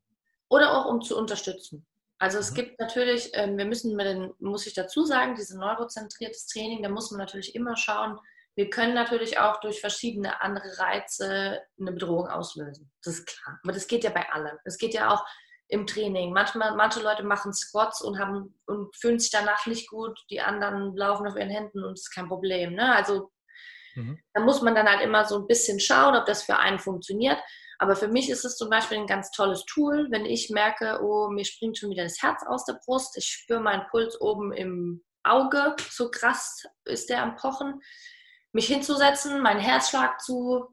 Oder 0.49 0.75
auch 0.75 0.85
um 0.85 1.01
zu 1.01 1.17
unterstützen. 1.17 1.85
Also 2.17 2.39
es 2.39 2.51
mhm. 2.51 2.55
gibt 2.55 2.79
natürlich, 2.79 3.29
ähm, 3.33 3.57
wir 3.57 3.65
müssen 3.65 3.95
mit 3.95 4.07
den, 4.07 4.33
muss 4.39 4.67
ich 4.67 4.73
dazu 4.73 5.05
sagen, 5.05 5.35
dieses 5.35 5.55
neurozentriertes 5.55 6.47
Training, 6.47 6.83
da 6.83 6.89
muss 6.89 7.11
man 7.11 7.19
natürlich 7.19 7.55
immer 7.55 7.77
schauen, 7.77 8.19
wir 8.55 8.69
können 8.69 8.93
natürlich 8.93 9.39
auch 9.39 9.61
durch 9.61 9.79
verschiedene 9.79 10.41
andere 10.41 10.79
Reize 10.79 11.61
eine 11.79 11.91
Bedrohung 11.93 12.27
auslösen. 12.27 12.91
Das 13.03 13.19
ist 13.19 13.27
klar. 13.27 13.59
Aber 13.63 13.71
das 13.71 13.87
geht 13.87 14.03
ja 14.03 14.09
bei 14.09 14.29
allem. 14.33 14.57
Es 14.65 14.77
geht 14.77 14.93
ja 14.93 15.13
auch 15.13 15.23
im 15.69 15.87
Training. 15.87 16.33
Manchmal, 16.33 16.75
manche 16.75 17.01
Leute 17.01 17.23
machen 17.23 17.53
Squats 17.53 18.01
und 18.01 18.19
haben 18.19 18.59
und 18.65 18.93
fühlen 18.97 19.19
sich 19.19 19.31
danach 19.31 19.65
nicht 19.65 19.87
gut, 19.87 20.19
die 20.29 20.41
anderen 20.41 20.95
laufen 20.97 21.27
auf 21.27 21.37
ihren 21.37 21.51
Händen 21.51 21.85
und 21.85 21.93
es 21.93 22.01
ist 22.01 22.13
kein 22.13 22.27
Problem. 22.27 22.73
Ne? 22.73 22.93
Also 22.93 23.31
Mhm. 23.99 24.19
Da 24.33 24.41
muss 24.41 24.61
man 24.61 24.75
dann 24.75 24.87
halt 24.87 25.01
immer 25.01 25.25
so 25.25 25.37
ein 25.37 25.47
bisschen 25.47 25.79
schauen, 25.79 26.15
ob 26.15 26.25
das 26.25 26.43
für 26.43 26.57
einen 26.57 26.79
funktioniert. 26.79 27.39
Aber 27.77 27.95
für 27.95 28.07
mich 28.07 28.29
ist 28.29 28.43
es 28.43 28.57
zum 28.57 28.69
Beispiel 28.69 28.97
ein 28.97 29.07
ganz 29.07 29.31
tolles 29.31 29.63
Tool, 29.65 30.07
wenn 30.11 30.25
ich 30.25 30.49
merke, 30.49 30.99
oh, 31.01 31.29
mir 31.29 31.45
springt 31.45 31.77
schon 31.77 31.89
wieder 31.89 32.03
das 32.03 32.21
Herz 32.21 32.43
aus 32.45 32.65
der 32.65 32.79
Brust, 32.85 33.17
ich 33.17 33.25
spüre 33.25 33.61
meinen 33.61 33.87
Puls 33.89 34.19
oben 34.19 34.51
im 34.51 35.03
Auge, 35.23 35.75
so 35.89 36.11
krass 36.11 36.63
ist 36.85 37.09
der 37.09 37.23
am 37.23 37.35
Pochen, 37.35 37.81
mich 38.51 38.67
hinzusetzen, 38.67 39.41
meinen 39.41 39.59
Herzschlag 39.59 40.19
zu 40.19 40.67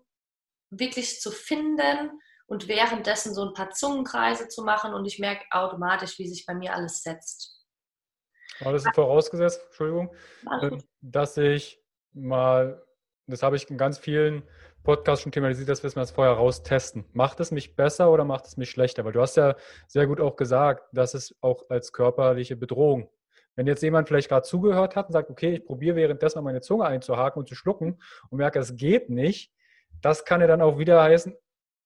wirklich 0.70 1.20
zu 1.20 1.30
finden 1.30 2.20
und 2.46 2.66
währenddessen 2.68 3.34
so 3.34 3.44
ein 3.46 3.54
paar 3.54 3.70
Zungenkreise 3.70 4.48
zu 4.48 4.64
machen 4.64 4.94
und 4.94 5.04
ich 5.04 5.18
merke 5.18 5.44
automatisch, 5.50 6.18
wie 6.18 6.28
sich 6.28 6.44
bei 6.44 6.54
mir 6.54 6.74
alles 6.74 7.02
setzt. 7.02 7.64
Aber 8.60 8.72
das 8.72 8.84
ist 8.84 8.94
vorausgesetzt, 8.94 9.60
Entschuldigung, 9.66 10.14
ähm, 10.62 10.82
dass 11.00 11.36
ich 11.36 11.80
mal 12.12 12.85
das 13.26 13.42
habe 13.42 13.56
ich 13.56 13.68
in 13.70 13.76
ganz 13.76 13.98
vielen 13.98 14.42
Podcasts 14.84 15.22
schon 15.22 15.32
thematisiert, 15.32 15.68
dass 15.68 15.82
wir 15.82 15.90
das 15.90 16.12
vorher 16.12 16.34
raustesten. 16.34 17.04
Macht 17.12 17.40
es 17.40 17.50
mich 17.50 17.74
besser 17.74 18.10
oder 18.10 18.24
macht 18.24 18.46
es 18.46 18.56
mich 18.56 18.70
schlechter? 18.70 19.04
Weil 19.04 19.12
du 19.12 19.20
hast 19.20 19.36
ja 19.36 19.56
sehr 19.88 20.06
gut 20.06 20.20
auch 20.20 20.36
gesagt, 20.36 20.88
dass 20.92 21.14
es 21.14 21.34
auch 21.40 21.68
als 21.68 21.92
körperliche 21.92 22.56
Bedrohung. 22.56 23.10
Wenn 23.56 23.66
jetzt 23.66 23.82
jemand 23.82 24.06
vielleicht 24.06 24.28
gerade 24.28 24.46
zugehört 24.46 24.94
hat 24.94 25.06
und 25.06 25.12
sagt, 25.12 25.30
okay, 25.30 25.54
ich 25.54 25.64
probiere 25.64 25.96
währenddessen 25.96 26.44
meine 26.44 26.60
Zunge 26.60 26.84
einzuhaken 26.84 27.40
und 27.40 27.48
zu 27.48 27.56
schlucken 27.56 28.00
und 28.30 28.38
merke, 28.38 28.60
es 28.60 28.76
geht 28.76 29.10
nicht, 29.10 29.50
das 30.02 30.24
kann 30.24 30.40
ja 30.40 30.46
dann 30.46 30.62
auch 30.62 30.78
wieder 30.78 31.02
heißen, 31.02 31.34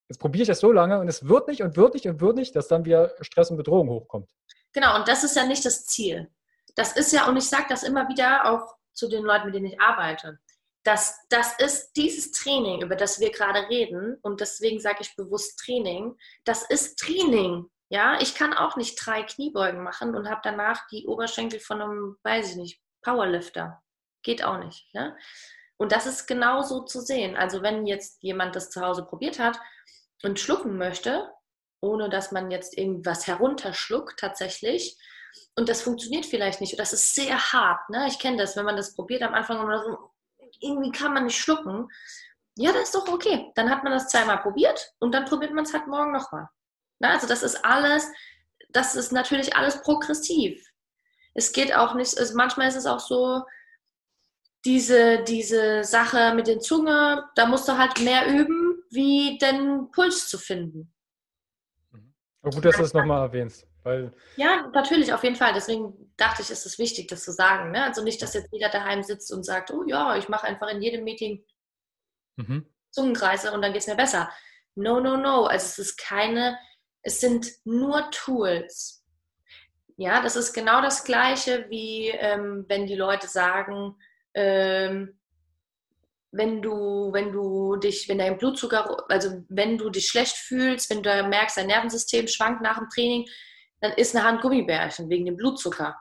jetzt 0.08 0.18
probiere 0.18 0.42
ich 0.42 0.48
das 0.48 0.60
so 0.60 0.72
lange 0.72 0.98
und 0.98 1.08
es 1.08 1.26
wird 1.26 1.48
nicht 1.48 1.62
und 1.62 1.76
wird 1.76 1.94
nicht 1.94 2.06
und 2.06 2.20
wird 2.20 2.36
nicht, 2.36 2.54
dass 2.54 2.68
dann 2.68 2.84
wieder 2.84 3.14
Stress 3.20 3.50
und 3.50 3.56
Bedrohung 3.56 3.88
hochkommt. 3.88 4.30
Genau, 4.72 4.96
und 4.96 5.08
das 5.08 5.24
ist 5.24 5.36
ja 5.36 5.46
nicht 5.46 5.64
das 5.64 5.86
Ziel. 5.86 6.28
Das 6.74 6.96
ist 6.96 7.12
ja, 7.12 7.28
und 7.28 7.36
ich 7.36 7.48
sage 7.48 7.66
das 7.68 7.82
immer 7.82 8.08
wieder 8.08 8.52
auch 8.52 8.74
zu 8.92 9.08
den 9.08 9.22
Leuten, 9.24 9.46
mit 9.46 9.54
denen 9.54 9.66
ich 9.66 9.80
arbeite 9.80 10.38
dass 10.82 11.18
das 11.28 11.58
ist 11.58 11.92
dieses 11.92 12.32
Training, 12.32 12.82
über 12.82 12.96
das 12.96 13.20
wir 13.20 13.30
gerade 13.30 13.68
reden, 13.68 14.18
und 14.22 14.40
deswegen 14.40 14.80
sage 14.80 14.98
ich 15.00 15.16
bewusst 15.16 15.58
Training, 15.58 16.16
das 16.44 16.62
ist 16.62 16.98
Training. 16.98 17.66
Ja, 17.90 18.20
ich 18.20 18.34
kann 18.34 18.54
auch 18.54 18.76
nicht 18.76 18.96
drei 19.04 19.22
Kniebeugen 19.24 19.82
machen 19.82 20.14
und 20.14 20.30
habe 20.30 20.40
danach 20.44 20.86
die 20.88 21.06
Oberschenkel 21.06 21.58
von 21.60 21.82
einem, 21.82 22.16
weiß 22.22 22.50
ich 22.50 22.56
nicht, 22.56 22.80
Powerlifter. 23.02 23.82
Geht 24.22 24.44
auch 24.44 24.58
nicht. 24.58 24.92
Ne? 24.94 25.16
Und 25.76 25.92
das 25.92 26.06
ist 26.06 26.26
genauso 26.26 26.84
zu 26.84 27.00
sehen. 27.00 27.36
Also 27.36 27.62
wenn 27.62 27.86
jetzt 27.86 28.22
jemand 28.22 28.54
das 28.54 28.70
zu 28.70 28.80
Hause 28.80 29.04
probiert 29.04 29.38
hat 29.38 29.58
und 30.22 30.38
schlucken 30.38 30.76
möchte, 30.78 31.30
ohne 31.80 32.08
dass 32.10 32.32
man 32.32 32.50
jetzt 32.50 32.76
irgendwas 32.76 33.26
herunterschluckt 33.26 34.20
tatsächlich, 34.20 34.96
und 35.56 35.68
das 35.68 35.82
funktioniert 35.82 36.26
vielleicht 36.26 36.60
nicht, 36.60 36.74
und 36.74 36.80
das 36.80 36.92
ist 36.92 37.14
sehr 37.14 37.52
hart. 37.52 37.88
Ne? 37.88 38.06
Ich 38.08 38.18
kenne 38.18 38.36
das, 38.36 38.56
wenn 38.56 38.64
man 38.64 38.76
das 38.76 38.94
probiert 38.94 39.22
am 39.22 39.34
Anfang 39.34 39.64
oder 39.64 39.82
so, 39.82 40.09
irgendwie 40.60 40.92
kann 40.92 41.14
man 41.14 41.24
nicht 41.24 41.38
schlucken. 41.38 41.88
Ja, 42.56 42.72
das 42.72 42.84
ist 42.84 42.94
doch 42.94 43.08
okay. 43.08 43.50
Dann 43.54 43.70
hat 43.70 43.84
man 43.84 43.92
das 43.92 44.08
zweimal 44.08 44.38
probiert 44.38 44.92
und 44.98 45.12
dann 45.12 45.24
probiert 45.24 45.52
man 45.52 45.64
es 45.64 45.72
halt 45.72 45.86
morgen 45.86 46.12
nochmal. 46.12 46.48
Also 47.00 47.26
das 47.26 47.42
ist 47.42 47.64
alles, 47.64 48.06
das 48.70 48.94
ist 48.94 49.12
natürlich 49.12 49.56
alles 49.56 49.80
progressiv. 49.82 50.62
Es 51.34 51.52
geht 51.52 51.74
auch 51.74 51.94
nicht, 51.94 52.18
also 52.18 52.36
manchmal 52.36 52.68
ist 52.68 52.76
es 52.76 52.86
auch 52.86 53.00
so, 53.00 53.42
diese, 54.64 55.24
diese 55.24 55.84
Sache 55.84 56.34
mit 56.34 56.46
den 56.46 56.60
Zunge, 56.60 57.28
da 57.34 57.46
musst 57.46 57.66
du 57.66 57.78
halt 57.78 58.00
mehr 58.00 58.26
üben, 58.26 58.82
wie 58.90 59.38
den 59.38 59.90
Puls 59.90 60.28
zu 60.28 60.38
finden. 60.38 60.92
Aber 62.42 62.50
gut, 62.50 62.64
dass 62.64 62.76
du 62.76 62.82
es 62.82 62.94
nochmal 62.94 63.22
erwähnst. 63.22 63.66
Weil 63.82 64.12
ja, 64.36 64.68
natürlich, 64.74 65.12
auf 65.12 65.24
jeden 65.24 65.36
Fall. 65.36 65.54
Deswegen 65.54 66.12
dachte 66.16 66.42
ich, 66.42 66.50
ist 66.50 66.66
es 66.66 66.78
wichtig, 66.78 67.08
das 67.08 67.24
zu 67.24 67.32
sagen. 67.32 67.70
Ne? 67.70 67.84
Also 67.84 68.02
nicht, 68.02 68.20
dass 68.20 68.34
jetzt 68.34 68.52
jeder 68.52 68.68
daheim 68.68 69.02
sitzt 69.02 69.32
und 69.32 69.44
sagt, 69.44 69.70
oh 69.70 69.84
ja, 69.86 70.16
ich 70.16 70.28
mache 70.28 70.46
einfach 70.46 70.68
in 70.68 70.82
jedem 70.82 71.04
Meeting 71.04 71.44
mhm. 72.36 72.66
Zungenkreise 72.90 73.52
und 73.52 73.62
dann 73.62 73.72
geht 73.72 73.82
es 73.82 73.88
mir 73.88 73.96
besser. 73.96 74.30
No, 74.74 75.00
no, 75.00 75.16
no. 75.16 75.46
Also 75.46 75.66
es 75.66 75.78
ist 75.78 75.96
keine, 75.96 76.58
es 77.02 77.20
sind 77.20 77.46
nur 77.64 78.10
Tools. 78.10 79.04
Ja, 79.96 80.22
das 80.22 80.36
ist 80.36 80.52
genau 80.52 80.80
das 80.80 81.04
Gleiche, 81.04 81.66
wie 81.68 82.08
ähm, 82.08 82.64
wenn 82.68 82.86
die 82.86 82.94
Leute 82.94 83.28
sagen, 83.28 83.96
ähm, 84.34 85.18
wenn 86.32 86.62
du, 86.62 87.12
wenn 87.12 87.32
du 87.32 87.76
dich, 87.76 88.08
wenn 88.08 88.18
dein 88.18 88.38
Blutzucker, 88.38 89.04
also 89.08 89.44
wenn 89.48 89.78
du 89.78 89.90
dich 89.90 90.06
schlecht 90.06 90.36
fühlst, 90.36 90.88
wenn 90.90 91.02
du 91.02 91.10
merkst, 91.24 91.56
dein 91.56 91.66
Nervensystem 91.66 92.28
schwankt 92.28 92.62
nach 92.62 92.78
dem 92.78 92.88
Training, 92.88 93.26
dann 93.80 93.92
isst 93.92 94.14
eine 94.14 94.24
Hand 94.24 94.42
Gummibärchen 94.42 95.08
wegen 95.08 95.26
dem 95.26 95.36
Blutzucker. 95.36 95.96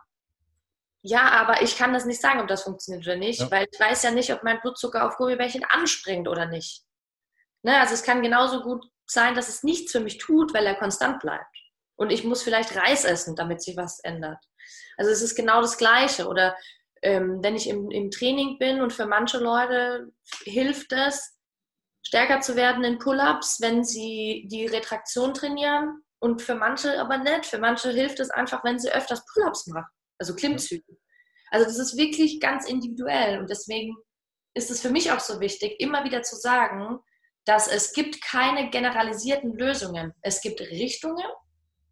Ja, 1.01 1.30
aber 1.30 1.61
ich 1.61 1.77
kann 1.77 1.93
das 1.93 2.05
nicht 2.05 2.19
sagen, 2.19 2.41
ob 2.41 2.47
das 2.47 2.63
funktioniert 2.63 3.05
oder 3.07 3.15
nicht, 3.15 3.39
ja. 3.39 3.51
weil 3.51 3.67
ich 3.71 3.80
weiß 3.80 4.03
ja 4.03 4.11
nicht, 4.11 4.34
ob 4.34 4.43
mein 4.43 4.59
Blutzucker 4.59 5.07
auf 5.07 5.15
Gummibärchen 5.17 5.63
anspringt 5.63 6.27
oder 6.27 6.45
nicht. 6.45 6.84
Ne, 7.61 7.80
also 7.80 7.93
es 7.93 8.03
kann 8.03 8.21
genauso 8.21 8.61
gut 8.61 8.86
sein, 9.05 9.36
dass 9.36 9.49
es 9.49 9.63
nichts 9.63 9.91
für 9.91 9.99
mich 9.99 10.17
tut, 10.17 10.53
weil 10.53 10.65
er 10.65 10.75
konstant 10.75 11.19
bleibt. 11.19 11.57
Und 11.95 12.11
ich 12.11 12.23
muss 12.23 12.43
vielleicht 12.43 12.75
Reis 12.75 13.03
essen, 13.03 13.36
damit 13.36 13.61
sich 13.61 13.75
was 13.75 13.99
ändert. 13.99 14.38
Also 14.97 15.11
es 15.11 15.21
ist 15.21 15.36
genau 15.36 15.61
das 15.61 15.77
Gleiche. 15.77 16.27
Oder 16.27 16.55
ähm, 17.01 17.39
wenn 17.41 17.55
ich 17.55 17.67
im, 17.67 17.89
im 17.91 18.11
Training 18.11 18.57
bin 18.59 18.82
und 18.82 18.93
für 18.93 19.05
manche 19.05 19.38
Leute 19.38 20.11
hilft 20.43 20.93
es, 20.93 21.38
stärker 22.01 22.41
zu 22.41 22.55
werden 22.55 22.84
in 22.84 22.99
Pull-ups, 22.99 23.59
wenn 23.61 23.84
sie 23.84 24.47
die 24.49 24.65
Retraktion 24.65 25.34
trainieren, 25.34 26.03
und 26.20 26.41
für 26.41 26.55
manche 26.55 26.99
aber 26.99 27.17
nicht. 27.17 27.45
Für 27.45 27.59
manche 27.59 27.91
hilft 27.91 28.20
es 28.20 28.30
einfach, 28.30 28.63
wenn 28.63 28.80
sie 28.80 28.91
öfters 28.91 29.26
Pull-ups 29.34 29.67
machen, 29.67 29.91
also 30.17 30.36
Klimmzüge. 30.36 30.97
Also 31.51 31.65
das 31.65 31.80
ist 31.80 31.97
wirklich 31.97 32.39
ganz 32.39 32.67
individuell 32.67 33.39
und 33.39 33.49
deswegen 33.49 33.95
ist 34.53 34.70
es 34.70 34.82
für 34.82 34.89
mich 34.89 35.11
auch 35.11 35.20
so 35.20 35.39
wichtig, 35.39 35.80
immer 35.80 36.03
wieder 36.03 36.22
zu 36.22 36.36
sagen, 36.36 36.99
dass 37.45 37.67
es 37.67 37.93
gibt 37.93 38.22
keine 38.22 38.70
generalisierten 38.70 39.57
Lösungen. 39.57 40.13
Es 40.22 40.41
gibt 40.41 40.59
Richtungen, 40.59 41.26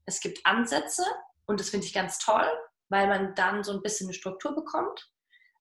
es 0.05 0.19
gibt 0.19 0.45
Ansätze 0.45 1.03
und 1.45 1.59
das 1.59 1.69
finde 1.69 1.88
ich 1.88 1.93
ganz 1.93 2.19
toll, 2.19 2.47
weil 2.89 3.07
man 3.07 3.34
dann 3.36 3.63
so 3.63 3.71
ein 3.71 3.82
bisschen 3.82 4.07
eine 4.07 4.13
Struktur 4.13 4.53
bekommt. 4.53 5.09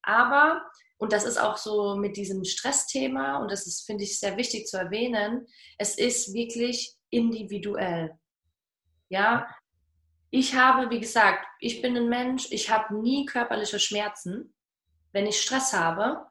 Aber, 0.03 0.63
und 0.99 1.13
das 1.13 1.25
ist 1.25 1.39
auch 1.39 1.57
so 1.57 1.97
mit 1.97 2.17
diesem 2.17 2.45
Stressthema, 2.45 3.39
und 3.39 3.51
das 3.51 3.67
ist, 3.67 3.87
finde 3.87 4.05
ich, 4.05 4.21
sehr 4.21 4.37
wichtig 4.37 4.67
zu 4.67 4.77
erwähnen, 4.77 5.47
es 5.79 5.97
ist 5.97 6.33
wirklich 6.33 6.95
individuell. 7.11 8.17
Ja, 9.09 9.49
ich 10.31 10.55
habe, 10.55 10.91
wie 10.91 11.01
gesagt, 11.01 11.47
ich 11.61 11.83
bin 11.83 11.97
ein 11.97 12.09
Mensch, 12.09 12.49
ich 12.51 12.71
habe 12.71 12.97
nie 13.01 13.27
körperliche 13.27 13.79
Schmerzen, 13.79 14.55
wenn 15.13 15.27
ich 15.27 15.41
Stress 15.41 15.73
habe. 15.73 16.27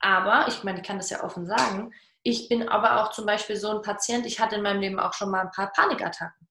Aber, 0.00 0.46
ich 0.48 0.62
meine, 0.62 0.80
ich 0.80 0.86
kann 0.86 0.98
das 0.98 1.10
ja 1.10 1.24
offen 1.24 1.46
sagen, 1.46 1.92
ich 2.22 2.48
bin 2.48 2.68
aber 2.68 3.02
auch 3.02 3.12
zum 3.12 3.24
Beispiel 3.24 3.56
so 3.56 3.70
ein 3.70 3.82
Patient, 3.82 4.26
ich 4.26 4.40
hatte 4.40 4.56
in 4.56 4.62
meinem 4.62 4.80
Leben 4.80 5.00
auch 5.00 5.14
schon 5.14 5.30
mal 5.30 5.42
ein 5.42 5.50
paar 5.52 5.72
Panikattacken 5.72 6.46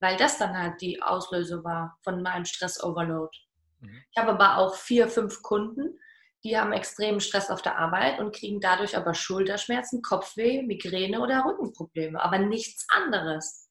weil 0.00 0.16
das 0.16 0.38
dann 0.38 0.56
halt 0.56 0.80
die 0.80 1.02
Auslöse 1.02 1.64
war 1.64 1.98
von 2.02 2.22
meinem 2.22 2.44
Stress-Overload. 2.44 3.36
Mhm. 3.80 4.02
Ich 4.10 4.20
habe 4.20 4.32
aber 4.32 4.58
auch 4.58 4.74
vier, 4.74 5.08
fünf 5.08 5.42
Kunden, 5.42 5.98
die 6.44 6.56
haben 6.58 6.72
extremen 6.72 7.20
Stress 7.20 7.50
auf 7.50 7.62
der 7.62 7.78
Arbeit 7.78 8.20
und 8.20 8.34
kriegen 8.34 8.60
dadurch 8.60 8.96
aber 8.96 9.14
Schulterschmerzen, 9.14 10.02
Kopfweh, 10.02 10.62
Migräne 10.62 11.20
oder 11.20 11.44
Rückenprobleme, 11.44 12.22
aber 12.22 12.38
nichts 12.38 12.86
anderes. 12.90 13.65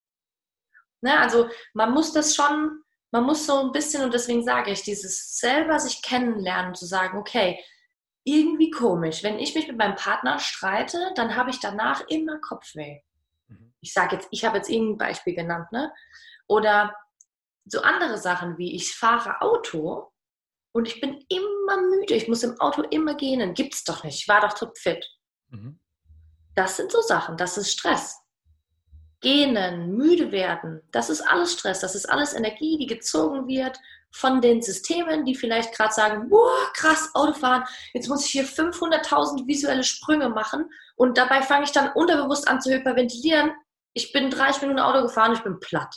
Ne, 1.05 1.19
also 1.19 1.49
man 1.73 1.93
muss 1.93 2.11
das 2.11 2.35
schon, 2.35 2.81
man 3.11 3.23
muss 3.23 3.45
so 3.45 3.59
ein 3.59 3.71
bisschen, 3.71 4.03
und 4.03 4.13
deswegen 4.13 4.43
sage 4.43 4.71
ich, 4.71 4.83
dieses 4.83 5.37
selber 5.37 5.79
sich 5.79 6.01
kennenlernen, 6.01 6.75
zu 6.75 6.85
sagen, 6.85 7.17
okay, 7.17 7.63
irgendwie 8.23 8.71
komisch, 8.71 9.23
wenn 9.23 9.39
ich 9.39 9.55
mich 9.55 9.67
mit 9.67 9.77
meinem 9.77 9.95
Partner 9.95 10.39
streite, 10.39 11.11
dann 11.15 11.35
habe 11.35 11.51
ich 11.51 11.59
danach 11.59 12.01
immer 12.07 12.39
Kopfweh 12.39 13.01
ich 13.85 13.93
sage 13.93 14.15
jetzt, 14.15 14.27
ich 14.31 14.43
habe 14.43 14.57
jetzt 14.57 14.69
irgendein 14.69 15.09
Beispiel 15.09 15.35
genannt, 15.35 15.71
ne? 15.71 15.93
Oder 16.47 16.95
so 17.65 17.81
andere 17.81 18.17
Sachen 18.17 18.57
wie 18.57 18.75
ich 18.75 18.95
fahre 18.95 19.41
Auto 19.41 20.11
und 20.73 20.87
ich 20.87 20.99
bin 20.99 21.23
immer 21.29 21.81
müde, 21.81 22.15
ich 22.15 22.27
muss 22.27 22.43
im 22.43 22.59
Auto 22.59 22.81
immer 22.81 23.15
gehen, 23.15 23.53
gibt's 23.53 23.83
doch 23.83 24.03
nicht, 24.03 24.21
ich 24.21 24.27
war 24.27 24.41
doch 24.41 24.53
topfit. 24.53 25.05
Mhm. 25.49 25.79
Das 26.55 26.77
sind 26.77 26.91
so 26.91 27.01
Sachen, 27.01 27.37
das 27.37 27.57
ist 27.57 27.71
Stress. 27.71 28.17
Gähnen, 29.25 29.97
müde 29.97 30.31
werden, 30.31 30.83
das 30.91 31.09
ist 31.09 31.21
alles 31.21 31.53
Stress, 31.53 31.79
das 31.79 31.95
ist 31.95 32.07
alles 32.07 32.35
Energie, 32.35 32.77
die 32.77 32.85
gezogen 32.85 33.47
wird 33.47 33.79
von 34.11 34.39
den 34.39 34.61
Systemen, 34.61 35.25
die 35.25 35.33
vielleicht 35.33 35.73
gerade 35.73 35.91
sagen, 35.91 36.29
boah, 36.29 36.71
krass, 36.75 37.09
Autofahren, 37.15 37.63
jetzt 37.95 38.07
muss 38.07 38.23
ich 38.23 38.31
hier 38.31 38.45
500.000 38.45 39.47
visuelle 39.47 39.83
Sprünge 39.83 40.29
machen 40.29 40.69
und 40.95 41.17
dabei 41.17 41.41
fange 41.41 41.63
ich 41.63 41.71
dann 41.71 41.91
unterbewusst 41.93 42.47
an 42.47 42.61
zu 42.61 42.71
hyperventilieren, 42.71 43.51
ich 43.93 44.13
bin 44.13 44.29
30 44.29 44.61
Minuten 44.61 44.79
Auto 44.79 45.01
gefahren, 45.01 45.33
ich 45.33 45.41
bin 45.41 45.59
platt. 45.59 45.95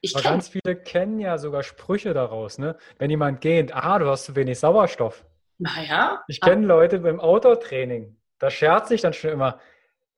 Ich 0.00 0.16
Aber 0.16 0.24
ganz 0.24 0.48
viele 0.48 0.74
kennen 0.74 1.20
ja 1.20 1.38
sogar 1.38 1.62
Sprüche 1.62 2.12
daraus, 2.12 2.58
ne? 2.58 2.76
Wenn 2.98 3.10
jemand 3.10 3.40
geht, 3.40 3.72
ah, 3.72 4.00
du 4.00 4.08
hast 4.08 4.24
zu 4.24 4.34
wenig 4.34 4.58
Sauerstoff. 4.58 5.24
Naja. 5.58 6.24
Ich 6.26 6.40
kenne 6.40 6.66
Leute 6.66 6.98
beim 6.98 7.20
Autotraining, 7.20 8.16
da 8.40 8.50
scherzt 8.50 8.88
sich 8.88 9.02
dann 9.02 9.12
schon 9.12 9.30
immer, 9.30 9.60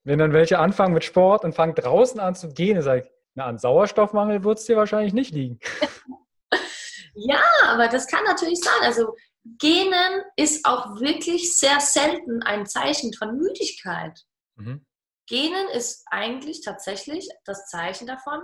wenn 0.04 0.18
dann 0.18 0.32
welche 0.32 0.58
anfangen 0.58 0.94
mit 0.94 1.04
Sport 1.04 1.44
und 1.44 1.54
fangen 1.54 1.74
draußen 1.74 2.20
an 2.20 2.34
zu 2.34 2.48
gehen, 2.52 2.80
sage 2.82 3.02
ich, 3.02 3.10
na, 3.34 3.46
an 3.46 3.58
Sauerstoffmangel 3.58 4.44
wird 4.44 4.58
es 4.58 4.64
dir 4.64 4.76
wahrscheinlich 4.76 5.12
nicht 5.12 5.32
liegen. 5.32 5.58
ja, 7.14 7.42
aber 7.66 7.88
das 7.88 8.06
kann 8.06 8.24
natürlich 8.24 8.60
sein. 8.60 8.82
Also 8.82 9.14
Genen 9.58 10.22
ist 10.36 10.66
auch 10.66 11.00
wirklich 11.00 11.56
sehr 11.56 11.80
selten 11.80 12.42
ein 12.42 12.66
Zeichen 12.66 13.12
von 13.14 13.36
Müdigkeit. 13.36 14.18
Mhm. 14.56 14.84
Genen 15.26 15.68
ist 15.68 16.04
eigentlich 16.10 16.62
tatsächlich 16.62 17.28
das 17.44 17.66
Zeichen 17.66 18.06
davon, 18.06 18.40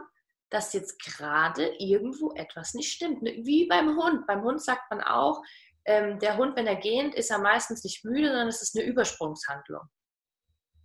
dass 0.51 0.73
jetzt 0.73 1.03
gerade 1.03 1.75
irgendwo 1.79 2.33
etwas 2.35 2.75
nicht 2.75 2.93
stimmt. 2.93 3.23
Ne, 3.23 3.41
wie 3.45 3.67
beim 3.67 3.97
Hund. 3.97 4.27
Beim 4.27 4.43
Hund 4.43 4.63
sagt 4.63 4.91
man 4.91 5.03
auch, 5.03 5.43
ähm, 5.85 6.19
der 6.19 6.37
Hund, 6.37 6.57
wenn 6.57 6.67
er 6.67 6.77
gähnt, 6.77 7.15
ist 7.15 7.31
er 7.31 7.39
meistens 7.39 7.83
nicht 7.83 8.05
müde, 8.05 8.29
sondern 8.29 8.49
es 8.49 8.63
ist 8.63 8.77
eine 8.77 8.87
Übersprungshandlung. 8.87 9.83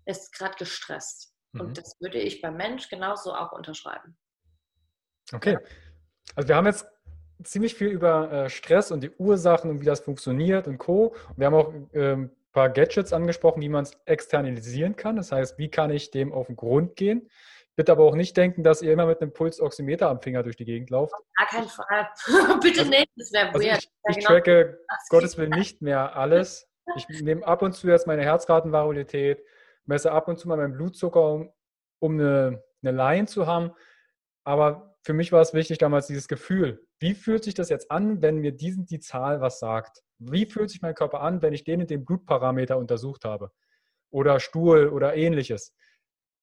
Ist 0.05 0.33
gerade 0.33 0.55
gestresst. 0.57 1.33
Mhm. 1.53 1.61
Und 1.61 1.77
das 1.77 1.99
würde 1.99 2.19
ich 2.19 2.41
beim 2.41 2.57
Mensch 2.57 2.89
genauso 2.89 3.33
auch 3.33 3.51
unterschreiben. 3.51 4.17
Okay. 5.33 5.57
Also 6.35 6.49
wir 6.49 6.55
haben 6.55 6.67
jetzt 6.67 6.85
ziemlich 7.43 7.75
viel 7.75 7.87
über 7.87 8.31
äh, 8.31 8.49
Stress 8.49 8.91
und 8.91 9.01
die 9.01 9.11
Ursachen 9.11 9.69
und 9.69 9.81
wie 9.81 9.85
das 9.85 10.01
funktioniert 10.01 10.67
und 10.67 10.77
Co. 10.77 11.15
Und 11.29 11.37
wir 11.37 11.47
haben 11.47 11.55
auch 11.55 11.73
ähm, 11.93 12.31
paar 12.51 12.69
Gadgets 12.69 13.13
angesprochen, 13.13 13.61
wie 13.61 13.69
man 13.69 13.83
es 13.83 13.97
externalisieren 14.05 14.95
kann. 14.95 15.15
Das 15.15 15.31
heißt, 15.31 15.57
wie 15.57 15.69
kann 15.69 15.89
ich 15.89 16.11
dem 16.11 16.33
auf 16.33 16.47
den 16.47 16.55
Grund 16.55 16.95
gehen? 16.95 17.29
Bitte 17.75 17.93
aber 17.93 18.03
auch 18.03 18.15
nicht 18.15 18.35
denken, 18.35 18.63
dass 18.63 18.81
ihr 18.81 18.91
immer 18.91 19.05
mit 19.05 19.21
einem 19.21 19.31
Pulsoximeter 19.31 20.09
am 20.09 20.21
Finger 20.21 20.43
durch 20.43 20.57
die 20.57 20.65
Gegend 20.65 20.89
lauft. 20.89 21.13
Gar 21.37 21.47
keinen 21.47 21.69
Fall. 21.69 22.09
Bitte 22.61 22.81
also, 22.81 22.91
nicht, 22.91 23.09
das 23.15 23.31
wäre 23.31 23.47
also 23.47 23.59
weird. 23.59 23.77
Ich, 23.77 23.89
ich 24.09 24.15
genau. 24.17 24.27
tracke 24.27 24.79
Gottes 25.09 25.37
Willen 25.37 25.51
nicht 25.51 25.81
mehr 25.81 26.15
alles. 26.15 26.67
Ich 26.95 27.07
nehme 27.21 27.45
ab 27.47 27.61
und 27.61 27.73
zu 27.73 27.87
jetzt 27.87 28.07
meine 28.07 28.23
Herzratenvariabilität, 28.23 29.41
messe 29.85 30.11
ab 30.11 30.27
und 30.27 30.37
zu 30.37 30.47
mal 30.47 30.57
meinen 30.57 30.73
Blutzucker, 30.73 31.33
um, 31.33 31.53
um 31.99 32.13
eine, 32.13 32.63
eine 32.83 32.91
Line 32.91 33.27
zu 33.27 33.47
haben. 33.47 33.71
Aber 34.43 34.95
für 35.03 35.13
mich 35.13 35.31
war 35.31 35.41
es 35.41 35.53
wichtig 35.53 35.77
damals 35.77 36.07
dieses 36.07 36.27
Gefühl. 36.27 36.85
Wie 36.99 37.13
fühlt 37.13 37.43
sich 37.43 37.53
das 37.53 37.69
jetzt 37.69 37.91
an, 37.91 38.21
wenn 38.21 38.37
mir 38.37 38.51
diesen, 38.51 38.85
die 38.85 38.99
Zahl 38.99 39.41
was 39.41 39.59
sagt? 39.59 40.03
wie 40.21 40.45
fühlt 40.45 40.69
sich 40.69 40.81
mein 40.81 40.95
Körper 40.95 41.21
an, 41.21 41.41
wenn 41.41 41.53
ich 41.53 41.63
den 41.63 41.81
in 41.81 41.87
den 41.87 42.05
Blutparameter 42.05 42.77
untersucht 42.77 43.25
habe? 43.25 43.51
Oder 44.11 44.39
Stuhl 44.39 44.89
oder 44.89 45.15
ähnliches. 45.15 45.75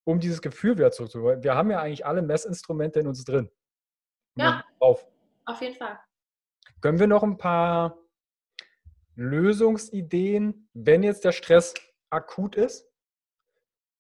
Um 0.04 0.20
dieses 0.20 0.42
Gefühl 0.42 0.76
wieder 0.78 0.90
zurückzuholen. 0.90 1.42
Wir 1.42 1.54
haben 1.54 1.70
ja 1.70 1.80
eigentlich 1.80 2.06
alle 2.06 2.22
Messinstrumente 2.22 3.00
in 3.00 3.06
uns 3.06 3.24
drin. 3.24 3.50
Ja, 4.36 4.64
auf. 4.80 5.06
auf 5.44 5.60
jeden 5.60 5.76
Fall. 5.76 5.98
Können 6.80 6.98
wir 6.98 7.06
noch 7.06 7.22
ein 7.22 7.38
paar 7.38 7.98
Lösungsideen, 9.14 10.68
wenn 10.72 11.02
jetzt 11.02 11.24
der 11.24 11.32
Stress 11.32 11.74
akut 12.10 12.56
ist? 12.56 12.87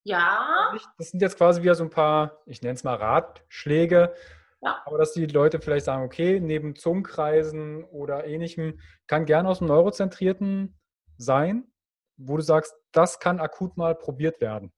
Ja. 0.08 0.74
Das 0.96 1.10
sind 1.10 1.20
jetzt 1.20 1.36
quasi 1.36 1.62
wieder 1.62 1.74
so 1.74 1.84
ein 1.84 1.90
paar, 1.90 2.42
ich 2.46 2.62
nenne 2.62 2.74
es 2.74 2.84
mal 2.84 2.94
Ratschläge, 2.94 4.14
ja. 4.60 4.82
Aber 4.84 4.98
dass 4.98 5.12
die 5.12 5.26
Leute 5.26 5.60
vielleicht 5.60 5.86
sagen, 5.86 6.04
okay, 6.04 6.40
neben 6.40 6.74
Zungenkreisen 6.74 7.84
oder 7.84 8.26
ähnlichem, 8.26 8.80
kann 9.06 9.24
gerne 9.24 9.48
aus 9.48 9.58
dem 9.58 9.68
Neurozentrierten 9.68 10.76
sein, 11.16 11.70
wo 12.16 12.36
du 12.36 12.42
sagst, 12.42 12.74
das 12.92 13.20
kann 13.20 13.40
akut 13.40 13.76
mal 13.76 13.94
probiert 13.94 14.40
werden. 14.40 14.72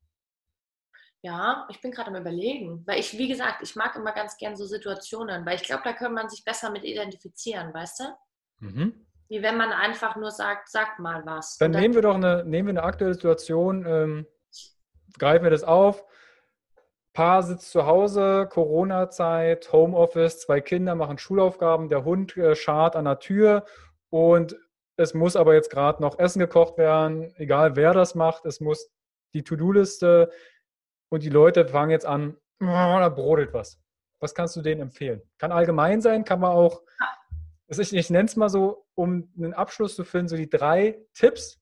Ja, 1.23 1.67
ich 1.71 1.81
bin 1.81 1.91
gerade 1.91 2.11
am 2.11 2.17
Überlegen, 2.17 2.83
weil 2.87 2.99
ich, 2.99 3.17
wie 3.17 3.29
gesagt, 3.29 3.63
ich 3.63 3.77
mag 3.77 3.95
immer 3.95 4.13
ganz 4.13 4.37
gern 4.39 4.57
so 4.57 4.65
Situationen, 4.65 5.45
weil 5.45 5.57
ich 5.57 5.63
glaube, 5.63 5.83
da 5.85 5.93
kann 5.93 6.15
man 6.15 6.31
sich 6.31 6.45
besser 6.45 6.71
mit 6.71 6.85
identifizieren, 6.85 7.75
weißt 7.75 8.01
du? 8.01 8.67
Mhm. 8.67 9.07
Wie 9.29 9.43
wenn 9.43 9.57
man 9.57 9.71
einfach 9.71 10.17
nur 10.17 10.31
sagt, 10.31 10.71
sag 10.71 10.99
mal 10.99 11.25
was. 11.25 11.57
Dann, 11.59 11.73
dann 11.73 11.83
nehmen 11.83 11.95
wir 11.95 12.03
doch 12.03 12.17
eine, 12.17 12.45
nehmen 12.45 12.69
wir 12.69 12.81
eine 12.81 12.83
aktuelle 12.83 13.15
Situation, 13.15 13.87
ähm, 13.87 14.27
greifen 15.19 15.45
wir 15.45 15.51
das 15.51 15.65
auf. 15.65 16.05
Paar 17.13 17.43
sitzt 17.43 17.71
zu 17.71 17.87
Hause, 17.87 18.49
Corona-Zeit, 18.51 19.73
Homeoffice, 19.73 20.41
zwei 20.41 20.61
Kinder 20.61 20.95
machen 20.95 21.19
Schulaufgaben, 21.19 21.89
der 21.89 22.05
Hund 22.05 22.37
äh, 22.37 22.55
schart 22.55 22.95
an 22.95 23.05
der 23.05 23.19
Tür 23.19 23.65
und 24.11 24.57
es 24.97 25.15
muss 25.15 25.35
aber 25.35 25.55
jetzt 25.55 25.71
gerade 25.71 26.03
noch 26.03 26.19
Essen 26.19 26.39
gekocht 26.39 26.79
werden, 26.79 27.35
egal 27.37 27.75
wer 27.75 27.95
das 27.95 28.15
macht, 28.15 28.45
es 28.45 28.61
muss 28.61 28.91
die 29.35 29.43
To-Do-Liste 29.43 30.31
und 31.09 31.23
die 31.23 31.31
Leute 31.31 31.67
fangen 31.67 31.91
jetzt 31.91 32.07
an, 32.07 32.37
oh, 32.61 32.67
da 32.67 33.09
brodelt 33.09 33.53
was. 33.53 33.81
Was 34.21 34.35
kannst 34.35 34.55
du 34.57 34.61
denen 34.61 34.83
empfehlen? 34.83 35.23
Kann 35.39 35.53
allgemein 35.53 36.01
sein, 36.03 36.25
kann 36.25 36.41
man 36.41 36.53
auch, 36.53 36.83
ich, 37.67 37.95
ich 37.95 38.11
nenne 38.11 38.27
es 38.27 38.37
mal 38.37 38.51
so, 38.51 38.87
um 38.95 39.33
einen 39.37 39.55
Abschluss 39.55 39.97
zu 39.97 40.05
finden, 40.05 40.29
so 40.29 40.37
die 40.37 40.51
drei 40.51 41.01
Tipps, 41.15 41.59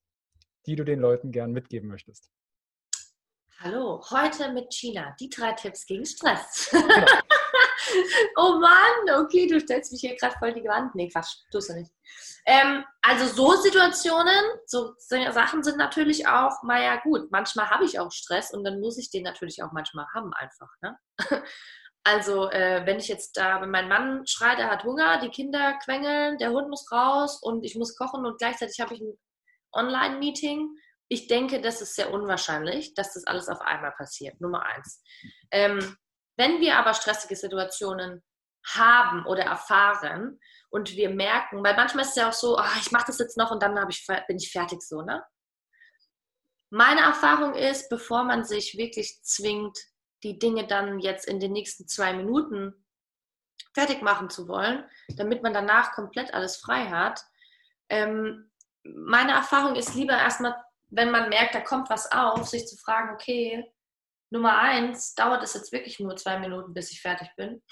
die 0.67 0.75
du 0.75 0.85
den 0.85 0.99
Leuten 1.01 1.31
gern 1.31 1.53
mitgeben 1.53 1.89
möchtest. 1.89 2.31
Hallo, 3.61 4.01
heute 4.11 4.53
mit 4.53 4.73
China. 4.73 5.17
Die 5.19 5.29
drei 5.29 5.53
Tipps 5.53 5.85
gegen 5.85 6.07
Stress. 6.07 6.69
Genau. 6.71 6.85
oh 8.37 8.61
Mann, 8.61 9.25
okay, 9.25 9.49
du 9.49 9.59
stellst 9.59 9.91
mich 9.91 10.01
hier 10.01 10.15
gerade 10.15 10.37
voll 10.39 10.55
die 10.55 10.63
Wand. 10.63 10.95
Nee, 10.95 11.09
Quatsch, 11.09 11.39
tust 11.51 11.71
du 11.71 11.75
nicht. 11.75 11.91
Ähm, 12.47 12.85
also 13.03 13.27
so 13.27 13.61
Situationen, 13.61 14.45
so 14.67 14.95
Sachen 14.99 15.65
sind 15.65 15.77
natürlich 15.77 16.29
auch, 16.29 16.63
naja 16.63 17.01
gut, 17.03 17.33
manchmal 17.33 17.69
habe 17.69 17.85
ich 17.85 17.99
auch 17.99 18.13
Stress 18.13 18.53
und 18.55 18.63
dann 18.63 18.79
muss 18.79 18.97
ich 18.97 19.11
den 19.11 19.25
natürlich 19.25 19.61
auch 19.61 19.73
manchmal 19.73 20.07
haben 20.15 20.33
einfach. 20.35 20.71
Ne? 20.81 20.99
Also 22.05 22.49
äh, 22.51 22.87
wenn 22.87 22.99
ich 22.99 23.09
jetzt 23.09 23.37
da, 23.37 23.61
wenn 23.61 23.71
mein 23.71 23.89
Mann 23.89 24.27
schreit, 24.27 24.59
er 24.59 24.71
hat 24.71 24.85
Hunger, 24.85 25.21
die 25.21 25.29
Kinder 25.29 25.75
quengeln, 25.85 26.39
der 26.39 26.53
Hund 26.53 26.71
muss 26.71 26.91
raus 26.91 27.43
und 27.43 27.65
ich 27.65 27.75
muss 27.75 27.97
kochen 27.97 28.25
und 28.25 28.39
gleichzeitig 28.39 28.81
habe 28.81 28.95
ich 28.95 29.01
ein 29.03 29.19
Online-Meeting, 29.73 30.71
ich 31.09 31.27
denke, 31.27 31.61
das 31.61 31.81
ist 31.81 31.95
sehr 31.95 32.13
unwahrscheinlich, 32.13 32.95
dass 32.95 33.15
das 33.15 33.27
alles 33.27 33.49
auf 33.49 33.61
einmal 33.61 33.93
passiert. 33.93 34.41
Nummer 34.41 34.65
eins. 34.65 35.03
Ähm, 35.51 35.97
Wenn 36.37 36.61
wir 36.61 36.77
aber 36.77 36.95
stressige 36.95 37.35
Situationen 37.35 38.23
haben 38.67 39.25
oder 39.27 39.45
erfahren 39.45 40.39
und 40.71 40.93
wir 40.93 41.11
merken, 41.11 41.65
weil 41.65 41.75
manchmal 41.77 42.05
ist 42.05 42.11
es 42.11 42.17
ja 42.17 42.29
auch 42.29 42.35
so, 42.35 42.59
oh, 42.59 42.79
ich 42.81 42.93
mache 42.93 43.07
das 43.07 43.19
jetzt 43.19 43.39
noch 43.39 43.51
und 43.51 43.63
dann 43.63 43.89
ich, 43.89 44.07
bin 44.27 44.37
ich 44.37 44.53
fertig 44.53 44.83
so, 44.83 45.03
ne? 45.03 45.25
Meine 46.71 47.01
Erfahrung 47.01 47.55
ist, 47.55 47.89
bevor 47.89 48.25
man 48.25 48.45
sich 48.45 48.77
wirklich 48.77 49.23
zwingt, 49.23 49.79
die 50.23 50.39
Dinge 50.39 50.67
dann 50.67 50.99
jetzt 50.99 51.27
in 51.27 51.41
den 51.41 51.53
nächsten 51.53 51.89
zwei 51.89 52.13
Minuten 52.13 52.85
fertig 53.73 54.03
machen 54.03 54.29
zu 54.29 54.49
wollen, 54.49 54.85
damit 55.17 55.43
man 55.43 55.55
danach 55.55 55.93
komplett 55.93 56.35
alles 56.35 56.59
frei 56.59 56.87
hat. 56.91 57.25
Ähm, 57.89 58.51
meine 58.85 59.33
Erfahrung 59.33 59.77
ist 59.77 59.95
lieber 59.95 60.13
erstmal, 60.13 60.57
wenn 60.91 61.11
man 61.11 61.29
merkt, 61.29 61.55
da 61.55 61.61
kommt 61.61 61.91
was 61.91 62.11
auf, 62.11 62.49
sich 62.49 62.67
zu 62.67 62.77
fragen, 62.77 63.15
okay, 63.15 63.71
Nummer 64.31 64.59
eins, 64.59 65.15
dauert 65.15 65.43
es 65.43 65.55
jetzt 65.55 65.73
wirklich 65.73 65.99
nur 66.01 66.17
zwei 66.17 66.39
Minuten, 66.39 66.75
bis 66.75 66.91
ich 66.91 67.01
fertig 67.01 67.29
bin? 67.37 67.63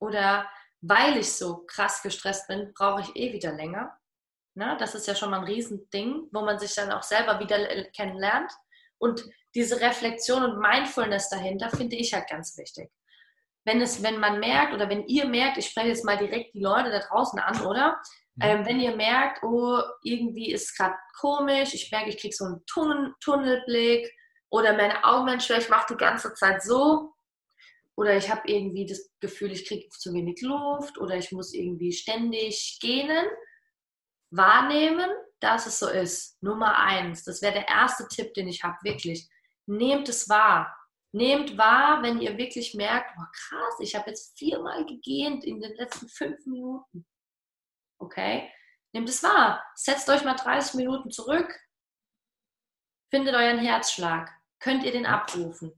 Oder 0.00 0.48
weil 0.80 1.18
ich 1.18 1.32
so 1.32 1.64
krass 1.66 2.02
gestresst 2.02 2.48
bin, 2.48 2.72
brauche 2.74 3.02
ich 3.02 3.16
eh 3.16 3.32
wieder 3.32 3.52
länger. 3.52 3.96
Na, 4.54 4.76
das 4.76 4.94
ist 4.94 5.06
ja 5.06 5.14
schon 5.14 5.30
mal 5.30 5.38
ein 5.38 5.44
Riesending, 5.44 6.28
wo 6.32 6.42
man 6.42 6.58
sich 6.58 6.74
dann 6.74 6.90
auch 6.90 7.02
selber 7.02 7.38
wieder 7.40 7.84
kennenlernt. 7.92 8.50
Und 8.98 9.24
diese 9.54 9.80
Reflexion 9.80 10.44
und 10.44 10.60
Mindfulness 10.60 11.28
dahinter 11.28 11.70
finde 11.70 11.96
ich 11.96 12.12
halt 12.14 12.28
ganz 12.28 12.56
wichtig. 12.56 12.90
Wenn 13.64 13.80
es, 13.80 14.02
wenn 14.02 14.18
man 14.18 14.40
merkt 14.40 14.72
oder 14.72 14.88
wenn 14.88 15.06
ihr 15.06 15.26
merkt, 15.26 15.58
ich 15.58 15.66
spreche 15.66 15.88
jetzt 15.88 16.04
mal 16.04 16.16
direkt 16.16 16.54
die 16.54 16.62
Leute 16.62 16.90
da 16.90 17.00
draußen 17.00 17.38
an, 17.38 17.66
oder? 17.66 18.00
Mhm. 18.40 18.48
Ähm, 18.48 18.66
wenn 18.66 18.80
ihr 18.80 18.96
merkt, 18.96 19.42
oh, 19.42 19.80
irgendwie 20.02 20.52
ist 20.52 20.70
es 20.70 20.76
gerade 20.76 20.96
komisch, 21.18 21.74
ich 21.74 21.90
merke, 21.90 22.10
ich 22.10 22.18
kriege 22.18 22.34
so 22.34 22.44
einen 22.44 22.64
Tunnel, 22.66 23.14
Tunnelblick 23.20 24.10
oder 24.50 24.72
meine 24.72 25.04
Augen 25.04 25.26
werden 25.26 25.40
schwer, 25.40 25.58
ich 25.58 25.68
mache 25.68 25.94
die 25.94 25.98
ganze 25.98 26.34
Zeit 26.34 26.62
so, 26.62 27.12
oder 27.96 28.16
ich 28.16 28.30
habe 28.30 28.42
irgendwie 28.46 28.86
das 28.86 29.10
Gefühl, 29.20 29.52
ich 29.52 29.66
kriege 29.66 29.88
zu 29.90 30.14
wenig 30.14 30.40
Luft 30.40 30.96
oder 30.98 31.16
ich 31.16 31.32
muss 31.32 31.52
irgendwie 31.52 31.92
ständig 31.92 32.78
gähnen, 32.80 33.26
wahrnehmen, 34.30 35.10
dass 35.40 35.66
es 35.66 35.78
so 35.78 35.88
ist. 35.88 36.42
Nummer 36.42 36.78
eins, 36.78 37.24
das 37.24 37.42
wäre 37.42 37.52
der 37.52 37.68
erste 37.68 38.08
Tipp, 38.08 38.32
den 38.34 38.48
ich 38.48 38.62
habe, 38.62 38.76
wirklich. 38.82 39.28
Nehmt 39.66 40.08
es 40.08 40.28
wahr. 40.28 40.74
Nehmt 41.12 41.58
wahr, 41.58 42.02
wenn 42.02 42.20
ihr 42.20 42.38
wirklich 42.38 42.74
merkt, 42.74 43.10
oh 43.18 43.24
krass, 43.32 43.74
ich 43.80 43.94
habe 43.94 44.10
jetzt 44.10 44.38
viermal 44.38 44.86
gegähnt 44.86 45.44
in 45.44 45.60
den 45.60 45.74
letzten 45.74 46.08
fünf 46.08 46.46
Minuten. 46.46 47.04
Okay? 48.00 48.50
Nehmt 48.92 49.08
es 49.08 49.22
wahr. 49.22 49.62
Setzt 49.76 50.08
euch 50.08 50.24
mal 50.24 50.34
30 50.34 50.74
Minuten 50.74 51.10
zurück. 51.10 51.54
Findet 53.10 53.34
euren 53.34 53.58
Herzschlag. 53.58 54.30
Könnt 54.58 54.84
ihr 54.84 54.92
den 54.92 55.06
abrufen? 55.06 55.72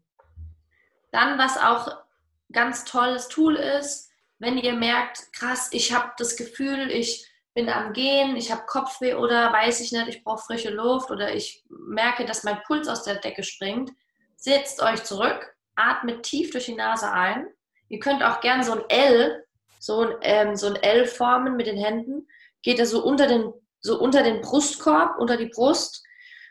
Dann, 1.10 1.38
was 1.38 1.58
auch 1.58 2.04
ganz 2.50 2.84
tolles 2.84 3.28
Tool 3.28 3.56
ist, 3.56 4.10
wenn 4.38 4.58
ihr 4.58 4.72
merkt, 4.72 5.32
krass, 5.32 5.68
ich 5.72 5.92
habe 5.92 6.12
das 6.16 6.36
Gefühl, 6.36 6.90
ich 6.90 7.28
bin 7.54 7.68
am 7.68 7.92
Gehen, 7.92 8.36
ich 8.36 8.50
habe 8.50 8.66
Kopfweh 8.66 9.14
oder 9.14 9.52
weiß 9.52 9.80
ich 9.80 9.92
nicht, 9.92 10.08
ich 10.08 10.24
brauche 10.24 10.42
frische 10.42 10.70
Luft 10.70 11.10
oder 11.10 11.34
ich 11.34 11.64
merke, 11.68 12.24
dass 12.24 12.44
mein 12.44 12.62
Puls 12.62 12.88
aus 12.88 13.04
der 13.04 13.16
Decke 13.16 13.44
springt, 13.44 13.92
setzt 14.36 14.80
euch 14.82 15.04
zurück, 15.04 15.54
atmet 15.76 16.22
tief 16.22 16.50
durch 16.50 16.66
die 16.66 16.74
Nase 16.74 17.10
ein. 17.12 17.46
Ihr 17.88 18.00
könnt 18.00 18.22
auch 18.22 18.40
gerne 18.40 18.64
so 18.64 18.72
ein 18.72 18.88
L, 18.88 19.46
so 19.82 20.00
ein, 20.02 20.14
ähm, 20.22 20.56
so 20.56 20.68
ein 20.68 20.76
L 20.76 21.06
formen 21.06 21.56
mit 21.56 21.66
den 21.66 21.76
Händen. 21.76 22.28
Geht 22.62 22.78
er 22.78 22.86
so 22.86 23.04
unter 23.04 23.26
den, 23.26 23.52
so 23.80 23.98
unter 23.98 24.22
den 24.22 24.40
Brustkorb, 24.40 25.18
unter 25.18 25.36
die 25.36 25.48
Brust. 25.48 26.04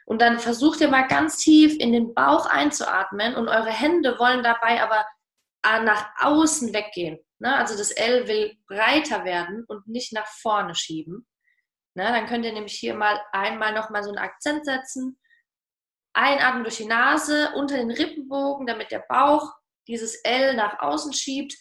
Und 0.05 0.21
dann 0.21 0.37
versucht 0.37 0.81
ihr 0.81 0.89
mal 0.89 1.07
ganz 1.07 1.37
tief 1.37 1.77
in 1.79 1.93
den 1.93 2.13
Bauch 2.13 2.45
einzuatmen 2.45 3.35
und 3.35 3.47
eure 3.47 3.69
Hände 3.69 4.19
wollen 4.19 4.43
dabei 4.43 4.83
aber 4.83 5.05
nach 5.63 6.09
außen 6.19 6.73
weggehen. 6.73 7.19
Ne? 7.39 7.55
Also 7.55 7.77
das 7.77 7.91
L 7.91 8.27
will 8.27 8.57
breiter 8.67 9.23
werden 9.23 9.63
und 9.67 9.87
nicht 9.87 10.11
nach 10.11 10.27
vorne 10.27 10.75
schieben. 10.75 11.25
Ne? 11.93 12.03
Dann 12.03 12.25
könnt 12.25 12.43
ihr 12.43 12.51
nämlich 12.51 12.73
hier 12.73 12.95
mal 12.95 13.21
einmal 13.31 13.73
nochmal 13.73 14.03
so 14.03 14.09
einen 14.09 14.17
Akzent 14.17 14.65
setzen. 14.65 15.17
Einatmen 16.13 16.63
durch 16.63 16.77
die 16.77 16.85
Nase, 16.85 17.53
unter 17.55 17.77
den 17.77 17.91
Rippenbogen, 17.91 18.67
damit 18.67 18.91
der 18.91 19.05
Bauch 19.07 19.53
dieses 19.87 20.15
L 20.25 20.55
nach 20.55 20.79
außen 20.79 21.13
schiebt. 21.13 21.55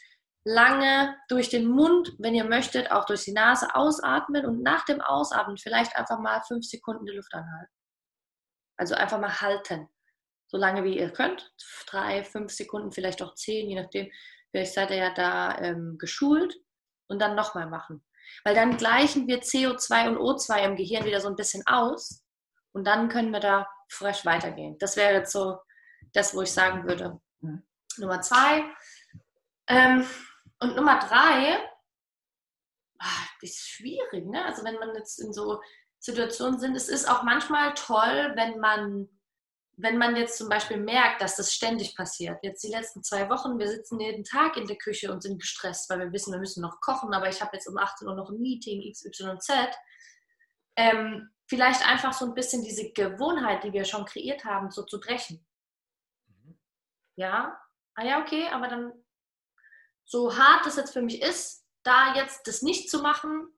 Lange 0.52 1.16
durch 1.28 1.48
den 1.48 1.68
Mund, 1.68 2.12
wenn 2.18 2.34
ihr 2.34 2.44
möchtet, 2.44 2.90
auch 2.90 3.04
durch 3.04 3.24
die 3.24 3.32
Nase 3.32 3.74
ausatmen 3.74 4.46
und 4.46 4.62
nach 4.62 4.84
dem 4.84 5.00
Ausatmen 5.00 5.56
vielleicht 5.56 5.96
einfach 5.96 6.18
mal 6.18 6.42
fünf 6.46 6.64
Sekunden 6.64 7.06
die 7.06 7.12
Luft 7.12 7.32
anhalten. 7.34 7.72
Also 8.76 8.94
einfach 8.94 9.20
mal 9.20 9.40
halten 9.40 9.88
so 10.50 10.58
lange 10.58 10.84
wie 10.84 10.98
ihr 10.98 11.10
könnt. 11.10 11.52
Drei, 11.86 12.24
fünf 12.24 12.52
Sekunden, 12.52 12.90
vielleicht 12.90 13.22
auch 13.22 13.34
zehn, 13.34 13.68
je 13.68 13.80
nachdem. 13.80 14.10
Vielleicht 14.50 14.74
seid 14.74 14.90
ihr 14.90 14.96
ja 14.96 15.14
da 15.14 15.56
ähm, 15.58 15.96
geschult 15.98 16.56
und 17.06 17.20
dann 17.20 17.36
nochmal 17.36 17.66
machen. 17.66 18.04
Weil 18.44 18.54
dann 18.54 18.76
gleichen 18.76 19.28
wir 19.28 19.42
CO2 19.42 20.08
und 20.08 20.18
O2 20.18 20.64
im 20.64 20.76
Gehirn 20.76 21.04
wieder 21.04 21.20
so 21.20 21.28
ein 21.28 21.36
bisschen 21.36 21.64
aus 21.66 22.24
und 22.72 22.84
dann 22.84 23.08
können 23.08 23.32
wir 23.32 23.40
da 23.40 23.68
frisch 23.88 24.24
weitergehen. 24.24 24.76
Das 24.78 24.96
wäre 24.96 25.14
jetzt 25.14 25.32
so 25.32 25.58
das, 26.12 26.34
wo 26.34 26.42
ich 26.42 26.52
sagen 26.52 26.84
würde. 26.86 27.20
Mhm. 27.40 27.62
Nummer 27.98 28.20
zwei. 28.20 28.64
Ähm, 29.68 30.04
und 30.60 30.76
Nummer 30.76 30.98
drei, 30.98 31.58
ach, 32.98 33.28
das 33.40 33.50
ist 33.50 33.68
schwierig, 33.68 34.26
ne? 34.26 34.44
Also 34.44 34.64
wenn 34.64 34.78
man 34.78 34.94
jetzt 34.94 35.18
in 35.18 35.32
so 35.32 35.60
Situationen 35.98 36.60
sind, 36.60 36.76
es 36.76 36.88
ist 36.88 37.08
auch 37.08 37.22
manchmal 37.22 37.74
toll, 37.74 38.32
wenn 38.36 38.58
man 38.58 39.08
wenn 39.82 39.98
man 39.98 40.16
jetzt 40.16 40.36
zum 40.38 40.48
Beispiel 40.48 40.76
merkt, 40.76 41.22
dass 41.22 41.36
das 41.36 41.54
ständig 41.54 41.96
passiert, 41.96 42.38
jetzt 42.42 42.62
die 42.62 42.70
letzten 42.70 43.02
zwei 43.02 43.28
Wochen, 43.30 43.58
wir 43.58 43.68
sitzen 43.68 43.98
jeden 44.00 44.24
Tag 44.24 44.56
in 44.56 44.66
der 44.66 44.76
Küche 44.76 45.10
und 45.12 45.22
sind 45.22 45.40
gestresst, 45.40 45.88
weil 45.88 46.00
wir 46.00 46.12
wissen, 46.12 46.32
wir 46.32 46.38
müssen 46.38 46.62
noch 46.62 46.80
kochen, 46.80 47.14
aber 47.14 47.28
ich 47.28 47.40
habe 47.40 47.52
jetzt 47.54 47.66
um 47.66 47.78
18 47.78 48.06
Uhr 48.08 48.14
noch 48.14 48.30
ein 48.30 48.40
Meeting 48.40 48.90
XYZ. 48.92 49.50
Ähm, 50.76 51.30
vielleicht 51.46 51.86
einfach 51.88 52.12
so 52.12 52.26
ein 52.26 52.34
bisschen 52.34 52.62
diese 52.62 52.92
Gewohnheit, 52.92 53.64
die 53.64 53.72
wir 53.72 53.84
schon 53.84 54.04
kreiert 54.04 54.44
haben, 54.44 54.70
so 54.70 54.84
zu 54.84 55.00
brechen. 55.00 55.44
Mhm. 56.26 56.58
Ja, 57.16 57.58
ah 57.94 58.04
ja, 58.04 58.20
okay, 58.20 58.48
aber 58.48 58.68
dann 58.68 58.92
so 60.10 60.36
hart 60.36 60.66
das 60.66 60.74
jetzt 60.76 60.92
für 60.92 61.02
mich 61.02 61.22
ist, 61.22 61.64
da 61.84 62.14
jetzt 62.16 62.46
das 62.48 62.62
nicht 62.62 62.90
zu 62.90 63.00
machen, 63.00 63.48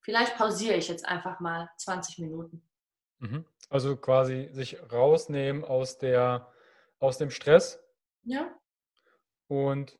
vielleicht 0.00 0.36
pausiere 0.36 0.76
ich 0.76 0.86
jetzt 0.88 1.04
einfach 1.04 1.40
mal 1.40 1.68
20 1.76 2.18
Minuten. 2.20 2.62
Mhm. 3.18 3.44
Also 3.68 3.96
quasi 3.96 4.48
sich 4.52 4.80
rausnehmen 4.92 5.64
aus 5.64 5.98
der 5.98 6.52
aus 7.00 7.18
dem 7.18 7.30
Stress 7.30 7.80
Ja. 8.22 8.56
und 9.48 9.98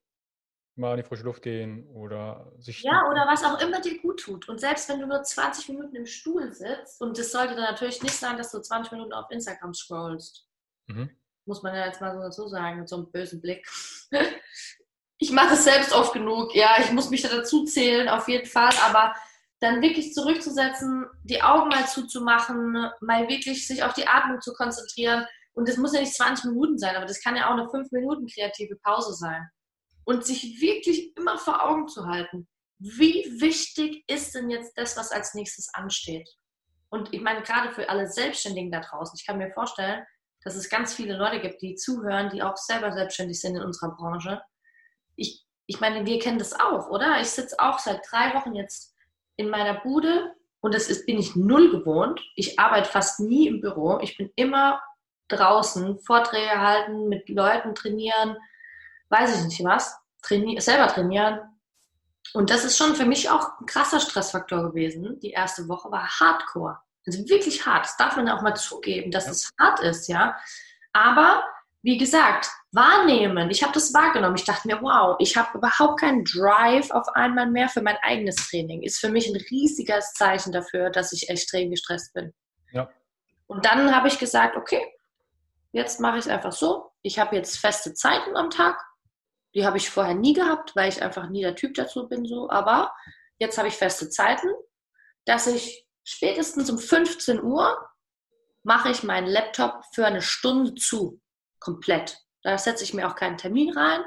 mal 0.77 0.93
in 0.93 0.99
die 0.99 1.09
frische 1.09 1.25
Luft 1.25 1.43
gehen 1.43 1.89
oder 1.89 2.53
sich 2.59 2.83
Ja, 2.85 3.09
oder 3.11 3.27
was 3.27 3.43
auch 3.45 3.61
immer 3.61 3.81
dir 3.81 4.01
gut 4.01 4.21
tut. 4.21 4.49
Und 4.49 4.61
selbst 4.61 4.89
wenn 4.89 5.01
du 5.01 5.07
nur 5.07 5.23
20 5.25 5.69
Minuten 5.71 5.97
im 5.97 6.07
Stuhl 6.07 6.53
sitzt, 6.53 7.01
und 7.01 7.19
das 7.19 7.33
sollte 7.33 7.55
dann 7.57 7.65
natürlich 7.65 8.03
nicht 8.03 8.15
sein, 8.15 8.37
dass 8.37 8.53
du 8.53 8.61
20 8.61 8.93
Minuten 8.93 9.13
auf 9.13 9.29
Instagram 9.31 9.75
scrollst. 9.75 10.49
Mhm. 10.87 11.11
Muss 11.45 11.63
man 11.63 11.75
ja 11.75 11.87
jetzt 11.87 12.01
mal 12.01 12.15
so 12.15 12.21
dazu 12.21 12.47
sagen, 12.47 12.79
mit 12.81 12.89
so 12.89 12.97
einem 12.97 13.11
bösen 13.11 13.41
Blick. 13.41 13.69
Ich 15.19 15.33
mache 15.33 15.55
es 15.55 15.65
selbst 15.65 15.93
oft 15.93 16.13
genug, 16.13 16.55
ja, 16.55 16.77
ich 16.81 16.93
muss 16.93 17.11
mich 17.11 17.23
da 17.23 17.29
dazu 17.29 17.65
zählen, 17.65 18.09
auf 18.09 18.29
jeden 18.29 18.47
Fall, 18.47 18.73
aber 18.87 19.15
dann 19.61 19.83
wirklich 19.83 20.15
zurückzusetzen, 20.15 21.07
die 21.25 21.43
Augen 21.43 21.69
mal 21.69 21.87
zuzumachen, 21.87 22.89
mal 23.01 23.29
wirklich 23.29 23.67
sich 23.67 23.83
auf 23.83 23.95
die 23.95 24.07
Atmung 24.07 24.41
zu 24.41 24.53
konzentrieren. 24.53 25.27
Und 25.55 25.69
das 25.69 25.77
muss 25.77 25.93
ja 25.93 26.01
nicht 26.01 26.15
20 26.15 26.47
Minuten 26.47 26.79
sein, 26.79 26.95
aber 26.95 27.07
das 27.07 27.21
kann 27.21 27.35
ja 27.35 27.49
auch 27.49 27.59
eine 27.59 27.69
5 27.69 27.91
Minuten 27.91 28.29
kreative 28.29 28.77
Pause 28.77 29.15
sein. 29.15 29.49
Und 30.05 30.25
sich 30.25 30.61
wirklich 30.61 31.17
immer 31.17 31.37
vor 31.37 31.67
Augen 31.67 31.89
zu 31.89 32.07
halten, 32.07 32.47
wie 32.79 33.25
wichtig 33.41 34.05
ist 34.07 34.35
denn 34.37 34.51
jetzt 34.51 34.79
das, 34.79 34.97
was 34.97 35.11
als 35.11 35.35
nächstes 35.35 35.69
ansteht? 35.75 36.29
Und 36.91 37.13
ich 37.13 37.21
meine, 37.21 37.43
gerade 37.43 37.73
für 37.73 37.89
alle 37.89 38.07
Selbstständigen 38.07 38.71
da 38.71 38.81
draußen, 38.81 39.17
ich 39.19 39.27
kann 39.27 39.39
mir 39.39 39.51
vorstellen, 39.51 40.05
dass 40.45 40.55
es 40.55 40.71
ganz 40.71 40.95
viele 40.95 41.17
Leute 41.17 41.41
gibt, 41.41 41.61
die 41.61 41.75
zuhören, 41.75 42.31
die 42.31 42.43
auch 42.43 42.57
selber 42.57 42.93
selbstständig 42.93 43.41
sind 43.41 43.57
in 43.57 43.63
unserer 43.63 43.95
Branche. 43.97 44.41
Ich, 45.19 45.45
ich 45.67 45.81
meine, 45.81 46.07
wir 46.07 46.19
kennen 46.19 46.39
das 46.39 46.59
auch, 46.59 46.89
oder? 46.89 47.21
Ich 47.21 47.29
sitze 47.31 47.57
auch 47.59 47.79
seit 47.79 48.01
drei 48.11 48.35
Wochen 48.35 48.55
jetzt 48.55 48.95
in 49.37 49.51
meiner 49.51 49.75
Bude 49.75 50.35
und 50.61 50.75
das 50.75 50.89
ist, 50.89 51.07
bin 51.07 51.19
ich 51.19 51.37
null 51.37 51.71
gewohnt. 51.71 52.21
Ich 52.35 52.59
arbeite 52.59 52.89
fast 52.89 53.21
nie 53.21 53.49
im 53.49 53.61
Büro. 53.61 53.99
Ich 54.01 54.17
bin 54.17 54.31
immer 54.37 54.81
draußen, 55.29 55.99
Vorträge 55.99 56.61
halten, 56.61 57.09
mit 57.09 57.29
Leuten 57.29 57.75
trainieren, 57.75 58.37
weiß 59.11 59.39
ich 59.39 59.45
nicht 59.45 59.65
was, 59.65 59.97
traini 60.23 60.61
selber 60.61 60.89
trainieren. 60.89 61.41
Und 62.35 62.51
das 62.51 62.65
ist 62.65 62.77
schon 62.77 62.95
für 62.95 63.07
mich 63.07 63.31
auch 63.31 63.59
ein 63.61 63.67
krasser 63.67 64.01
Stressfaktor 64.01 64.63
gewesen. 64.63 65.19
Die 65.21 65.31
erste 65.31 65.69
Woche 65.69 65.91
war 65.91 66.09
hardcore. 66.21 66.79
Also 67.07 67.27
wirklich 67.29 67.65
hart. 67.65 67.87
Das 67.87 67.97
darf 67.97 68.17
man 68.17 68.29
auch 68.29 68.43
mal 68.43 68.55
zugeben, 68.55 69.11
dass 69.11 69.29
es 69.29 69.51
hart 69.59 69.81
ist, 69.81 70.09
ja. 70.09 70.37
Aber 70.93 71.43
wie 71.83 71.97
gesagt, 71.97 72.51
wahrnehmen. 72.73 73.51
Ich 73.51 73.63
habe 73.63 73.73
das 73.73 73.95
wahrgenommen. 73.95 74.37
Ich 74.37 74.45
dachte 74.45 74.69
mir, 74.69 74.81
wow, 74.83 75.17
ich 75.19 75.37
habe 75.37 75.57
überhaupt 75.57 76.01
keinen 76.01 76.25
Drive 76.25 76.91
auf 76.91 77.09
einmal 77.15 77.51
mehr 77.51 77.69
für 77.69 77.83
mein 77.83 77.97
eigenes 78.03 78.37
Training. 78.37 78.83
Ist 78.83 78.99
für 78.99 79.09
mich 79.09 79.29
ein 79.29 79.41
riesiges 79.51 80.13
Zeichen 80.13 80.53
dafür, 80.53 80.91
dass 80.91 81.13
ich 81.13 81.29
extrem 81.31 81.71
gestresst 81.71 82.13
bin. 82.13 82.35
Ja. 82.73 82.91
Und 83.47 83.65
dann 83.65 83.95
habe 83.95 84.09
ich 84.09 84.19
gesagt, 84.19 84.57
okay, 84.57 84.83
jetzt 85.73 86.01
mache 86.01 86.19
ich 86.19 86.27
es 86.27 86.31
einfach 86.31 86.53
so. 86.53 86.91
Ich 87.03 87.19
habe 87.19 87.37
jetzt 87.37 87.59
feste 87.59 87.95
Zeiten 87.95 88.37
am 88.37 88.51
Tag. 88.51 88.79
Die 89.55 89.65
habe 89.65 89.79
ich 89.79 89.89
vorher 89.89 90.15
nie 90.15 90.35
gehabt, 90.35 90.77
weil 90.77 90.91
ich 90.91 91.03
einfach 91.03 91.31
nie 91.31 91.41
der 91.41 91.57
Typ 91.57 91.75
dazu 91.75 92.07
bin, 92.07 92.27
so. 92.27 92.51
Aber 92.51 92.93
jetzt 93.39 93.57
habe 93.57 93.69
ich 93.69 93.75
feste 93.75 94.11
Zeiten, 94.11 94.49
dass 95.25 95.47
ich 95.47 95.87
spätestens 96.05 96.69
um 96.71 96.79
15 96.79 97.43
Uhr 97.43 97.77
mache 98.63 98.91
ich 98.91 99.03
meinen 99.03 99.27
Laptop 99.27 99.83
für 99.95 100.05
eine 100.05 100.21
Stunde 100.21 100.75
zu. 100.75 101.21
Komplett. 101.61 102.19
Da 102.43 102.59
setze 102.59 102.85
ich 102.85 102.95
mir 102.95 103.09
auch 103.09 103.15
keinen 103.15 103.39
Termin 103.39 103.77
rein, 103.77 104.01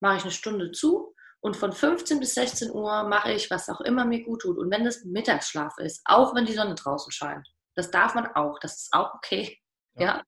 mache 0.00 0.16
ich 0.16 0.22
eine 0.22 0.32
Stunde 0.32 0.72
zu 0.72 1.14
und 1.40 1.56
von 1.56 1.72
15 1.72 2.18
bis 2.18 2.34
16 2.34 2.70
Uhr 2.70 3.04
mache 3.04 3.32
ich, 3.32 3.50
was 3.50 3.68
auch 3.68 3.80
immer 3.80 4.04
mir 4.04 4.24
gut 4.24 4.42
tut. 4.42 4.58
Und 4.58 4.70
wenn 4.70 4.84
das 4.84 5.04
Mittagsschlaf 5.04 5.78
ist, 5.78 6.02
auch 6.04 6.34
wenn 6.34 6.46
die 6.46 6.54
Sonne 6.54 6.74
draußen 6.74 7.12
scheint, 7.12 7.46
das 7.74 7.90
darf 7.90 8.14
man 8.14 8.26
auch, 8.34 8.58
das 8.58 8.76
ist 8.76 8.92
auch 8.92 9.14
okay. 9.14 9.58
Ja. 9.94 10.04
ja? 10.04 10.22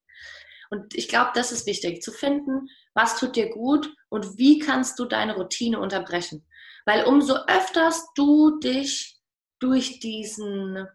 Und 0.70 0.94
ich 0.94 1.09
glaube, 1.09 1.30
das 1.34 1.51
ist 1.51 1.66
wichtig, 1.66 2.03
zu 2.03 2.12
finden, 2.12 2.68
was 2.94 3.18
tut 3.18 3.36
dir 3.36 3.51
gut 3.51 3.92
und 4.11 4.36
wie 4.36 4.59
kannst 4.59 4.99
du 4.99 5.07
deine 5.07 5.34
Routine 5.34 5.80
unterbrechen. 5.80 6.46
Weil 6.84 7.05
umso 7.05 7.34
öfters 7.46 8.07
du 8.14 8.59
dich 8.61 9.18
durch 9.61 9.99
diesen, 10.01 10.86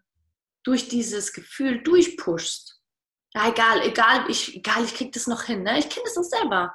durch 0.62 0.88
dieses 0.88 1.32
Gefühl 1.32 1.82
durchpushst, 1.82 2.80
ja, 3.34 3.48
egal, 3.48 3.82
egal, 3.82 4.30
ich, 4.30 4.56
egal, 4.56 4.84
ich 4.84 4.94
krieg 4.94 5.12
das 5.12 5.26
noch 5.26 5.42
hin, 5.42 5.62
ne? 5.62 5.78
ich 5.78 5.88
kenne 5.88 6.04
das 6.04 6.16
uns 6.16 6.30
selber 6.30 6.74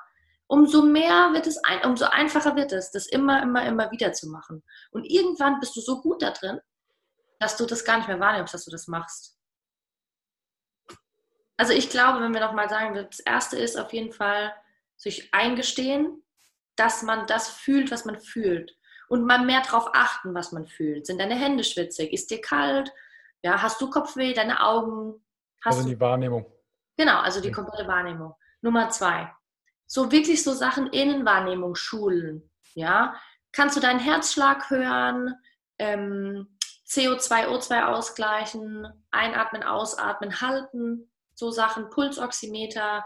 umso 0.49 0.81
mehr 0.81 1.31
wird 1.31 1.45
es, 1.45 1.63
ein, 1.63 1.85
umso 1.85 2.05
einfacher 2.05 2.55
wird 2.55 2.71
es, 2.71 2.91
das 2.91 3.05
immer, 3.05 3.43
immer, 3.43 3.65
immer 3.65 3.91
wieder 3.91 4.13
zu 4.13 4.27
machen. 4.29 4.63
Und 4.89 5.05
irgendwann 5.05 5.59
bist 5.59 5.75
du 5.75 5.81
so 5.81 6.01
gut 6.01 6.23
da 6.23 6.31
drin, 6.31 6.59
dass 7.39 7.55
du 7.55 7.67
das 7.67 7.85
gar 7.85 7.97
nicht 7.97 8.07
mehr 8.07 8.19
wahrnimmst, 8.19 8.53
dass 8.53 8.65
du 8.65 8.71
das 8.71 8.87
machst. 8.87 9.37
Also 11.55 11.73
ich 11.73 11.89
glaube, 11.89 12.21
wenn 12.21 12.33
wir 12.33 12.41
nochmal 12.41 12.67
sagen, 12.67 12.95
das 12.95 13.19
Erste 13.19 13.59
ist 13.59 13.77
auf 13.77 13.93
jeden 13.93 14.11
Fall 14.11 14.51
sich 14.97 15.31
eingestehen, 15.33 16.23
dass 16.75 17.03
man 17.03 17.27
das 17.27 17.49
fühlt, 17.49 17.91
was 17.91 18.05
man 18.05 18.19
fühlt. 18.19 18.75
Und 19.07 19.25
mal 19.25 19.45
mehr 19.45 19.61
darauf 19.61 19.89
achten, 19.93 20.33
was 20.33 20.51
man 20.51 20.65
fühlt. 20.65 21.05
Sind 21.05 21.19
deine 21.19 21.35
Hände 21.35 21.63
schwitzig? 21.63 22.11
Ist 22.11 22.31
dir 22.31 22.41
kalt? 22.41 22.91
Ja, 23.43 23.61
hast 23.61 23.81
du 23.81 23.89
Kopfweh? 23.89 24.33
Deine 24.33 24.63
Augen? 24.63 25.23
Hast 25.63 25.77
also 25.77 25.89
die 25.89 25.99
Wahrnehmung. 25.99 26.45
Genau, 26.97 27.19
also 27.19 27.41
die 27.41 27.51
komplette 27.51 27.87
Wahrnehmung. 27.87 28.33
Nummer 28.61 28.89
zwei 28.89 29.31
so 29.89 30.11
wirklich 30.11 30.43
so 30.43 30.53
Sachen 30.53 30.87
Innenwahrnehmung 30.87 31.75
schulen. 31.75 32.49
Ja, 32.75 33.15
kannst 33.51 33.75
du 33.75 33.81
deinen 33.81 33.99
Herzschlag 33.99 34.69
hören, 34.69 35.33
ähm, 35.79 36.55
CO2, 36.87 37.47
O2 37.47 37.85
ausgleichen, 37.85 38.87
einatmen, 39.11 39.63
ausatmen, 39.63 40.41
halten, 40.41 41.11
so 41.33 41.49
Sachen, 41.49 41.89
Pulsoximeter 41.89 43.03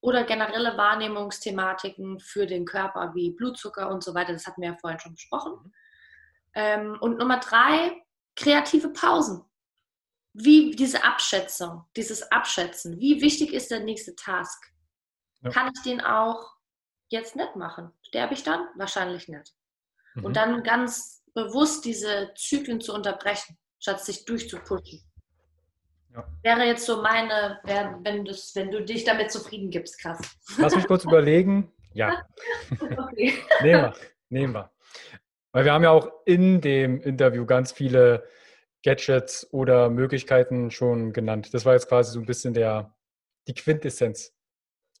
oder 0.00 0.24
generelle 0.24 0.76
Wahrnehmungsthematiken 0.76 2.20
für 2.20 2.46
den 2.46 2.66
Körper 2.66 3.12
wie 3.14 3.30
Blutzucker 3.30 3.88
und 3.88 4.04
so 4.04 4.14
weiter. 4.14 4.34
Das 4.34 4.46
hatten 4.46 4.60
wir 4.60 4.70
ja 4.70 4.76
vorhin 4.78 5.00
schon 5.00 5.14
besprochen. 5.14 5.72
Ähm, 6.54 6.98
und 7.00 7.18
Nummer 7.18 7.40
drei, 7.40 7.92
kreative 8.36 8.90
Pausen. 8.90 9.42
Wie 10.38 10.72
diese 10.72 11.02
Abschätzung, 11.02 11.84
dieses 11.96 12.30
Abschätzen. 12.30 13.00
Wie 13.00 13.22
wichtig 13.22 13.54
ist 13.54 13.70
der 13.70 13.80
nächste 13.80 14.14
Task? 14.14 14.70
Ja. 15.40 15.50
Kann 15.50 15.72
ich 15.74 15.82
den 15.82 16.02
auch 16.02 16.52
jetzt 17.08 17.36
nicht 17.36 17.56
machen? 17.56 17.90
Sterbe 18.02 18.34
ich 18.34 18.42
dann? 18.42 18.66
Wahrscheinlich 18.76 19.28
nicht. 19.28 19.54
Mhm. 20.14 20.24
Und 20.26 20.36
dann 20.36 20.62
ganz 20.62 21.24
bewusst 21.34 21.86
diese 21.86 22.32
Zyklen 22.36 22.82
zu 22.82 22.92
unterbrechen, 22.92 23.56
statt 23.78 24.04
sich 24.04 24.26
durchzupushen. 24.26 25.02
Ja. 26.14 26.26
Wäre 26.42 26.64
jetzt 26.64 26.84
so 26.84 27.00
meine, 27.00 27.60
wenn, 27.64 28.24
das, 28.26 28.54
wenn 28.54 28.70
du 28.70 28.84
dich 28.84 29.04
damit 29.04 29.30
zufrieden 29.30 29.70
gibst, 29.70 29.98
krass. 30.00 30.18
Lass 30.58 30.76
mich 30.76 30.86
kurz 30.86 31.04
überlegen. 31.04 31.72
Ja. 31.96 32.26
okay. 32.70 33.32
nehmen 33.62 33.84
wir. 33.84 33.94
Nehmen 34.28 34.52
wir. 34.52 34.70
Weil 35.52 35.64
wir 35.64 35.72
haben 35.72 35.82
ja 35.82 35.92
auch 35.92 36.10
in 36.26 36.60
dem 36.60 37.00
Interview 37.00 37.46
ganz 37.46 37.72
viele 37.72 38.28
Gadgets 38.86 39.52
oder 39.52 39.90
Möglichkeiten 39.90 40.70
schon 40.70 41.12
genannt. 41.12 41.52
Das 41.52 41.64
war 41.64 41.72
jetzt 41.72 41.88
quasi 41.88 42.12
so 42.12 42.20
ein 42.20 42.26
bisschen 42.26 42.54
der, 42.54 42.94
die 43.48 43.54
Quintessenz 43.54 44.32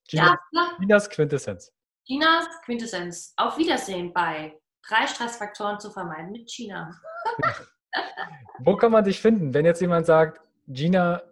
Gina, 0.08 0.36
ja, 0.50 0.76
Ginas 0.80 1.08
Quintessenz. 1.08 1.72
Ginas 2.04 2.46
Quintessenz. 2.64 3.32
Auf 3.36 3.58
Wiedersehen 3.58 4.12
bei 4.12 4.58
drei 4.88 5.06
Stressfaktoren 5.06 5.78
zu 5.78 5.92
vermeiden 5.92 6.32
mit 6.32 6.48
Gina. 6.48 6.90
Wo 8.58 8.76
kann 8.76 8.90
man 8.90 9.04
dich 9.04 9.20
finden, 9.20 9.54
wenn 9.54 9.64
jetzt 9.64 9.80
jemand 9.80 10.06
sagt, 10.06 10.40
Gina, 10.66 11.22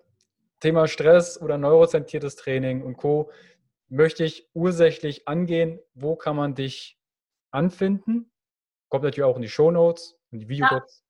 Thema 0.61 0.87
Stress 0.87 1.41
oder 1.41 1.59
neurozentriertes 1.59 2.37
Training 2.37 2.83
und 2.83 2.97
Co. 2.97 3.33
möchte 3.89 4.23
ich 4.23 4.49
ursächlich 4.55 5.27
angehen? 5.27 5.81
Wo 5.95 6.15
kann 6.15 6.37
man 6.37 6.55
dich 6.55 7.01
anfinden? 7.51 8.31
Kommt 8.89 9.03
natürlich 9.03 9.29
auch 9.29 9.37
in 9.37 9.43
die 9.43 9.49
Show 9.49 9.73
Notes 9.73 10.17
und 10.31 10.39
die 10.39 10.49
Videobox. 10.49 11.04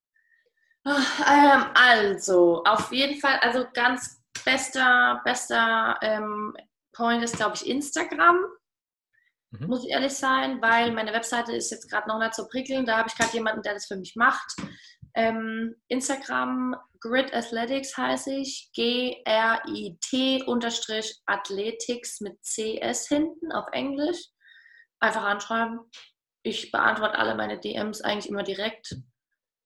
Ja. 0.85 0.95
Ähm, 1.27 1.65
also, 1.73 2.63
auf 2.63 2.91
jeden 2.91 3.19
Fall, 3.19 3.39
also 3.39 3.65
ganz 3.73 4.21
bester, 4.43 5.21
bester 5.23 5.97
ähm, 6.01 6.55
Point 6.93 7.23
ist, 7.23 7.37
glaube 7.37 7.55
ich, 7.55 7.67
Instagram. 7.67 8.45
Mhm. 9.51 9.67
Muss 9.67 9.85
ich 9.85 9.91
ehrlich 9.91 10.13
sein, 10.13 10.61
weil 10.61 10.91
meine 10.91 11.13
Webseite 11.13 11.53
ist 11.53 11.71
jetzt 11.71 11.89
gerade 11.89 12.07
noch 12.07 12.19
nicht 12.19 12.35
so 12.35 12.47
prickelnd. 12.47 12.87
Da 12.87 12.97
habe 12.97 13.09
ich 13.09 13.15
gerade 13.15 13.33
jemanden, 13.33 13.61
der 13.61 13.73
das 13.73 13.87
für 13.87 13.97
mich 13.97 14.15
macht. 14.15 14.55
Ähm, 15.15 15.75
Instagram, 15.87 16.75
Grid 16.99 17.33
Athletics 17.33 17.97
heiße 17.97 18.33
ich. 18.33 18.69
G-R-I-T 18.73 20.43
unterstrich 20.43 21.21
Athletics 21.25 22.21
mit 22.21 22.37
CS 22.43 23.07
hinten 23.07 23.51
auf 23.51 23.65
Englisch. 23.71 24.27
Einfach 24.99 25.23
anschreiben. 25.23 25.79
Ich 26.43 26.71
beantworte 26.71 27.17
alle 27.17 27.35
meine 27.35 27.59
DMs 27.59 28.01
eigentlich 28.01 28.29
immer 28.29 28.43
direkt 28.43 28.95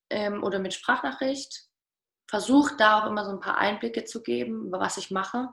ähm, 0.10 0.44
oder 0.44 0.60
mit 0.60 0.74
Sprachnachricht. 0.74 1.68
Versuche 2.30 2.76
da 2.78 3.02
auch 3.02 3.08
immer 3.08 3.26
so 3.26 3.32
ein 3.32 3.40
paar 3.40 3.58
Einblicke 3.58 4.06
zu 4.06 4.22
geben, 4.22 4.68
über 4.68 4.80
was 4.80 4.98
ich 4.98 5.10
mache. 5.10 5.50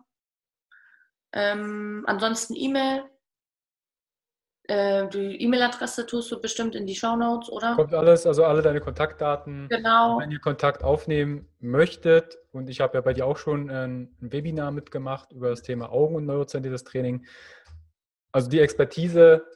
Ähm, 1.32 2.04
ansonsten 2.06 2.54
E-Mail. 2.54 3.04
Äh, 4.68 5.08
die 5.08 5.40
E-Mail-Adresse 5.42 6.06
tust 6.06 6.30
du 6.32 6.40
bestimmt 6.40 6.74
in 6.74 6.86
die 6.86 6.96
Show 6.96 7.14
Notes, 7.14 7.50
oder? 7.50 7.76
Kommt 7.76 7.94
alles, 7.94 8.26
also 8.26 8.44
alle 8.44 8.62
deine 8.62 8.80
Kontaktdaten. 8.80 9.68
Genau. 9.68 10.18
Wenn 10.18 10.32
ihr 10.32 10.40
Kontakt 10.40 10.82
aufnehmen 10.82 11.48
möchtet, 11.60 12.36
und 12.52 12.68
ich 12.68 12.80
habe 12.80 12.94
ja 12.94 13.00
bei 13.00 13.12
dir 13.12 13.26
auch 13.26 13.36
schon 13.36 13.70
ein, 13.70 14.16
ein 14.20 14.32
Webinar 14.32 14.72
mitgemacht 14.72 15.32
über 15.32 15.50
das 15.50 15.62
Thema 15.62 15.90
Augen- 15.92 16.16
und 16.16 16.26
neurozentriertes 16.26 16.84
Training. 16.84 17.24
Also 18.32 18.50
die 18.50 18.60
Expertise, 18.60 19.46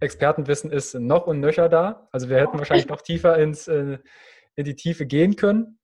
Expertenwissen 0.00 0.70
ist 0.70 0.94
noch 0.94 1.26
und 1.26 1.40
nöcher 1.40 1.68
da. 1.68 2.08
Also 2.12 2.28
wir 2.28 2.38
hätten 2.38 2.58
wahrscheinlich 2.58 2.88
noch 2.88 3.00
tiefer 3.00 3.38
ins, 3.38 3.68
äh, 3.68 3.98
in 4.54 4.64
die 4.64 4.76
Tiefe 4.76 5.06
gehen 5.06 5.36
können. 5.36 5.78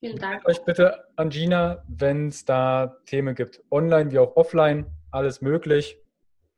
Vielen 0.00 0.18
Dank. 0.18 0.46
Euch 0.46 0.62
bitte 0.64 1.06
an 1.16 1.30
Gina, 1.30 1.84
wenn 1.88 2.28
es 2.28 2.44
da 2.44 2.98
Themen 3.06 3.34
gibt, 3.34 3.62
online 3.70 4.10
wie 4.10 4.18
auch 4.18 4.36
offline, 4.36 4.86
alles 5.10 5.40
möglich. 5.40 5.98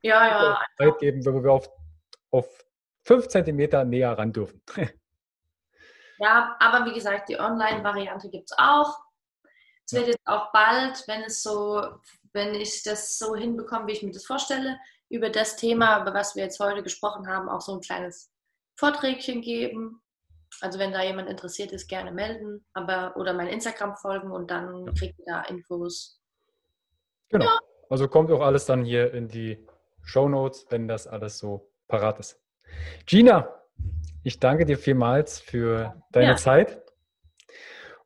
Ja, 0.02 0.26
ja. 0.26 0.60
Zeit 0.76 0.98
geben, 0.98 1.24
wo 1.24 1.42
wir 1.42 1.52
auf, 1.52 1.68
auf 2.30 2.64
fünf 3.04 3.28
Zentimeter 3.28 3.84
näher 3.84 4.16
ran 4.16 4.32
dürfen. 4.32 4.62
ja, 6.18 6.56
aber 6.58 6.86
wie 6.86 6.94
gesagt, 6.94 7.28
die 7.28 7.38
Online-Variante 7.38 8.28
gibt 8.28 8.50
es 8.50 8.58
auch. 8.58 8.98
Es 9.86 9.92
wird 9.92 10.08
jetzt 10.08 10.26
auch 10.26 10.52
bald, 10.52 11.02
wenn 11.06 11.22
es 11.22 11.42
so, 11.42 12.00
wenn 12.32 12.54
ich 12.54 12.82
das 12.82 13.18
so 13.18 13.34
hinbekomme, 13.34 13.86
wie 13.86 13.92
ich 13.92 14.02
mir 14.02 14.12
das 14.12 14.26
vorstelle, 14.26 14.78
über 15.08 15.30
das 15.30 15.56
Thema, 15.56 16.02
über 16.02 16.14
was 16.14 16.36
wir 16.36 16.44
jetzt 16.44 16.60
heute 16.60 16.82
gesprochen 16.82 17.26
haben, 17.28 17.48
auch 17.48 17.60
so 17.60 17.74
ein 17.74 17.80
kleines 17.80 18.30
Vorträgchen 18.76 19.40
geben, 19.40 20.02
also 20.60 20.78
wenn 20.78 20.92
da 20.92 21.02
jemand 21.02 21.28
interessiert 21.28 21.72
ist, 21.72 21.88
gerne 21.88 22.12
melden, 22.12 22.64
aber 22.72 23.16
oder 23.16 23.32
mein 23.32 23.48
Instagram 23.48 23.96
folgen 23.96 24.30
und 24.30 24.50
dann 24.50 24.86
ja. 24.86 24.92
kriegt 24.92 25.18
ihr 25.18 25.24
da 25.26 25.42
Infos. 25.42 26.20
Genau. 27.28 27.44
Ja. 27.44 27.58
Also 27.90 28.08
kommt 28.08 28.30
auch 28.30 28.40
alles 28.40 28.66
dann 28.66 28.84
hier 28.84 29.12
in 29.14 29.28
die 29.28 29.66
Show 30.02 30.28
Notes, 30.28 30.66
wenn 30.70 30.88
das 30.88 31.06
alles 31.06 31.38
so 31.38 31.70
parat 31.86 32.18
ist. 32.18 32.40
Gina, 33.06 33.48
ich 34.22 34.38
danke 34.40 34.64
dir 34.64 34.78
vielmals 34.78 35.40
für 35.40 36.02
deine 36.12 36.30
ja. 36.30 36.36
Zeit. 36.36 36.82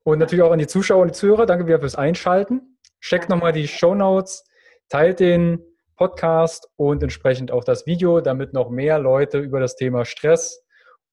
Und 0.04 0.18
natürlich 0.18 0.42
auch 0.42 0.50
an 0.50 0.58
die 0.58 0.66
Zuschauer 0.66 1.02
und 1.02 1.08
die 1.08 1.18
Zuhörer, 1.18 1.46
danke 1.46 1.66
wieder 1.66 1.78
fürs 1.78 1.94
Einschalten. 1.94 2.78
Checkt 3.00 3.28
nochmal 3.28 3.52
die 3.52 3.68
Show 3.68 3.94
Notes, 3.94 4.44
teilt 4.88 5.20
den 5.20 5.64
Podcast 6.02 6.68
und 6.74 7.00
entsprechend 7.00 7.52
auch 7.52 7.62
das 7.62 7.86
Video, 7.86 8.20
damit 8.20 8.52
noch 8.52 8.70
mehr 8.70 8.98
Leute 8.98 9.38
über 9.38 9.60
das 9.60 9.76
Thema 9.76 10.04
Stress 10.04 10.66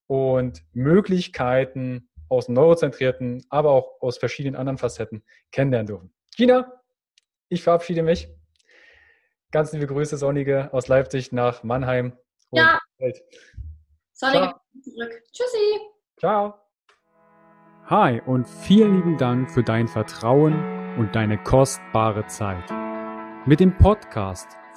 und 0.08 0.64
Möglichkeiten 0.74 2.10
aus 2.28 2.48
dem 2.48 2.56
neurozentrierten, 2.56 3.46
aber 3.50 3.70
auch 3.70 4.02
aus 4.02 4.18
verschiedenen 4.18 4.56
anderen 4.56 4.80
Facetten 4.80 5.24
kennenlernen 5.52 5.86
dürfen. 5.86 6.14
Gina, 6.36 6.74
ich 7.50 7.62
verabschiede 7.62 8.02
mich. 8.02 8.30
Ganz 9.52 9.72
liebe 9.74 9.86
Grüße, 9.86 10.18
Sonnige, 10.18 10.74
aus 10.74 10.88
Leipzig 10.88 11.32
nach 11.32 11.62
Mannheim. 11.62 12.18
Ja. 12.50 12.80
Welt. 12.98 13.22
Sonnige 14.14 14.56
zurück. 14.82 15.22
Tschüssi. 15.32 15.82
Ciao. 16.18 16.56
Hi 17.86 18.22
und 18.26 18.48
vielen 18.48 18.96
lieben 18.96 19.18
Dank 19.20 19.52
für 19.52 19.62
dein 19.62 19.88
Vertrauen 19.88 20.98
und 20.98 21.16
deine 21.16 21.38
kostbare 21.44 22.26
Zeit. 22.26 22.72
Mit 23.46 23.60
dem 23.60 23.78
Podcast 23.78 24.59